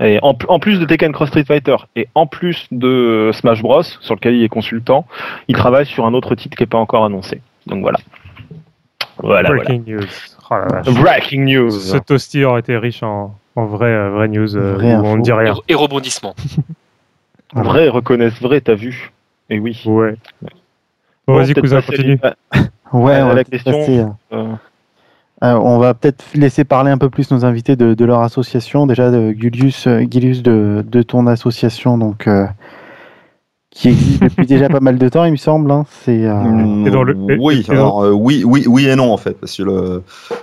[0.00, 3.82] Et en, en plus de Tekken Cross Street Fighter et en plus de Smash Bros
[3.82, 5.06] sur lequel il est consultant,
[5.48, 7.40] il travaille sur un autre titre qui est pas encore annoncé.
[7.66, 7.98] Donc voilà.
[9.18, 9.48] Voilà.
[9.48, 9.62] voilà.
[9.64, 10.06] Breaking news.
[10.50, 10.82] Oh la.
[10.82, 11.70] Breaking news.
[11.70, 15.04] Ce toasty aurait été riche en, en vrai, euh, vraie news euh, Vraie où on
[15.10, 15.16] info.
[15.18, 15.54] ne dit rien.
[15.68, 16.34] Et rebondissement.
[17.54, 19.12] Vrai, reconnaissent vrai, t'as vu
[19.48, 19.80] Et oui.
[19.86, 20.16] Ouais.
[21.28, 22.18] Bon, vas-y, cousin, continue.
[22.22, 22.34] à-
[22.92, 24.52] Ouais, À on la va peut-être question, passer, euh,
[25.44, 28.86] euh, on va peut-être laisser parler un peu plus nos invités de, leur association.
[28.86, 32.46] Déjà, de Gulius, euh, Guilius, de, de ton association, donc euh,
[33.74, 35.70] qui existe depuis déjà pas mal de temps, il me semble.
[35.72, 35.84] hein.
[36.04, 39.32] C'est euh, Mm, dans le- oui, alors, euh, oui, oui, oui et non en fait,
[39.40, 40.02] parce que le,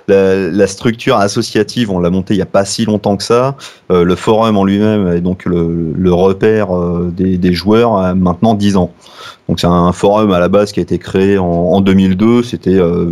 [0.09, 3.55] la, la structure associative, on l'a montée il n'y a pas si longtemps que ça.
[3.89, 8.13] Euh, le forum en lui-même est donc le, le repère euh, des, des joueurs a
[8.13, 8.91] maintenant 10 ans.
[9.47, 12.43] Donc c'est un forum à la base qui a été créé en, en 2002.
[12.43, 13.05] C'était euh,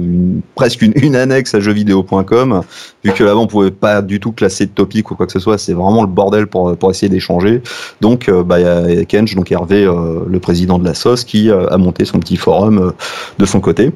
[0.56, 2.62] presque une, une annexe à jeuxvideo.com.
[3.04, 5.40] Vu que là-bas on pouvait pas du tout classer de topic ou quoi que ce
[5.40, 7.62] soit, c'est vraiment le bordel pour, pour essayer d'échanger.
[8.02, 8.66] Donc euh, bah, il
[8.96, 12.06] y a Kenj, donc Hervé, euh, le président de la SOS, qui euh, a monté
[12.06, 12.92] son petit forum euh,
[13.38, 13.92] de son côté.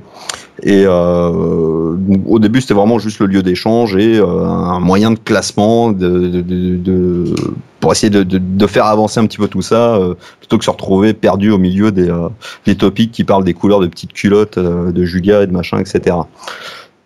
[0.62, 1.98] Et euh,
[2.28, 6.42] au début, c'était vraiment juste le lieu d'échange et euh, un moyen de classement de,
[6.42, 7.26] de,
[7.80, 11.14] pour essayer de, faire avancer un petit peu tout ça, euh, plutôt que se retrouver
[11.14, 12.30] perdu au milieu des, euh,
[12.66, 15.80] des topics qui parlent des couleurs de petites culottes, euh, de Julia et de machin,
[15.80, 16.16] etc.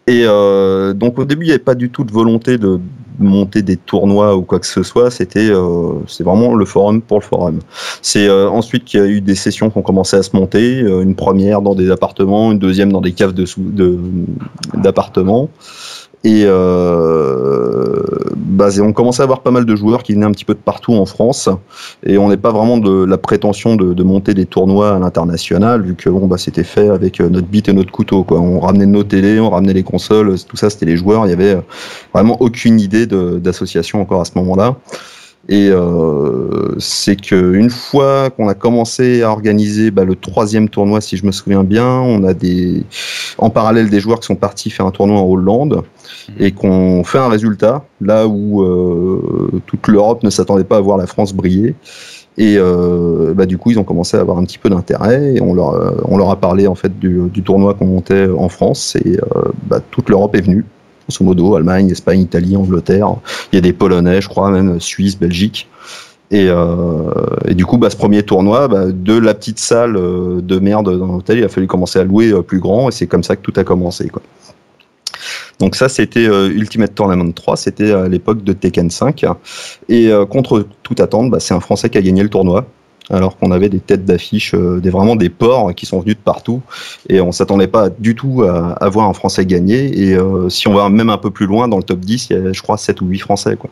[0.07, 2.79] Et euh, donc au début, il n'y avait pas du tout de volonté de
[3.19, 5.11] monter des tournois ou quoi que ce soit.
[5.11, 7.59] C'était euh, c'est vraiment le forum pour le forum.
[8.01, 10.81] C'est euh, ensuite qu'il y a eu des sessions qui ont commencé à se monter.
[10.81, 13.45] euh, une première dans des appartements, une deuxième dans des caves de
[14.73, 15.49] d'appartements.
[16.27, 18.03] Et euh,
[18.35, 20.59] bah, on commençait à avoir pas mal de joueurs qui venaient un petit peu de
[20.59, 21.47] partout en France.
[22.05, 25.95] Et on n'est pas vraiment de la prétention de, monter des tournois à l'international, vu
[25.95, 28.25] que bon, bah, c'était fait avec euh, notre bite et notre couteau.
[28.25, 28.41] Quoi.
[28.41, 31.25] On ramenait nos télés, on ramenait les consoles, tout ça c'était les joueurs.
[31.25, 31.61] Il y avait euh,
[32.13, 34.75] vraiment aucune idée d'association encore à ce moment-là.
[35.49, 41.15] Et euh, c'est qu'une fois qu'on a commencé à organiser bah, le troisième tournoi, si
[41.15, 42.83] je me souviens bien, on a des
[43.37, 45.83] en parallèle des joueurs qui sont partis faire un tournoi en Hollande
[46.39, 50.97] et qu'on fait un résultat là où euh, toute l'Europe ne s'attendait pas à voir
[50.97, 51.75] la France briller.
[52.37, 55.35] Et euh, bah, du coup, ils ont commencé à avoir un petit peu d'intérêt.
[55.35, 58.27] Et on leur, euh, on leur a parlé en fait du, du tournoi qu'on montait
[58.27, 58.95] en France.
[59.03, 60.63] Et euh, bah, toute l'Europe est venue,
[61.07, 63.15] grosso modo, Allemagne, Espagne, Italie, Angleterre.
[63.51, 65.67] Il y a des Polonais, je crois, même Suisse, Belgique.
[66.29, 67.11] Et, euh,
[67.51, 71.05] du coup, bah, ce premier tournoi, bah, de la petite salle euh, de merde dans
[71.05, 72.89] l'hôtel, il a fallu commencer à louer euh, plus grand.
[72.89, 74.11] Et c'est comme ça que tout a commencé.
[75.59, 79.25] Donc ça, c'était Ultimate Tournament 3, c'était à l'époque de Tekken 5.
[79.89, 82.67] Et contre toute attente, bah, c'est un Français qui a gagné le tournoi.
[83.09, 86.21] Alors qu'on avait des têtes d'affiche, euh, des vraiment des ports qui sont venus de
[86.21, 86.61] partout,
[87.07, 90.09] et on s'attendait pas du tout à, à voir un Français gagner.
[90.09, 92.37] Et euh, si on va même un peu plus loin dans le top 10, il
[92.37, 93.55] y a, je crois, 7 ou 8 Français.
[93.55, 93.69] Quoi.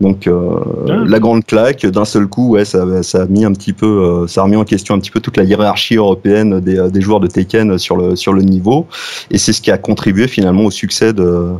[0.00, 0.56] Donc euh,
[0.88, 1.04] Ah.
[1.04, 4.40] la grande claque, d'un seul coup, ouais, ça, ça a mis un petit peu, ça
[4.40, 7.26] a remis en question un petit peu toute la hiérarchie européenne des, des joueurs de
[7.26, 8.86] Tekken sur le sur le niveau,
[9.30, 11.50] et c'est ce qui a contribué finalement au succès de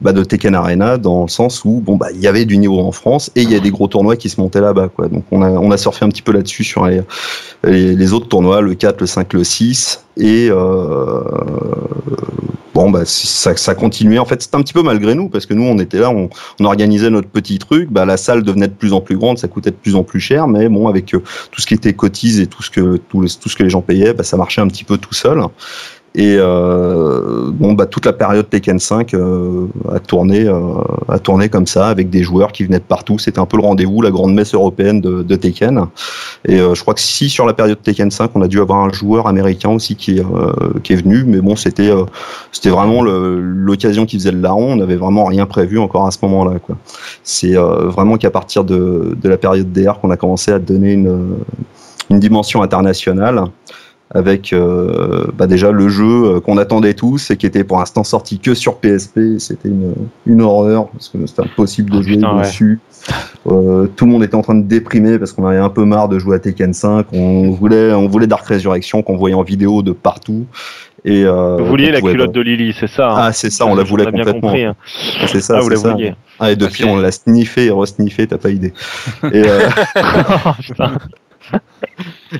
[0.00, 2.78] bah, de Tekken Arena dans le sens où bon bah il y avait du niveau
[2.80, 5.08] en France et il y a des gros tournois qui se montaient là-bas quoi.
[5.08, 7.02] Donc on a on a surfé un petit peu là-dessus sur les,
[7.64, 11.20] les autres tournois, le 4, le 5, le 6 et euh,
[12.74, 14.20] bon bah ça ça continuait.
[14.20, 16.30] En fait c'était un petit peu malgré nous parce que nous on était là on,
[16.60, 17.90] on organisait notre petit truc.
[17.90, 20.20] Bah la salle devenait de plus en plus grande ça coûtait de plus en plus
[20.20, 23.26] cher mais bon avec euh, tout ce qui était cotise et tout ce que tout
[23.26, 25.42] ce que les gens payaient bah ça marchait un petit peu tout seul
[26.18, 30.74] et euh, bon bah toute la période Tekken 5 euh, a tourné euh,
[31.08, 33.20] a tourné comme ça avec des joueurs qui venaient de partout.
[33.20, 35.86] C'était un peu le rendez-vous la grande messe européenne de, de Tekken.
[36.44, 38.80] Et euh, je crois que si sur la période Tekken 5 on a dû avoir
[38.80, 40.52] un joueur américain aussi qui, euh,
[40.82, 41.22] qui est venu.
[41.22, 42.04] Mais bon c'était euh,
[42.50, 44.72] c'était vraiment l'occasion qui faisait le larron.
[44.72, 46.54] On n'avait vraiment rien prévu encore à ce moment-là
[47.22, 51.36] c'est vraiment qu'à partir de, de la période DR qu'on a commencé à donner une
[52.10, 53.44] une dimension internationale
[54.14, 56.04] avec euh, bah déjà le jeu
[56.36, 59.38] euh, qu'on attendait tous et qui était pour l'instant sorti que sur PSP.
[59.38, 59.94] C'était une,
[60.26, 62.42] une horreur parce que c'était impossible de Oh, jouer putain, ouais.
[62.42, 62.80] dessus.
[63.46, 66.08] Euh, tout le monde était en train de déprimer parce qu'on avait un peu marre
[66.08, 67.06] de jouer à Tekken 5.
[67.12, 70.46] On voulait, on voulait Dark Resurrection qu'on voyait en vidéo de partout.
[71.04, 73.64] Et euh, Vous vouliez la culotte pas- de Lily, c'est ça hein Ah, c'est ça,
[73.66, 74.52] on la voulait complètement.
[74.52, 74.74] hein.
[75.26, 75.96] C'est ça, Ah, vous la ça.
[76.40, 78.72] Ah, et depuis, on l'a sniffé et re-sniffé, t'as pas idée.
[79.32, 79.68] Et, euh,
[80.46, 80.92] Oh, putain.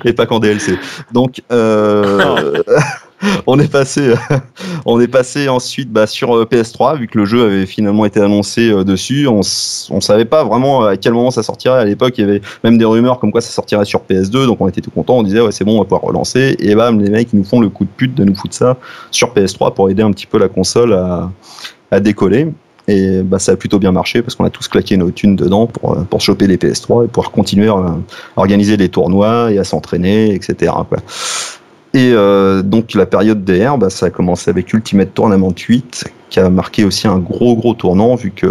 [0.05, 0.77] Et pas qu'en DLC.
[1.11, 2.61] Donc, euh,
[3.47, 8.21] on est passé, ensuite bah, sur euh, PS3 vu que le jeu avait finalement été
[8.21, 9.27] annoncé euh, dessus.
[9.27, 9.41] On,
[9.89, 11.79] on savait pas vraiment à quel moment ça sortirait.
[11.79, 14.45] À l'époque, il y avait même des rumeurs comme quoi ça sortirait sur PS2.
[14.45, 15.17] Donc, on était tout content.
[15.17, 16.55] On disait ouais, c'est bon, on va pouvoir relancer.
[16.59, 18.77] Et bam, les mecs nous font le coup de pute de nous foutre ça
[19.11, 20.93] sur PS3 pour aider un petit peu la console
[21.91, 22.47] à décoller.
[22.89, 25.67] Et bah, ça a plutôt bien marché parce qu'on a tous claqué nos thunes dedans
[25.67, 27.95] pour, euh, pour choper les PS3 et pouvoir continuer à,
[28.35, 30.73] organiser des tournois et à s'entraîner, etc.
[31.93, 36.39] Et euh, donc la période DR, bah, ça a commencé avec Ultimate Tournament 8, qui
[36.39, 38.47] a marqué aussi un gros gros tournant, vu que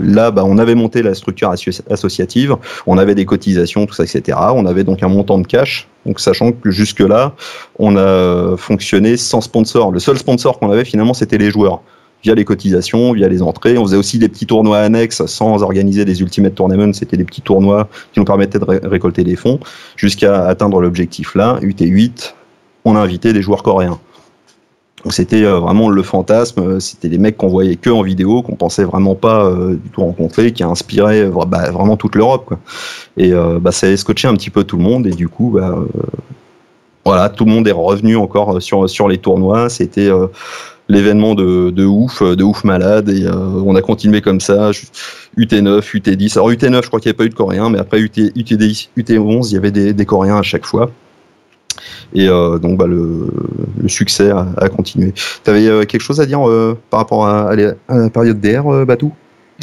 [0.00, 4.04] là, bah, on avait monté la structure asso- associative, on avait des cotisations, tout ça,
[4.04, 4.38] etc.
[4.54, 5.88] On avait donc un montant de cash.
[6.06, 7.34] Donc sachant que jusque-là,
[7.80, 9.90] on a fonctionné sans sponsor.
[9.90, 11.82] Le seul sponsor qu'on avait finalement, c'était les joueurs
[12.22, 13.78] via les cotisations, via les entrées.
[13.78, 16.92] On faisait aussi des petits tournois annexes sans organiser des Ultimate Tournaments.
[16.92, 19.58] C'était des petits tournois qui nous permettaient de ré- récolter des fonds
[19.96, 21.58] jusqu'à atteindre l'objectif là.
[21.62, 22.34] UT8,
[22.84, 23.98] on a invité des joueurs coréens.
[25.02, 26.60] Donc c'était euh, vraiment le fantasme.
[26.60, 29.88] euh, C'était des mecs qu'on voyait que en vidéo, qu'on pensait vraiment pas euh, du
[29.88, 32.52] tout rencontrer, qui a inspiré bah, vraiment toute l'Europe.
[33.16, 35.06] Et bah, ça a scotché un petit peu tout le monde.
[35.06, 35.74] Et du coup, bah,
[37.04, 39.70] voilà, tout le monde est revenu encore sur sur les tournois.
[39.70, 40.10] C'était
[40.90, 43.34] l'événement de, de ouf, euh, de ouf malade, et euh,
[43.64, 44.72] on a continué comme ça.
[44.72, 44.86] ju-
[45.38, 46.36] UT9, UT10.
[46.36, 48.88] Alors UT9, je crois qu'il n'y avait pas eu de Coréens, mais après UT, UT10,
[48.98, 50.90] UT11, il y avait des, Coréens à chaque fois.
[52.12, 53.28] Et euh, donc bah, le,
[53.86, 55.14] succès a, continué.
[55.44, 56.40] Tu avais quelque chose à dire
[56.90, 57.56] par rapport à, à
[57.96, 59.12] la période DR, Batou?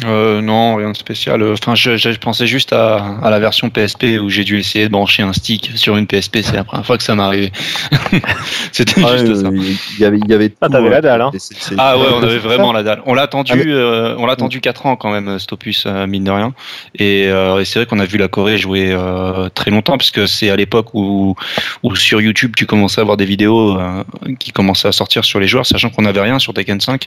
[0.04, 1.42] Euh, non, rien de spécial.
[1.52, 4.92] Enfin, je, je pensais juste à, à, la version PSP où j'ai dû essayer de
[4.92, 6.38] brancher un stick sur une PSP.
[6.42, 7.52] C'est la première fois que ça m'est arrivé.
[8.72, 9.48] C'était Ah, juste euh, ça.
[9.52, 11.30] Il y avait, il y avait Ah, tout, t'avais euh, la dalle, hein.
[11.78, 13.02] Ah ouais, on avait vraiment la dalle.
[13.06, 15.84] On l'a attendu, Ah, mais- euh, on l'a attendu 4 ans quand même, cet opus,
[15.86, 16.54] euh, mine de rien.
[16.94, 20.10] Et, euh, et c'est vrai qu'on a vu la Corée jouer euh, très longtemps, parce
[20.12, 21.34] que c'est à l'époque où,
[21.82, 24.04] où sur YouTube tu commençais à avoir des vidéos euh,
[24.38, 27.06] qui commençaient à sortir sur les joueurs, sachant qu'on n'avait rien sur Tekken 5.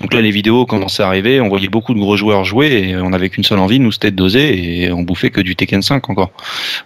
[0.00, 2.96] Donc là, les vidéos commençaient à arriver, on voyait beaucoup de gros joueurs jouer, et
[2.96, 5.82] on n'avait qu'une seule envie, nous, c'était de doser, et on bouffait que du Tekken
[5.82, 6.32] 5 encore.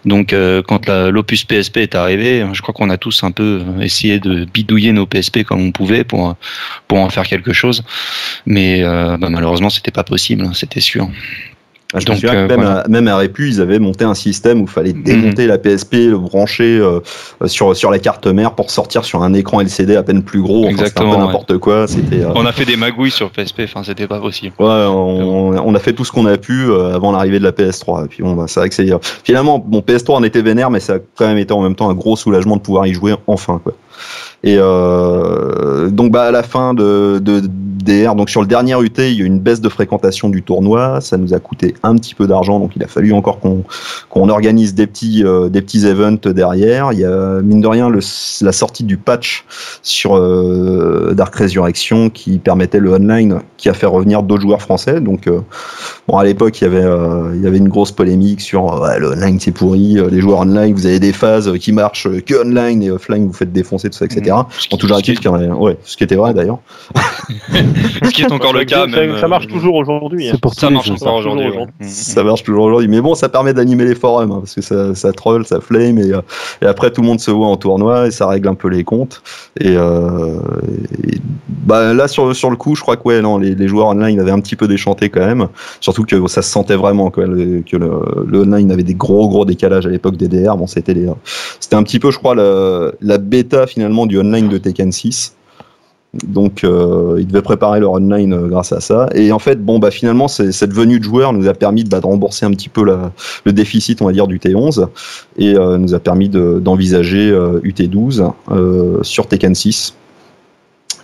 [0.05, 4.19] Donc euh, quand l'opus PSP est arrivé, je crois qu'on a tous un peu essayé
[4.19, 6.35] de bidouiller nos PSP comme on pouvait pour
[6.87, 7.83] pour en faire quelque chose.
[8.45, 11.09] Mais euh, bah, malheureusement, c'était pas possible, hein, c'était sûr.
[11.93, 12.79] Ah, je me Donc, souviens euh, que même, voilà.
[12.81, 15.93] à, même à Répu, ils avaient monté un système où il fallait démonter la PSP,
[16.09, 16.99] le brancher euh,
[17.45, 20.65] sur, sur la carte mère pour sortir sur un écran LCD à peine plus gros.
[20.65, 21.25] Enfin, c'était un Exactement, peu ouais.
[21.27, 21.87] n'importe quoi.
[21.87, 22.23] C'était.
[22.23, 24.53] euh, On a fait des magouilles sur PSP, enfin c'était pas possible.
[24.59, 27.51] Ouais, on, on a fait tout ce qu'on a pu euh, avant l'arrivée de la
[27.51, 28.03] PS3.
[28.03, 28.89] Et puis bon, bah, c'est vrai que c'est
[29.23, 31.89] finalement bon PS3 en était vénère, mais ça a quand même été en même temps
[31.89, 33.71] un gros soulagement de pouvoir y jouer enfin quoi.
[34.43, 37.41] Et euh, donc bah à la fin de, de
[37.87, 40.99] Donc sur le dernier UT, il y a eu une baisse de fréquentation du tournoi.
[40.99, 44.75] Ça nous a coûté un petit peu d'argent, donc il a fallu encore qu'on organise
[44.75, 46.91] des petits euh, des petits events derrière.
[46.91, 47.99] Il y a mine de rien le,
[48.41, 49.45] la sortie du patch
[49.81, 54.99] sur euh, Dark Resurrection qui permettait le online, qui a fait revenir d'autres joueurs français.
[54.99, 55.39] Donc euh,
[56.07, 56.85] bon à l'époque il y avait
[57.35, 60.73] il y avait une grosse polémique sur ouais, le online c'est pourri, les joueurs online
[60.73, 64.05] vous avez des phases qui marchent que online et offline vous faites défoncer tout ça
[64.05, 64.35] etc.
[64.59, 65.19] Ce qui- actif,
[65.57, 66.59] ouais, ce qui était vrai d'ailleurs.
[68.03, 68.81] ce qui est encore le cas.
[68.81, 70.27] ça, même, ça marche euh, toujours aujourd'hui.
[70.27, 70.31] hein.
[70.33, 71.49] C'est pour tous Ça marche encore aujourd'hui.
[71.49, 71.65] ouais.
[71.79, 74.61] Mm, Ça marche toujours aujourd'hui, mais bon, ça permet d'animer les forums hein, parce que
[74.61, 76.21] ça, ça troll, ça flame et, euh,
[76.61, 78.83] et après tout le monde se voit en tournoi et ça règle un peu les
[78.83, 79.21] comptes.
[79.59, 80.39] Et, euh,
[81.07, 81.17] et,
[81.47, 84.19] bah là sur sur le coup, je crois que ouais, non, les, les joueurs online
[84.19, 85.47] avaient un petit peu déchanté quand même,
[85.81, 87.89] surtout que ça se sentait vraiment quoi, le- que le,
[88.25, 90.55] le online avait des gros gros décalages à l'époque des DR.
[90.57, 91.07] Bon, c'était les,
[91.59, 95.33] c'était un petit peu, je crois, la, la bêta finalement du online de Tekken 6.
[96.25, 99.07] Donc, euh, ils devaient préparer leur online euh, grâce à ça.
[99.13, 101.99] Et en fait, bon, bah finalement, cette venue de joueurs nous a permis de, bah,
[101.99, 103.11] de rembourser un petit peu la-
[103.45, 104.87] le déficit, on va dire, du T11,
[105.37, 109.95] et euh, nous a permis de- d'envisager euh, UT12 euh, sur Tekken 6.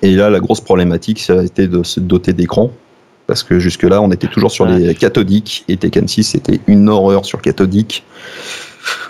[0.02, 2.72] Et là, la grosse problématique, ça a été de se doter d'écran.
[3.26, 7.24] Parce que jusque-là, on était toujours sur les cathodiques, et Tekken 6, c'était une horreur
[7.26, 8.04] sur cathodique.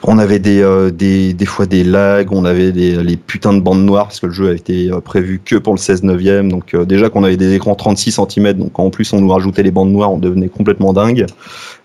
[0.04, 3.62] On avait des, euh, des, des fois des lags, on avait des, les putains de
[3.62, 6.52] bandes noires parce que le jeu a été euh, prévu que pour le 16 neuvième.
[6.52, 9.64] Donc euh, déjà qu'on avait des écrans 36 cm, donc en plus on nous rajoutait
[9.64, 11.26] les bandes noires, on devenait complètement dingue.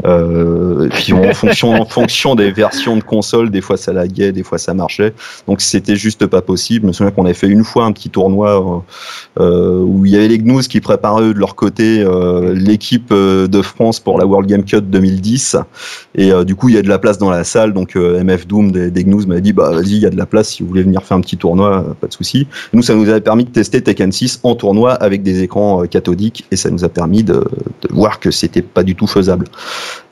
[0.03, 4.59] Puis en fonction, en fonction des versions de console, des fois ça laguait, des fois
[4.59, 5.14] ça marchait.
[5.47, 6.82] Donc c'était juste pas possible.
[6.82, 8.84] Je me souviens qu'on avait fait une fois un petit tournoi
[9.39, 12.05] où il y avait les Gnous qui préparaient de leur côté
[12.53, 15.57] l'équipe de France pour la World Game Cup 2010.
[16.14, 17.72] Et du coup, il y a de la place dans la salle.
[17.79, 20.16] Donc euh, MF Doom des, des Gnous m'a dit bah vas-y, il y a de
[20.16, 22.49] la place si vous voulez venir faire un petit tournoi, euh, pas de souci.
[22.72, 25.87] Nous, ça nous avait permis de tester Tekken 6 en tournoi avec des écrans euh,
[25.87, 29.47] cathodiques et ça nous a permis de, de voir que c'était pas du tout faisable.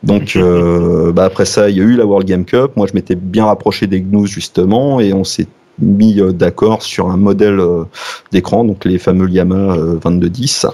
[0.04, 2.70] Donc euh, bah, après ça, il y a eu la World Game Cup.
[2.76, 5.48] Moi, je m'étais bien rapproché des Gnous justement et on s'est
[5.80, 7.60] mis d'accord sur un modèle
[8.32, 10.66] d'écran, donc les fameux Yamaha euh, 2210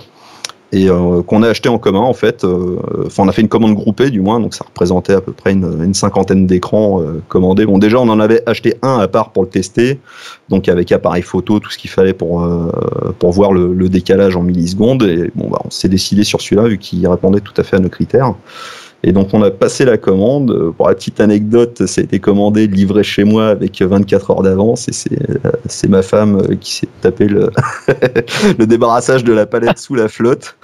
[0.73, 2.45] et euh, qu'on a acheté en commun en fait.
[2.45, 5.33] euh, Enfin, on a fait une commande groupée du moins, donc ça représentait à peu
[5.33, 7.67] près une, cinquantaine d'écrans euh, commandés.
[7.67, 10.01] Bon, déjà, on en avait acheté un à part pour le tester,
[10.49, 12.71] donc avec appareil photo, tout ce qu'il fallait pour euh,
[13.19, 15.03] pour voir le, le décalage en millisecondes.
[15.03, 17.81] Et bon, bah, on s'est décidé sur celui-là vu qu'il répondait tout à fait à
[17.81, 18.35] nos critères.
[19.05, 20.51] Et donc on a passé la commande.
[20.51, 24.43] Euh, Pour la petite anecdote, ça a été commandé, livré chez moi avec 24 heures
[24.43, 24.89] d'avance.
[24.89, 27.51] Et c'est euh, ma femme euh, qui s'est tapé le,
[28.59, 30.57] le débarrassage de la palette sous la flotte.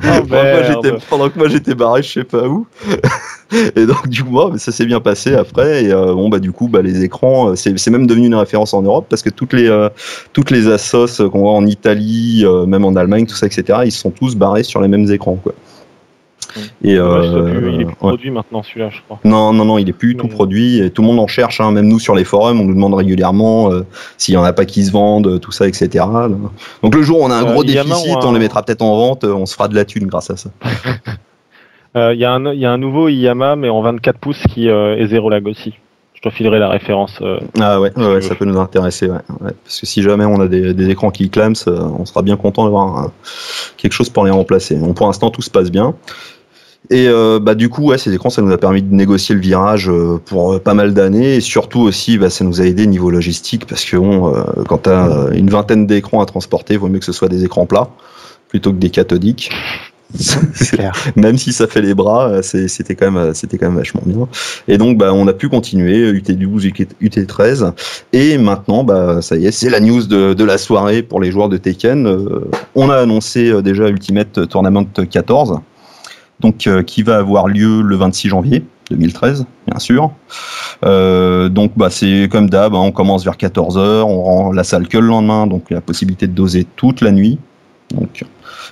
[0.00, 0.80] pendant, que moi, merde.
[0.82, 2.66] j'étais, pendant que moi j'étais barré je sais pas où.
[3.76, 5.84] et donc du coup, ça s'est bien passé après.
[5.84, 8.74] Et euh, bon bah du coup, bah, les écrans, c'est, c'est même devenu une référence
[8.74, 9.88] en Europe parce que toutes les euh,
[10.32, 13.80] toutes les assos qu'on voit en Italie, euh, même en Allemagne, tout ça, etc.
[13.84, 15.54] Ils sont tous barrés sur les mêmes écrans quoi.
[16.82, 17.92] Et euh, plus, il est plus ouais.
[17.98, 19.18] produit maintenant celui-là, je crois.
[19.24, 20.78] Non, non, non, il est plus du tout produit.
[20.80, 22.94] Et tout le monde en cherche, hein, même nous sur les forums, on nous demande
[22.94, 23.84] régulièrement euh,
[24.18, 26.04] s'il y en a pas qui se vendent, tout ça, etc.
[26.82, 28.96] Donc le jour où on a un Euh, gros déficit, on les mettra peut-être en
[28.96, 30.50] vente, euh, on se fera de la thune grâce à ça.
[31.96, 34.42] Euh, Il y, a un- il y a un nouveau Yamaha, mais en 24 pouces,
[34.52, 35.72] qui euh, est zéro lag aussi.
[36.12, 37.18] Je te filerai la référence.
[37.22, 39.52] euh, Ah ouais, ouais, ça peut nous intéresser, ouais, ouais.
[39.64, 42.36] Parce que si jamais on a des, des écrans qui clament, euh, on sera bien
[42.36, 43.08] content d'avoir euh,
[43.78, 44.74] quelque chose pour les remplacer.
[44.76, 45.94] Donc pour l'instant, tout se passe bien.
[46.90, 49.40] Et euh, bah, du coup, ouais, ces écrans, ça nous a permis de négocier le
[49.40, 51.36] virage euh, pour euh, pas mal d'années.
[51.36, 54.90] Et surtout aussi, bah, ça nous a aidé niveau logistique parce que euh, quand tu
[54.90, 57.90] as une vingtaine d'écrans à transporter, il vaut mieux que ce soit des écrans plats
[58.48, 59.50] plutôt que des cathodiques.
[61.16, 64.28] même si ça fait les bras, c'était quand même, c'était quand même vachement bien.
[64.68, 66.72] Et donc, bah, on a pu continuer UT12,
[67.02, 67.72] UT13,
[68.12, 71.32] et maintenant, bah, ça y est, c'est la news de, de, la soirée pour les
[71.32, 72.08] joueurs de Tekken.
[72.76, 75.58] On a annoncé déjà Ultimate Tournament 14,
[76.40, 78.64] donc qui va avoir lieu le 26 janvier.
[78.90, 80.12] 2013, bien sûr.
[80.84, 84.88] Euh, donc bah, c'est comme d'hab, hein, on commence vers 14h, on rend la salle
[84.88, 87.38] que le lendemain, donc la possibilité de doser toute la nuit.
[87.94, 88.24] Donc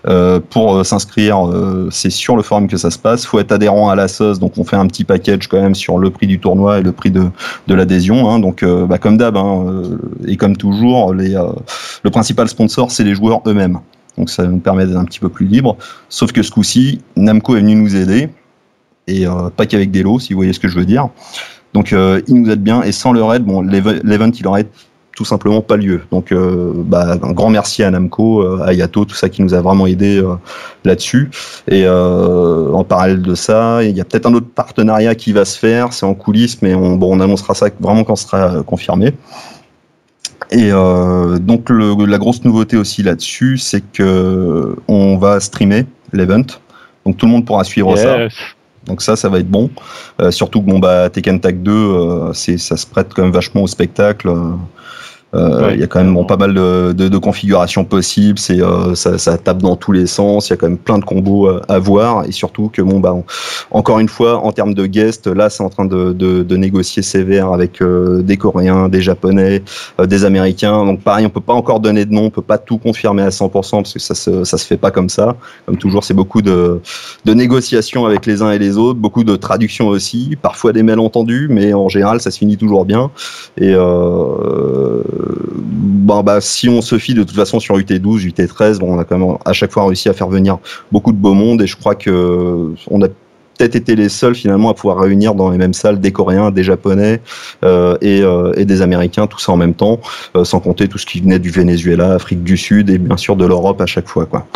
[0.07, 3.25] euh, pour euh, s'inscrire, euh, c'est sur le forum que ça se passe.
[3.25, 5.99] Faut être adhérent à la SOS, donc on fait un petit package quand même sur
[5.99, 7.25] le prix du tournoi et le prix de,
[7.67, 8.29] de l'adhésion.
[8.29, 8.41] Hein.
[8.41, 9.83] Donc, bah, comme d'hab, hein,
[10.27, 11.39] et comme toujours, les,
[12.03, 13.81] le principal sponsor, c'est les joueurs eux-mêmes.
[14.19, 15.77] Donc ça nous permet d'être un petit peu plus libre.
[16.09, 18.29] Sauf que ce coup-ci, Namco est venu nous aider
[19.07, 19.27] et
[19.57, 21.09] pas qu'avec des lots, si vous voyez ce que je veux dire.
[21.75, 24.67] Donc il nous aide bien et sans leur aide, bon, l'event il aurait
[25.15, 26.03] tout simplement pas lieu.
[26.11, 29.55] Donc, euh, bah, un grand merci à Namco, euh, à Yato, tout ça qui nous
[29.55, 30.35] a vraiment aidé euh,
[30.85, 31.31] là-dessus.
[31.69, 35.59] Et en parallèle de ça, il y a peut-être un autre partenariat qui va se
[35.59, 35.93] faire.
[35.93, 39.15] C'est en coulisses, mais on, bon, on annoncera ça vraiment quand ce sera confirmé.
[40.51, 46.45] Et donc, le, la grosse nouveauté aussi là-dessus, c'est que on va streamer l'event.
[47.05, 48.19] Donc, tout le monde pourra suivre ça.
[48.87, 49.71] Donc ça, ça va être bon.
[50.31, 53.67] surtout que bon bah Tekken Tag 2, c'est ça se prête quand même vachement au
[53.67, 54.31] spectacle.
[55.35, 58.39] Euh, il y a quand même bon, pas mal de, de, de configurations possibles.
[58.39, 60.49] C'est euh, ça, ça, tape dans tous les sens.
[60.49, 63.01] Il y a quand même plein de combos à, à voir et surtout que bon
[63.01, 63.15] bah
[63.71, 67.53] encore une fois en termes de guests, là c'est en train de, de, négocier sévère
[67.53, 69.63] avec euh, des Coréens, des Japonais,
[69.99, 70.85] des Américains.
[70.85, 73.31] Donc pareil, on peut pas encore donner de nom, on peut pas tout confirmer à
[73.31, 73.51] 100%
[73.83, 75.37] parce que ça se ça se fait pas comme ça.
[75.67, 76.81] Comme toujours, c'est beaucoup de
[77.25, 81.49] de négociations avec les uns et les autres, beaucoup de traductions aussi, parfois des malentendus,
[81.51, 83.11] mais en général ça se finit toujours bien.
[83.59, 88.95] Et euh, bon, bah, si on se fie de toute façon sur UT12, UT13, bon,
[88.95, 90.59] on a quand même à chaque fois réussi à faire venir
[90.93, 93.09] beaucoup de beau monde et je crois que on a
[93.57, 96.65] peut-être été les seuls finalement à pouvoir réunir dans les mêmes salles des Coréens, des
[96.65, 97.21] Japonais
[97.65, 100.01] euh, et, euh, et, des Américains, tout ça en même temps,
[100.37, 103.37] euh, sans compter tout ce qui venait du Venezuela, Afrique du Sud et bien sûr
[103.37, 104.27] de l'Europe à chaque fois.
[104.27, 104.47] Quoi.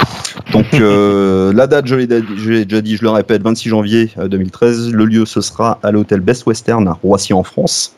[0.53, 4.93] Donc euh, la date, je l'ai déjà dit, je le répète, 26 janvier 2013.
[4.93, 7.95] Le lieu, ce sera à l'hôtel Best Western à Roissy en France.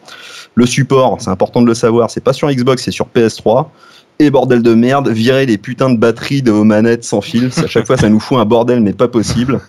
[0.55, 3.66] Le support, c'est important de le savoir, c'est pas sur Xbox, c'est sur PS3.
[4.22, 7.48] Et bordel de merde, virer les putains de batteries de vos manettes sans fil.
[7.56, 9.60] À chaque fois, ça nous fout un bordel, mais pas possible.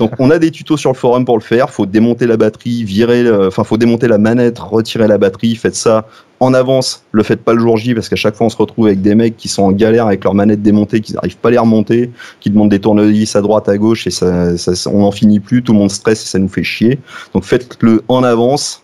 [0.00, 1.70] Donc, on a des tutos sur le forum pour le faire.
[1.70, 5.54] Faut démonter la batterie, virer, enfin, faut démonter la manette, retirer la batterie.
[5.54, 6.08] Faites ça
[6.40, 7.04] en avance.
[7.12, 9.14] Le faites pas le jour J parce qu'à chaque fois, on se retrouve avec des
[9.14, 12.10] mecs qui sont en galère avec leur manette démontée, qui n'arrivent pas à les remonter,
[12.40, 15.62] qui demandent des tournevis à droite, à gauche et ça, ça on n'en finit plus.
[15.62, 16.98] Tout le monde stresse et ça nous fait chier.
[17.32, 18.82] Donc, faites-le en avance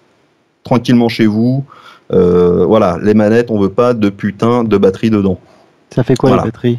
[0.67, 1.65] tranquillement chez vous.
[2.13, 5.39] Euh, voilà, les manettes, on veut pas de putain de batterie dedans.
[5.95, 6.79] Ça fait quoi les batteries?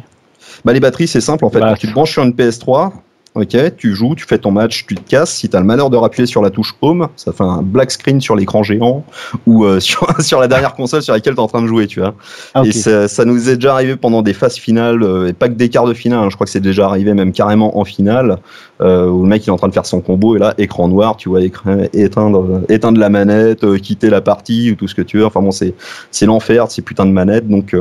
[0.64, 1.60] Bah, Les batteries, c'est simple en fait.
[1.60, 2.92] Bah, tu te branches sur une PS3,
[3.38, 5.32] Ok, tu joues, tu fais ton match, tu te casses.
[5.32, 7.92] Si tu as le malheur de rappuyer sur la touche Home, ça fait un black
[7.92, 9.04] screen sur l'écran géant
[9.46, 11.86] ou euh, sur, sur, la dernière console sur laquelle tu es en train de jouer,
[11.86, 12.14] tu vois.
[12.54, 15.48] Ah, et ça, ça, nous est déjà arrivé pendant des phases finales, euh, et pas
[15.48, 16.30] que des quarts de finale, hein.
[16.30, 18.38] je crois que c'est déjà arrivé même carrément en finale,
[18.80, 20.88] euh, où le mec il est en train de faire son combo et là, écran
[20.88, 25.02] noir, tu vois, écran, éteindre, éteindre la manette, quitter la partie ou tout ce que
[25.02, 25.26] tu veux.
[25.26, 27.46] Enfin bon, c'est l'enfer, c'est putain de manette.
[27.46, 27.76] Donc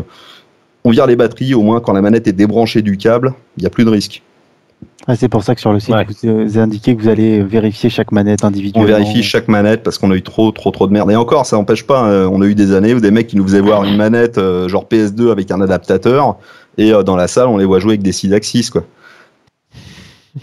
[0.83, 3.67] on vire les batteries, au moins quand la manette est débranchée du câble, il n'y
[3.67, 4.21] a plus de risque.
[5.09, 7.89] Ah, c'est pour ça que sur le site, vous avez indiqué que vous allez vérifier
[7.89, 8.93] chaque manette individuellement.
[8.93, 11.09] On vérifie chaque manette parce qu'on a eu trop, trop, trop de merde.
[11.09, 13.37] Et encore, ça n'empêche pas, euh, on a eu des années où des mecs qui
[13.37, 16.35] nous faisaient voir une manette euh, genre PS2 avec un adaptateur
[16.77, 18.83] et euh, dans la salle, on les voit jouer avec des 6 axis, quoi.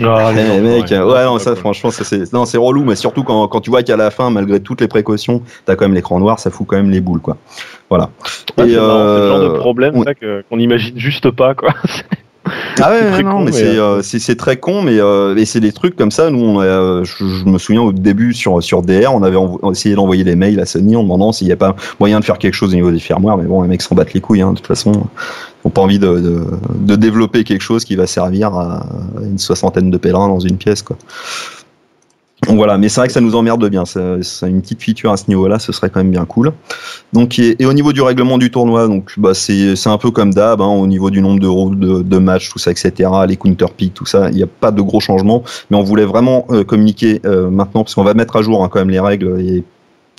[0.01, 3.47] Oh, les mecs, ouais, non, ça, franchement, ça, c'est, non, c'est relou, mais surtout quand,
[3.47, 6.41] quand tu vois qu'à la fin, malgré toutes les précautions, t'as quand même l'écran noir,
[6.41, 7.37] ça fout quand même les boules, quoi.
[7.91, 8.11] Voilà.
[8.57, 11.75] et c'est, le genre de problème, ça, qu'on imagine juste pas, quoi.
[12.81, 15.97] Ah ouais, non, mais, euh, c'est c'est très con, mais euh, et c'est des trucs
[15.97, 16.31] comme ça.
[16.31, 19.37] Nous, on euh, je, me souviens au début sur sur DR, on avait
[19.71, 22.39] essayé d'envoyer des mails à Sony en demandant s'il n'y a pas moyen de faire
[22.39, 24.43] quelque chose au niveau des firmware, mais bon, les mecs s'en battent les couilles.
[24.43, 27.97] Hein, de toute façon, ils n'ont pas envie de, de, de, développer quelque chose qui
[27.97, 28.87] va servir à
[29.23, 30.97] une soixantaine de pèlerins dans une pièce, quoi.
[32.49, 33.85] Voilà, mais c'est vrai que ça nous emmerde bien.
[33.85, 36.53] C'est une petite feature à ce niveau-là, ce serait quand même bien cool.
[37.13, 40.61] Donc et, au niveau du règlement du tournoi, donc bah c'est un peu comme d'hab,
[40.61, 43.11] hein, au niveau du nombre de, de, de matchs, tout ça, etc.
[43.29, 46.05] Les counter pick, tout ça, il n'y a pas de gros changements, mais on voulait
[46.05, 49.01] vraiment euh, communiquer euh, maintenant parce qu'on va mettre à jour hein, quand même les
[49.01, 49.65] règles et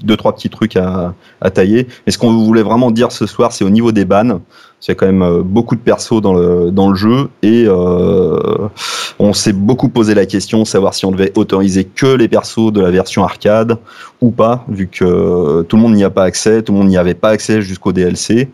[0.03, 1.87] deux trois petits trucs à, à tailler.
[2.05, 4.41] Mais ce qu'on voulait vraiment dire ce soir, c'est au niveau des bans.
[4.87, 7.65] Il y a quand même euh, beaucoup de persos dans le, dans le jeu et
[7.67, 8.67] euh,
[9.17, 12.81] on s'est beaucoup posé la question savoir si on devait autoriser que les persos de
[12.81, 13.77] la version arcade
[14.21, 16.97] ou pas, vu que tout le monde n'y a pas accès, tout le monde n'y
[16.97, 18.49] avait pas accès jusqu'au DLC.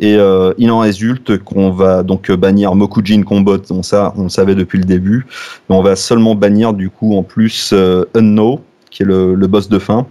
[0.00, 4.28] Et euh, il en résulte qu'on va donc bannir Mokujin Combat, on, ça, on le
[4.28, 5.26] savait depuis le début,
[5.68, 8.04] mais on va seulement bannir du coup en plus euh,
[8.94, 10.06] qui est le, le boss de fin,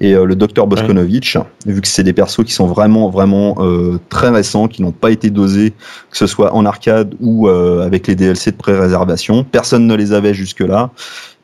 [0.00, 1.36] et euh, le docteur Boskonovitch,
[1.66, 5.10] vu que c'est des persos qui sont vraiment, vraiment euh, très récents, qui n'ont pas
[5.10, 5.74] été dosés,
[6.10, 9.44] que ce soit en arcade ou euh, avec les DLC de pré-réservation.
[9.44, 10.90] Personne ne les avait jusque-là.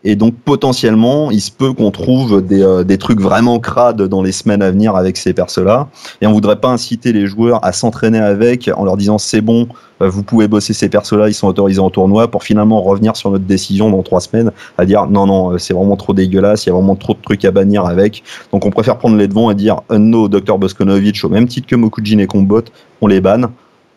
[0.05, 4.23] Et donc potentiellement, il se peut qu'on trouve des, euh, des trucs vraiment crades dans
[4.23, 5.89] les semaines à venir avec ces persos-là.
[6.21, 9.67] Et on voudrait pas inciter les joueurs à s'entraîner avec en leur disant c'est bon,
[10.01, 13.33] euh, vous pouvez bosser ces persos-là, ils sont autorisés en tournoi, pour finalement revenir sur
[13.33, 16.69] notre décision dans trois semaines à dire non non, euh, c'est vraiment trop dégueulasse, il
[16.69, 18.23] y a vraiment trop de trucs à bannir avec.
[18.53, 21.75] Donc on préfère prendre les devants et dire no, Dr Boskonovitch au même titre que
[21.75, 22.63] Mokujin et Combot,
[23.01, 23.49] on les banne.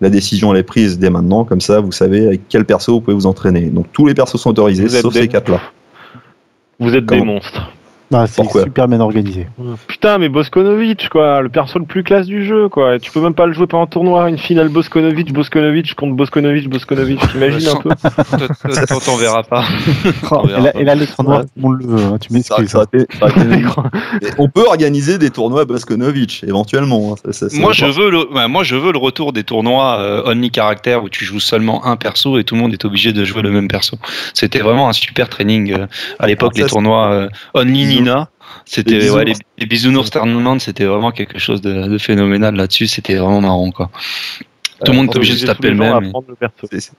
[0.02, 3.02] La décision elle est prise dès maintenant, comme ça vous savez avec quel perso vous
[3.02, 3.68] pouvez vous entraîner.
[3.68, 5.60] Donc tous les persos sont autorisés, sauf ces quatre-là.
[6.82, 7.72] Vous êtes des monstres.
[8.14, 9.48] Ah, c'est super bien organisé.
[9.88, 13.00] Putain, mais Boskonovic, quoi, le perso le plus classe du jeu, quoi.
[13.00, 16.70] Tu peux même pas le jouer pendant un tournoi, une finale Boskonovic, Boskonovic contre Boskonovic,
[16.70, 17.20] Boskonovic.
[17.32, 17.90] T'imagines un peu
[18.88, 19.64] T'en t'en verras pas.
[20.34, 21.46] Oh, et, là, noir, Ouais.
[21.62, 22.04] tout le veut.
[22.06, 22.76] hein, tu m'excuses.
[24.22, 27.16] Mais on peut organiser des tournois Boskonovitch éventuellement.
[27.26, 27.32] hein.
[27.54, 31.04] Moi je veux le, ouais, moi je veux le retour des tournois euh, only caractère
[31.04, 33.52] où tu joues seulement un perso et tout le monde est obligé de jouer le
[33.52, 33.98] même perso.
[34.34, 35.88] C'était vraiment un super training euh,
[36.20, 38.01] à l'époque Ah, les tournois euh, only
[38.65, 39.18] C'était les bisounours.
[39.18, 42.88] ouais, les, les bisounours tournament, c'était vraiment quelque chose de, de phénoménal là-dessus.
[42.88, 43.90] C'était vraiment marrant quoi.
[44.84, 46.11] Tout le monde est obligé de se taper le même.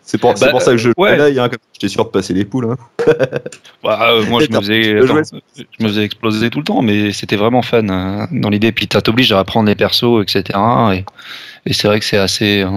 [0.04, 1.10] C'est- pour, Bah, pour ça que je le ouais.
[1.16, 2.70] réveille, hein, j'étais sûr de passer les poules.
[2.70, 2.76] hein.
[3.82, 6.64] Bah, euh, moi, je me, faisais, Le jouet, attends, je me faisais exploser tout le
[6.64, 8.70] temps, mais c'était vraiment fun euh, dans l'idée.
[8.70, 10.56] Puis, ça t'oblige à apprendre les persos, etc.
[11.66, 12.70] Et, c'est vrai que c'est assez, euh,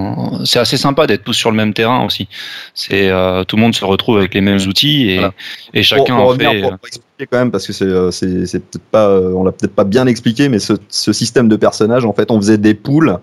[0.46, 2.28] c'est assez sympa d'être tous sur le même terrain aussi.
[2.74, 5.34] C'est euh, tout le monde se retrouve avec les mêmes outils et, Voilà.
[5.74, 6.62] et chacun pour, pour en fait.
[6.62, 9.52] pour, pour expliquer quand même, parce que c'est, euh, c'est, peut-être pas, euh, on l'a
[9.52, 12.74] peut-être pas bien expliqué, mais ce, ce système de personnages, en fait, on faisait des
[12.74, 13.18] poules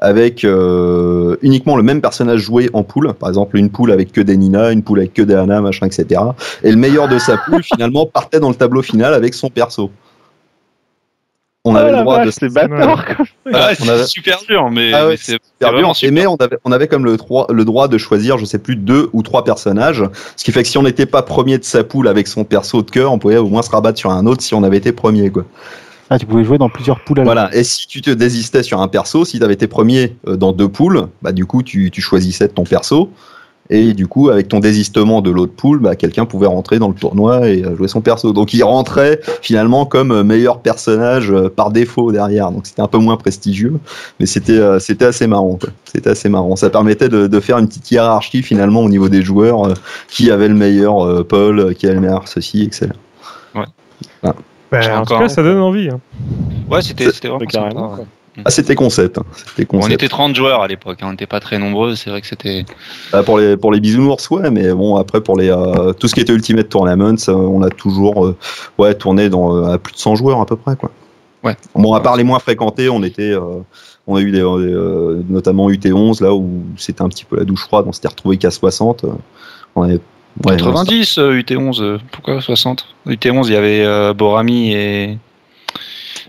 [0.00, 3.12] avec euh, uniquement le même personnage joué en poule.
[3.14, 5.86] Par exemple, une poule avec que des Nina, une poule avec que des Anna, machin,
[5.86, 6.20] etc.
[6.62, 9.90] Et le meilleur de sa poule, finalement, partait dans le tableau final avec son perso.
[11.68, 12.30] On avait le droit de
[13.74, 15.96] c'est super dur, mais, Ah ouais, mais c'est Super c'est vraiment dur.
[15.96, 16.12] super.
[16.14, 18.76] Mais on avait, on avait comme le, droit- le droit de choisir, je sais plus,
[18.76, 20.04] deux ou trois personnages.
[20.36, 22.82] Ce qui fait que si on n'était pas premier de sa poule avec son perso
[22.82, 24.92] de cœur, on pouvait au moins se rabattre sur un autre si on avait été
[24.92, 25.44] premier, quoi.
[26.10, 27.50] Ah, tu pouvais jouer dans plusieurs poules à Voilà.
[27.54, 30.52] Et si tu te désistais sur un perso, si tu avais été premier euh, dans
[30.52, 33.10] deux poules, bah, du coup, tu, tu choisissais ton perso.
[33.70, 36.94] Et du coup, avec ton désistement de l'autre poule, bah, quelqu'un pouvait rentrer dans le
[36.94, 38.32] tournoi et euh, jouer son perso.
[38.32, 42.50] Donc, il rentrait finalement comme euh, meilleur personnage euh, par défaut derrière.
[42.50, 43.78] Donc, c'était un peu moins prestigieux,
[44.18, 45.58] mais c'était c'était assez marrant.
[45.84, 46.56] C'était assez marrant.
[46.56, 49.74] Ça permettait de, de faire une petite hiérarchie finalement au niveau des joueurs,
[50.08, 52.88] qui avait le meilleur Paul, qui avait le meilleur ceci, etc.
[54.22, 55.88] Ben, J'ai en tout cas, ça donne envie.
[55.88, 56.00] hein.
[56.70, 58.08] Ouais, c'était vraiment carrément, sympa.
[58.44, 59.18] Ah, c'était concept.
[59.18, 59.24] hein.
[59.34, 59.94] C'était On concept.
[59.94, 62.64] était 30 joueurs à l'époque, hein, on n'était pas très nombreux, c'est vrai que c'était.
[63.12, 66.14] Bah, pour les pour les bisounours ouais mais bon après pour les euh, tout ce
[66.14, 68.36] qui était Ultimate Tournaments euh, on a toujours euh,
[68.78, 70.90] ouais tourné dans à plus de 100 joueurs à peu près quoi.
[71.44, 71.56] Ouais.
[71.74, 73.60] Bon à part les moins fréquentés on était euh,
[74.06, 74.42] on a eu des,
[75.28, 78.50] notamment UT11 là où c'était un petit peu la douche froide on s'était retrouvé qu'à
[78.50, 79.08] 60 euh,
[79.76, 80.00] on avait
[80.44, 85.18] ouais, 90 euh, UT11, euh, pourquoi 60 UT11, il y avait Borami et.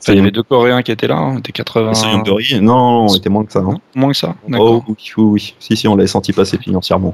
[0.01, 1.93] Enfin, il y avait deux Coréens qui étaient là, hein, on était 80.
[1.93, 3.59] ça, Sayontori, non, non, on était moins que ça.
[3.59, 3.76] hein.
[3.95, 4.84] Moins que ça Oh D'accord.
[4.88, 5.55] oui, oui, oui.
[5.59, 7.13] Si, si, on l'avait senti passer financièrement.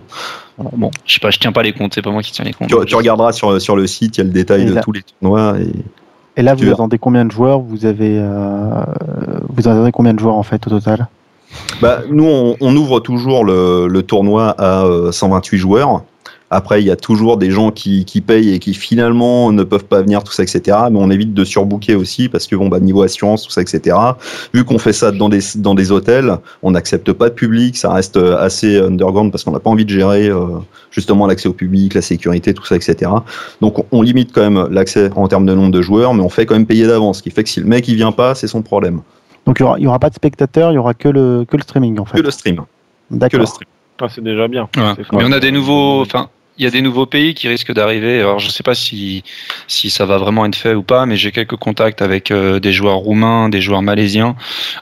[0.57, 2.53] Bon, je sais pas, je tiens pas les comptes, c'est pas moi qui tiens les
[2.53, 2.70] comptes.
[2.70, 4.82] Tu, tu regarderas sur, sur le site, il y a le détail Et de là-
[4.82, 5.56] tous les tournois.
[5.60, 5.72] Et...
[6.38, 7.60] Et là, vous attendez combien de joueurs?
[7.60, 8.84] Vous avez, euh,
[9.49, 11.07] vous attendez combien de joueurs en fait au total?
[11.82, 16.03] Bah, nous, on, on ouvre toujours le, le tournoi à euh, 128 joueurs.
[16.52, 19.86] Après, il y a toujours des gens qui, qui payent et qui finalement ne peuvent
[19.86, 20.78] pas venir, tout ça, etc.
[20.92, 23.98] Mais on évite de surbooker aussi parce que bon, bah, niveau assurance, tout ça, etc.
[24.54, 27.92] Vu qu'on fait ça dans des, dans des hôtels, on n'accepte pas de public, ça
[27.92, 30.46] reste euh, assez underground parce qu'on n'a pas envie de gérer euh,
[30.92, 33.12] justement l'accès au public, la sécurité, tout ça, etc.
[33.62, 36.46] Donc, on, limite quand même l'accès en termes de nombre de joueurs, mais on fait
[36.46, 38.48] quand même payer d'avance, ce qui fait que si le mec il vient pas, c'est
[38.48, 39.02] son problème.
[39.48, 42.00] Donc il y aura, pas de spectateurs, il y aura que le que le streaming
[42.00, 42.18] en fait.
[42.18, 42.58] Que le stream.
[42.58, 42.64] Que
[43.12, 43.40] D'accord.
[43.40, 43.68] le stream.
[44.02, 44.70] Ah, c'est déjà bien.
[44.76, 44.94] Ouais.
[45.14, 46.02] Mais on a des nouveaux.
[46.02, 48.19] Enfin, il y a des nouveaux pays qui risquent d'arriver.
[48.19, 49.23] Alors je sais pas si
[49.68, 52.72] si ça va vraiment être fait ou pas, mais j'ai quelques contacts avec euh, des
[52.72, 54.36] joueurs roumains, des joueurs malaisiens,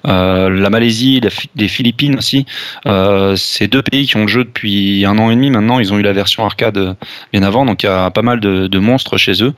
[0.07, 2.45] euh, la Malaisie, la, les Philippines aussi.
[2.85, 5.79] Euh, c'est deux pays qui ont le jeu depuis un an et demi maintenant.
[5.79, 6.93] Ils ont eu la version arcade euh,
[7.31, 9.53] bien avant, donc il y a pas mal de, de monstres chez eux.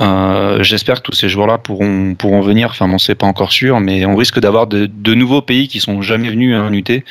[0.00, 2.70] Euh, J'espère que tous ces joueurs-là pourront pourront venir.
[2.70, 5.80] Enfin, bon, c'est pas encore sûr, mais on risque d'avoir de, de nouveaux pays qui
[5.80, 6.84] sont jamais venus à un UT.
[6.88, 7.02] Et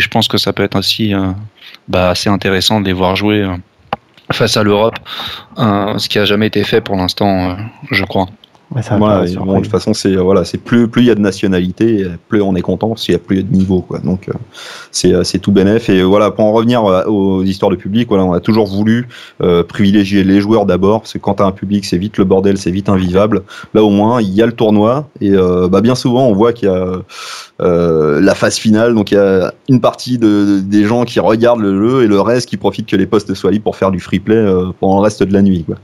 [0.00, 1.14] je pense que ça peut être aussi
[1.88, 3.56] bah, assez intéressant de les voir jouer euh,
[4.32, 4.96] face à l'Europe,
[5.58, 7.54] euh, ce qui a jamais été fait pour l'instant, euh,
[7.90, 8.28] je crois.
[8.74, 11.20] Ouais, Voilà, bon, de toute façon, c'est voilà, c'est plus plus il y a de
[11.20, 13.98] nationalité, plus on est content, qu'il y a plus y a de niveau, quoi.
[13.98, 14.32] Donc euh,
[14.90, 15.88] c'est euh, c'est tout bénef.
[15.90, 19.06] Et voilà, pour en revenir euh, aux histoires de public, voilà, on a toujours voulu
[19.42, 22.58] euh, privilégier les joueurs d'abord, parce que quand t'as un public, c'est vite le bordel,
[22.58, 23.42] c'est vite invivable.
[23.74, 26.52] Là, au moins, il y a le tournoi, et euh, bah, bien souvent, on voit
[26.52, 27.02] qu'il y a
[27.60, 31.60] euh, la phase finale, donc il y a une partie de, des gens qui regardent
[31.60, 34.00] le jeu et le reste qui profitent que les postes soient libres pour faire du
[34.00, 35.62] free play euh, pendant le reste de la nuit.
[35.62, 35.76] Quoi.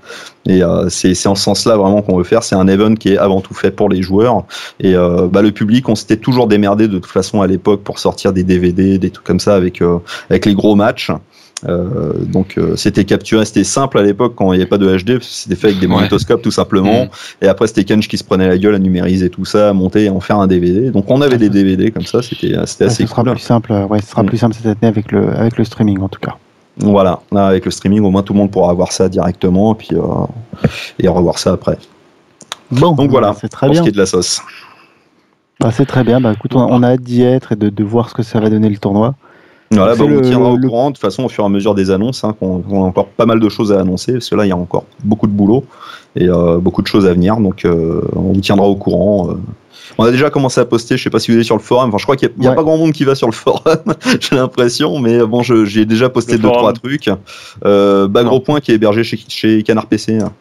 [0.47, 2.43] Et euh, c'est c'est en ce sens-là vraiment qu'on veut faire.
[2.43, 4.45] C'est un event qui est avant tout fait pour les joueurs.
[4.81, 7.99] Et euh, bah, le public, on s'était toujours démerdé de toute façon à l'époque pour
[7.99, 9.99] sortir des DVD, des trucs comme ça avec, euh,
[10.31, 11.11] avec les gros matchs.
[11.69, 14.97] Euh, donc euh, c'était capturé, c'était simple à l'époque quand il n'y avait pas de
[14.97, 15.95] HD, c'était fait avec des Ouais.
[15.95, 17.03] magnétoscopes tout simplement.
[17.05, 17.09] Mhm.
[17.43, 20.05] Et après c'était Kench qui se prenait la gueule à numériser tout ça, à monter
[20.05, 20.91] et en faire un DVD.
[20.91, 23.33] Donc on avait des DVD comme ça, c'était c'était Ouais, assez ce sera cool.
[23.33, 24.27] plus simple, ouais, ce sera Mm.
[24.27, 26.35] plus simple cette année avec le, avec le streaming en tout cas.
[26.79, 29.77] Voilà, là avec le streaming, au moins tout le monde pourra voir ça directement et
[29.77, 30.01] puis euh,
[30.99, 31.77] et revoir ça après.
[32.73, 33.81] Bon, Donc voilà, c'est très pour bien.
[33.81, 34.41] ce qui est de la sauce.
[35.61, 36.21] Bah, c'est très bien.
[36.21, 38.41] Bah, écoute, on, on a hâte d'y être et de, de voir ce que ça
[38.41, 39.15] va donner le tournoi.
[39.73, 41.51] Voilà, bah, on le- tiendra au le- courant de toute façon au fur et à
[41.51, 42.25] mesure des annonces.
[42.25, 44.49] Hein, qu'on on a encore pas mal de choses à annoncer parce que là il
[44.49, 45.65] y a encore beaucoup de boulot
[46.17, 47.37] et euh, beaucoup de choses à venir.
[47.37, 49.31] Donc euh, on vous tiendra au courant.
[49.31, 49.35] euh.
[49.99, 51.89] On a déjà commencé à poster, je sais pas si vous êtes sur le forum.
[51.89, 52.57] Enfin, je crois qu'il n'y a, Ouais.
[52.57, 53.77] pas grand monde qui va sur le forum,
[54.21, 56.59] j'ai l'impression, mais bon, j'ai déjà posté Le deux forum.
[56.61, 57.11] trois trucs.
[57.65, 58.25] Euh, Non.
[58.25, 60.19] gros point qui est hébergé chez, chez Canard PC.
[60.19, 60.33] hein.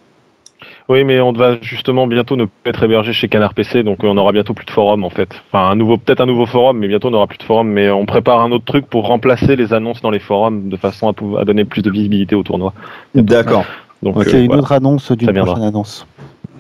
[0.90, 4.18] Oui, mais on va justement bientôt ne plus être hébergé chez Canard PC, donc on
[4.18, 5.30] aura bientôt plus de forum en fait.
[5.52, 7.68] Enfin, un nouveau, peut-être un nouveau forum, mais bientôt on n'aura plus de forum.
[7.70, 11.08] Mais on prépare un autre truc pour remplacer les annonces dans les forums de façon
[11.08, 12.74] à, pou- à donner plus de visibilité au tournoi.
[13.14, 13.66] D'accord.
[14.02, 14.26] Donc Ok.
[14.26, 14.62] euh, C'est une voilà.
[14.64, 16.08] autre annonce d'une prochaine annonce.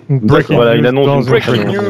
[0.09, 1.81] Breaking Voilà, une news annonce breaking news.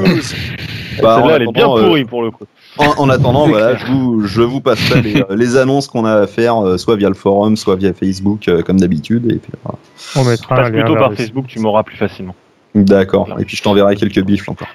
[1.01, 2.45] Bah, Celle-là, elle est bien euh, pourrie pour le coup.
[2.79, 6.13] En, en attendant, voilà, je vous, je vous passerai les, euh, les annonces qu'on a
[6.21, 9.25] à faire, euh, soit via le forum, soit via Facebook, euh, comme d'habitude.
[9.31, 9.77] Et puis, voilà.
[10.15, 11.13] On mettra un Passe plutôt par.
[11.13, 12.35] Facebook, tu m'auras plus facilement.
[12.75, 13.29] D'accord.
[13.39, 14.67] Et puis je t'enverrai quelques bifles encore.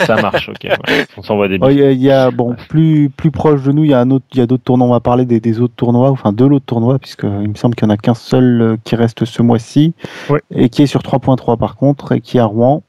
[0.00, 0.64] Ça marche, ok.
[0.64, 1.06] ouais.
[1.16, 3.72] On s'envoie des Oh, Il y a, il y a- bon, plus, plus proche de
[3.72, 4.86] nous, il y a un autre, il y a d'autres tournois.
[4.86, 7.74] On va parler des, des autres tournois, enfin de l'autre tournoi, puisque il me semble
[7.74, 9.92] qu'il n'y en a qu'un seul euh, qui reste ce mois-ci,
[10.30, 10.40] Ouais.
[10.50, 12.82] et qui est sur 3.3 par contre, et qui est à Rouen.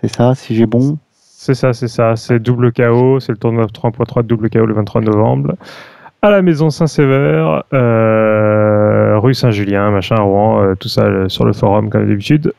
[0.00, 0.96] C'est ça, si j'ai bon.
[1.40, 2.16] C'est ça, c'est ça.
[2.16, 3.20] C'est double KO.
[3.20, 5.54] C'est le tournoi 3.3 de double KO le 23 novembre.
[6.20, 11.52] À la maison Saint-Sévère, euh, rue Saint-Julien, machin, Rouen, euh, tout ça euh, sur le
[11.52, 12.52] forum comme d'habitude.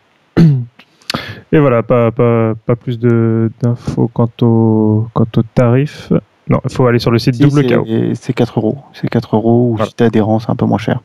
[1.52, 6.14] Et voilà, pas, pas, pas plus d'infos quant au, quant au tarif.
[6.48, 7.86] Non, il faut aller sur le site Si, double KO.
[8.14, 8.78] C'est 4 euros.
[8.94, 9.90] C'est 4 euros, ou Voilà.
[9.90, 11.02] si t'es adhérent, c'est un peu moins cher.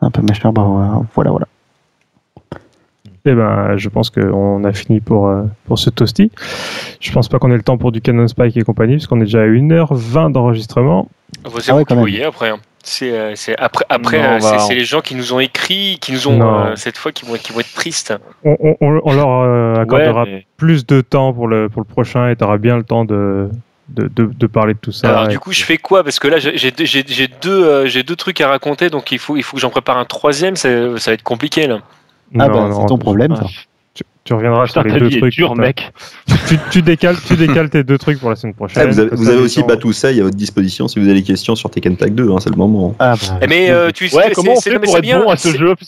[0.00, 1.48] Un peu moins cher, bah voilà, voilà.
[3.26, 6.30] Eh ben, je pense qu'on a fini pour, euh, pour ce toasty.
[7.00, 9.24] Je pense pas qu'on ait le temps pour du Canon Spike et compagnie, puisqu'on est
[9.24, 11.08] déjà à 1h20 d'enregistrement.
[11.44, 11.98] Vous Ah ouais, même.
[11.98, 12.50] voyez après.
[12.50, 12.58] hein.
[12.88, 15.98] C'est euh, c'est après après Non, euh, c'est c'est les gens qui nous ont écrit,
[16.00, 18.14] qui nous ont euh, cette fois qui vont qui vont être tristes.
[18.44, 22.28] On, on- leur euh, accordera Ouais, mais- plus de temps pour le, pour le prochain
[22.28, 23.48] et tu auras bien le temps de,
[23.88, 25.08] de, de, de parler de tout ça.
[25.08, 26.04] Alors du coup, je fais quoi?
[26.04, 28.88] Parce que là, j'ai j'ai deux, j'ai- j'ai deux, euh, j'ai deux trucs à raconter,
[28.88, 30.54] donc il faut, il faut que j'en prépare un troisième.
[30.54, 31.80] Ça, ça va être compliqué là.
[32.34, 33.46] Ah Non, bah, non, c'est ton problème, ça.
[34.26, 35.34] Tu, reviendras Putain, sur les deux trucs.
[35.36, 35.54] t'as.
[35.54, 35.92] mec.
[36.48, 38.82] Tu, tu décales, tu décales tes deux trucs pour la semaine prochaine.
[38.84, 41.54] Ah, vous avez, ça, aussi gens- Batoussei à votre disposition si vous avez des questions
[41.54, 42.94] sur Tekken Tag 2, hein, c'est le moment.
[42.98, 45.20] Ah, bah, Eh, Mais euh, tu Ouais, c'est- comment on c'est- fait pour être bien,
[45.20, 45.74] bon à ce c'est- jeu.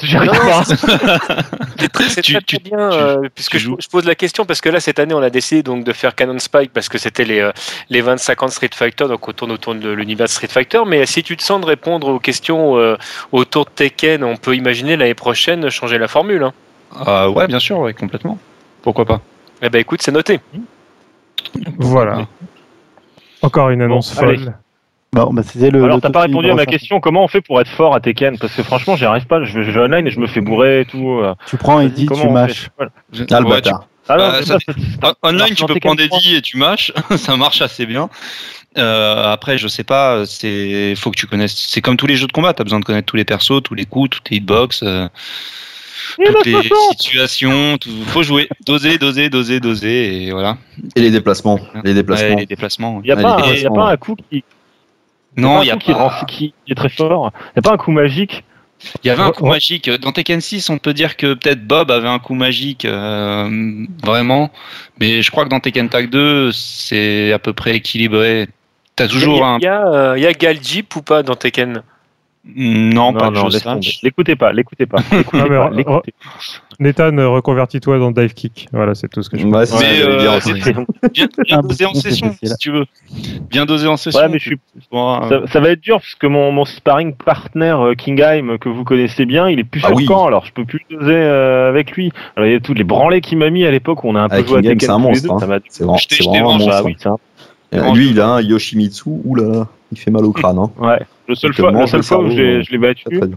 [1.78, 4.60] C'est très, Tu- très, tu- très bien, tu- euh, puisque je, pose la question parce
[4.60, 7.24] que là cette année on a décidé donc de faire Canon Spike parce que c'était
[7.24, 7.52] les, euh,
[7.90, 10.80] les 25 ans de Street Fighter donc on tourne autour de l'univers de Street Fighter
[10.86, 12.96] mais si tu te sens de répondre aux questions euh,
[13.32, 16.52] autour de Tekken on peut imaginer l'année prochaine changer la formule hein.
[17.06, 18.38] Euh, ouais, bien sûr, ouais, complètement.
[18.82, 19.20] Pourquoi pas
[19.60, 20.38] eh ben écoute c'est noté
[21.78, 22.26] Voilà.
[23.42, 24.38] Encore une annonce Bon, allez.
[24.38, 24.54] folle.
[25.12, 25.82] bon, bah, c'était le.
[25.84, 27.00] Alors, le t'as pas répondu à ma question.
[27.00, 29.42] Comment on fait pour être fort à Tekken Parce que franchement, j'y arrive pas.
[29.44, 31.10] Je vais, vais online et je me fais bourrer et tout.
[31.20, 31.34] euh.
[31.46, 32.68] Tu prends Eddie, Comment tu on fait mâches.
[32.76, 32.90] Voilà.
[33.30, 33.86] Ah, le Ouais, tu- bâtard.
[34.08, 36.06] Ah non, Bah, c'est ça pas- c'est- c'est- En- Online, tu dans peux Tekken prendre
[36.06, 36.18] 3.
[36.18, 38.08] Eddie et tu mâches, ça marche assez bien.
[38.76, 41.54] Euh, après, je sais pas, c'est faut que tu connaisses.
[41.68, 43.74] C'est comme tous les jeux de combat, t'as besoin de connaître tous les persos, tous
[43.74, 45.08] les coups, toutes les hitbox, euh,
[46.24, 46.62] toutes les
[46.92, 47.78] situations.
[47.78, 50.58] Tout, faut jouer, doser, doser, doser, doser, et voilà.
[50.96, 51.58] Et les déplacements.
[51.84, 52.36] Les Ouais, déplacements.
[52.36, 53.00] les déplacements.
[53.04, 54.44] Il y a Ouais, un- y a pas un coup qui.
[55.36, 55.98] Non, il y y a qui, pas.
[56.08, 57.32] rend- qui est très fort.
[57.34, 58.44] Il n'y a pas un coup magique.
[59.02, 59.50] Il y avait un coup ouais.
[59.50, 59.90] magique.
[59.90, 64.50] Dans Tekken 6, on peut dire que peut-être Bob avait un coup magique, euh, vraiment.
[65.00, 68.46] Mais je crois que dans Tekken Tag 2, c'est à peu près équilibré.
[68.94, 69.58] T'as toujours un.
[69.60, 71.82] Il y a, euh, il y a Galjip ou pas dans Tekken?
[72.56, 73.64] Non, pas je laisse sache.
[73.64, 73.86] tomber.
[74.02, 74.98] L'écoutez pas, l'écoutez pas.
[75.32, 76.02] pas,
[76.80, 78.68] Nathan, euh, reconvertis-toi dans Dive Kick.
[78.72, 80.38] Voilà, c'est tout ce que je Ouais, c'est Mais, euh,
[80.72, 81.08] pas.
[81.12, 81.28] Bien,
[81.62, 82.86] dosé en session, si tu veux.
[83.50, 84.20] Bien dosé en session.
[84.20, 84.58] Ouais, mais je suis
[84.90, 88.58] Bon, euh, Ça, ça va être dur parce que mon, mon sparring partner euh, Kingheim
[88.58, 90.06] que vous connaissez bien, il est plus Ah sur oui.
[90.06, 92.12] camp, alors je peux plus doser euh, avec lui.
[92.36, 94.20] Alors il y a tous les branlés qu'il m'a mis à l'époque où on a
[94.20, 95.58] un peu Ah, joué à Tekken c'est un monstre, hein.
[95.70, 95.84] C'est
[96.24, 97.18] vraiment, un monstre.
[97.74, 99.10] Euh, Lui, il a un Yoshimitsu.
[99.24, 100.58] Oula, il fait mal au crâne.
[100.58, 100.70] Hein.
[100.78, 101.00] Ouais.
[101.28, 103.04] Le seul fois, la seule le fois où cerveau, je l'ai- euh, je l'ai battu,
[103.04, 103.36] Très, très dur.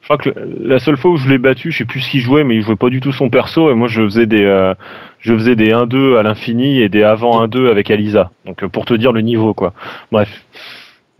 [0.00, 0.30] je crois que
[0.60, 2.62] la seule fois où je l'ai battu, je sais plus ce qu'il jouait, mais il
[2.62, 4.74] jouait pas du tout son perso et moi je faisais des euh,
[5.20, 8.30] je faisais des 1-2 à l'infini et des avant 1-2 avec Alisa.
[8.46, 9.72] Donc euh, pour te dire le niveau quoi.
[10.12, 10.44] Bref.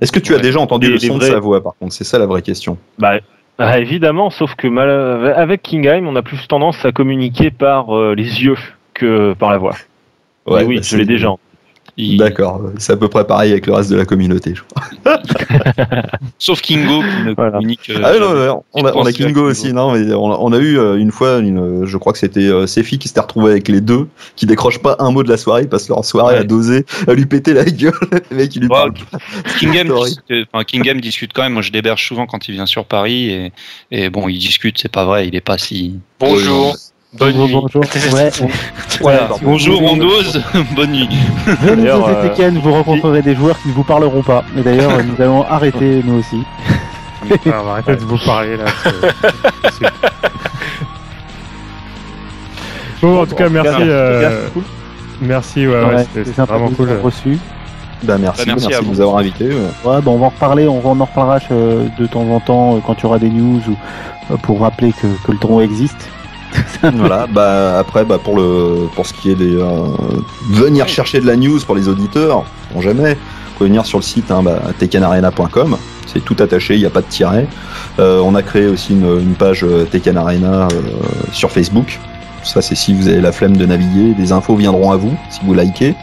[0.01, 1.93] Est-ce que tu as déjà entendu le son de sa voix, par contre?
[1.93, 2.77] C'est ça la vraie question.
[2.99, 3.21] Bah,
[3.59, 8.15] ah, évidemment, sauf que mal- avec Kingheim, on a plus tendance à communiquer par euh,
[8.17, 8.57] les yeux
[8.93, 9.75] que par la voix.
[10.47, 11.31] Oui, bah, je l'ai déjà.
[11.97, 14.55] Il- D'accord, c'est à peu près pareil avec le reste de la communauté.
[14.55, 15.19] Je crois.
[16.39, 17.53] Sauf Kingo qui ne Voilà.
[17.53, 17.89] communique.
[17.91, 19.51] euh, Ah oui, non, on, a, on a pense Kingo à Kingo.
[19.51, 22.19] aussi, non, mais on a, on a eu euh, une fois, une, je crois que
[22.19, 25.29] c'était euh, Sefi qui s'était retrouvé avec les deux, qui décrochent pas un mot de
[25.29, 26.41] la soirée, parce que leur soirée Ouais.
[26.41, 27.93] a dosé, à lui péter la gueule,
[28.31, 28.69] le mec il lui.
[29.59, 30.17] Kingham, horrible.
[30.29, 31.53] discute, enfin, Kingham discute quand même.
[31.53, 33.53] Moi, je l'héberge souvent quand il vient sur Paris et,
[33.91, 34.79] et bon, il discute.
[34.79, 35.29] C'est pas vrai.
[35.29, 35.99] Il est pas si.
[36.19, 36.75] Bonjour,
[37.19, 37.53] bonne nuit.
[37.53, 37.83] Bonjour.
[38.13, 38.31] Ouais.
[39.01, 39.29] Voilà.
[39.43, 39.81] Bonjour.
[40.77, 41.09] Bonne nuit.
[41.63, 41.91] Venez
[42.23, 44.45] Tekken, vous rencontrerez des joueurs qui ne vous parleront pas.
[44.57, 46.43] Et d'ailleurs, nous allons arrêter nous aussi.
[47.47, 48.65] On va arrêter de vous parler là.
[49.71, 49.87] c'est-
[53.03, 53.69] Bon, en tout cas, merci.
[53.83, 54.49] euh,
[55.21, 56.87] Merci, ouais, ouais, Ouais, c'était c'est c'était sympa vraiment de cool.
[56.87, 57.39] vous avoir reçus.
[58.03, 59.49] Bah merci, Bah, merci merci, à de nous avoir invités.
[59.49, 59.55] ouais.
[59.85, 62.81] Ouais, bon, on va en reparler, on, en reparlera euh, de temps en temps euh,
[62.85, 63.77] quand il y aura des news ou
[64.33, 66.09] euh, pour rappeler que, que le tournoi existe.
[66.95, 69.87] voilà, bah après, bah pour le, pour ce qui est des, euh,
[70.51, 72.45] venir chercher de la news pour les auditeurs,
[72.75, 73.15] on jamais.
[73.15, 74.59] Vous pouvez venir sur le site hein, bah,
[76.07, 77.47] c'est tout attaché, il n'y a pas de tiret.
[77.99, 80.69] Euh, on a créé aussi une, page euh, Tekken Arena
[81.33, 82.01] sur Facebook.
[82.43, 85.41] Ça, c'est si vous avez la flemme de naviguer, des infos viendront à vous si
[85.45, 85.95] vous likez.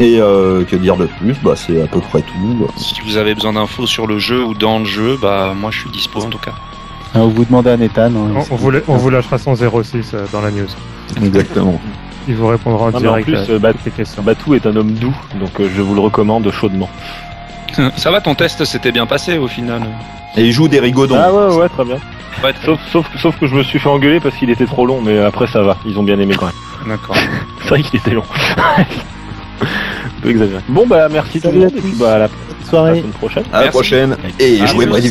[0.00, 1.34] Et que dire de plus?
[1.44, 2.68] Bah c'est à peu près tout.
[2.76, 5.80] Si vous avez besoin d'infos sur le jeu ou dans le jeu, bah moi je
[5.80, 6.54] suis dispo en tout cas.
[7.16, 8.06] Euh, vous demandez à Nathan.
[8.06, 8.10] hein,
[8.50, 10.66] On, on vous, la- on vous lâchera son 06 euh, dans la news.
[11.22, 11.80] Exactement.
[12.28, 14.22] Il vous répondra en Non, mais en direct plus, à euh, toutes les questions.
[14.22, 16.88] Batou est un homme doux, donc euh, je vous le recommande chaudement.
[17.96, 19.82] Ça va, ton test s'était bien passé au final?
[20.36, 21.16] Et il joue des rigodons.
[21.18, 21.96] Ah ouais, ouais, très bien.
[22.42, 24.86] Ouais, très Sauf, sauf, sauf que je me suis fait engueuler parce qu'il était trop
[24.86, 26.54] long, mais après ça va, ils ont bien aimé quand même.
[26.88, 27.16] D'accord.
[27.62, 28.24] C'est vrai qu'il était long.
[28.66, 28.84] Un
[30.22, 30.60] peu exagéré.
[30.68, 31.98] Bon bah merci tout le à monde et puis tous.
[31.98, 32.98] bah à la, à Bonne la soirée.
[33.00, 33.44] semaine prochaine.
[33.52, 33.70] À la Merci.
[33.70, 34.16] prochaine.
[34.38, 35.10] Et Ah, jouez-moi du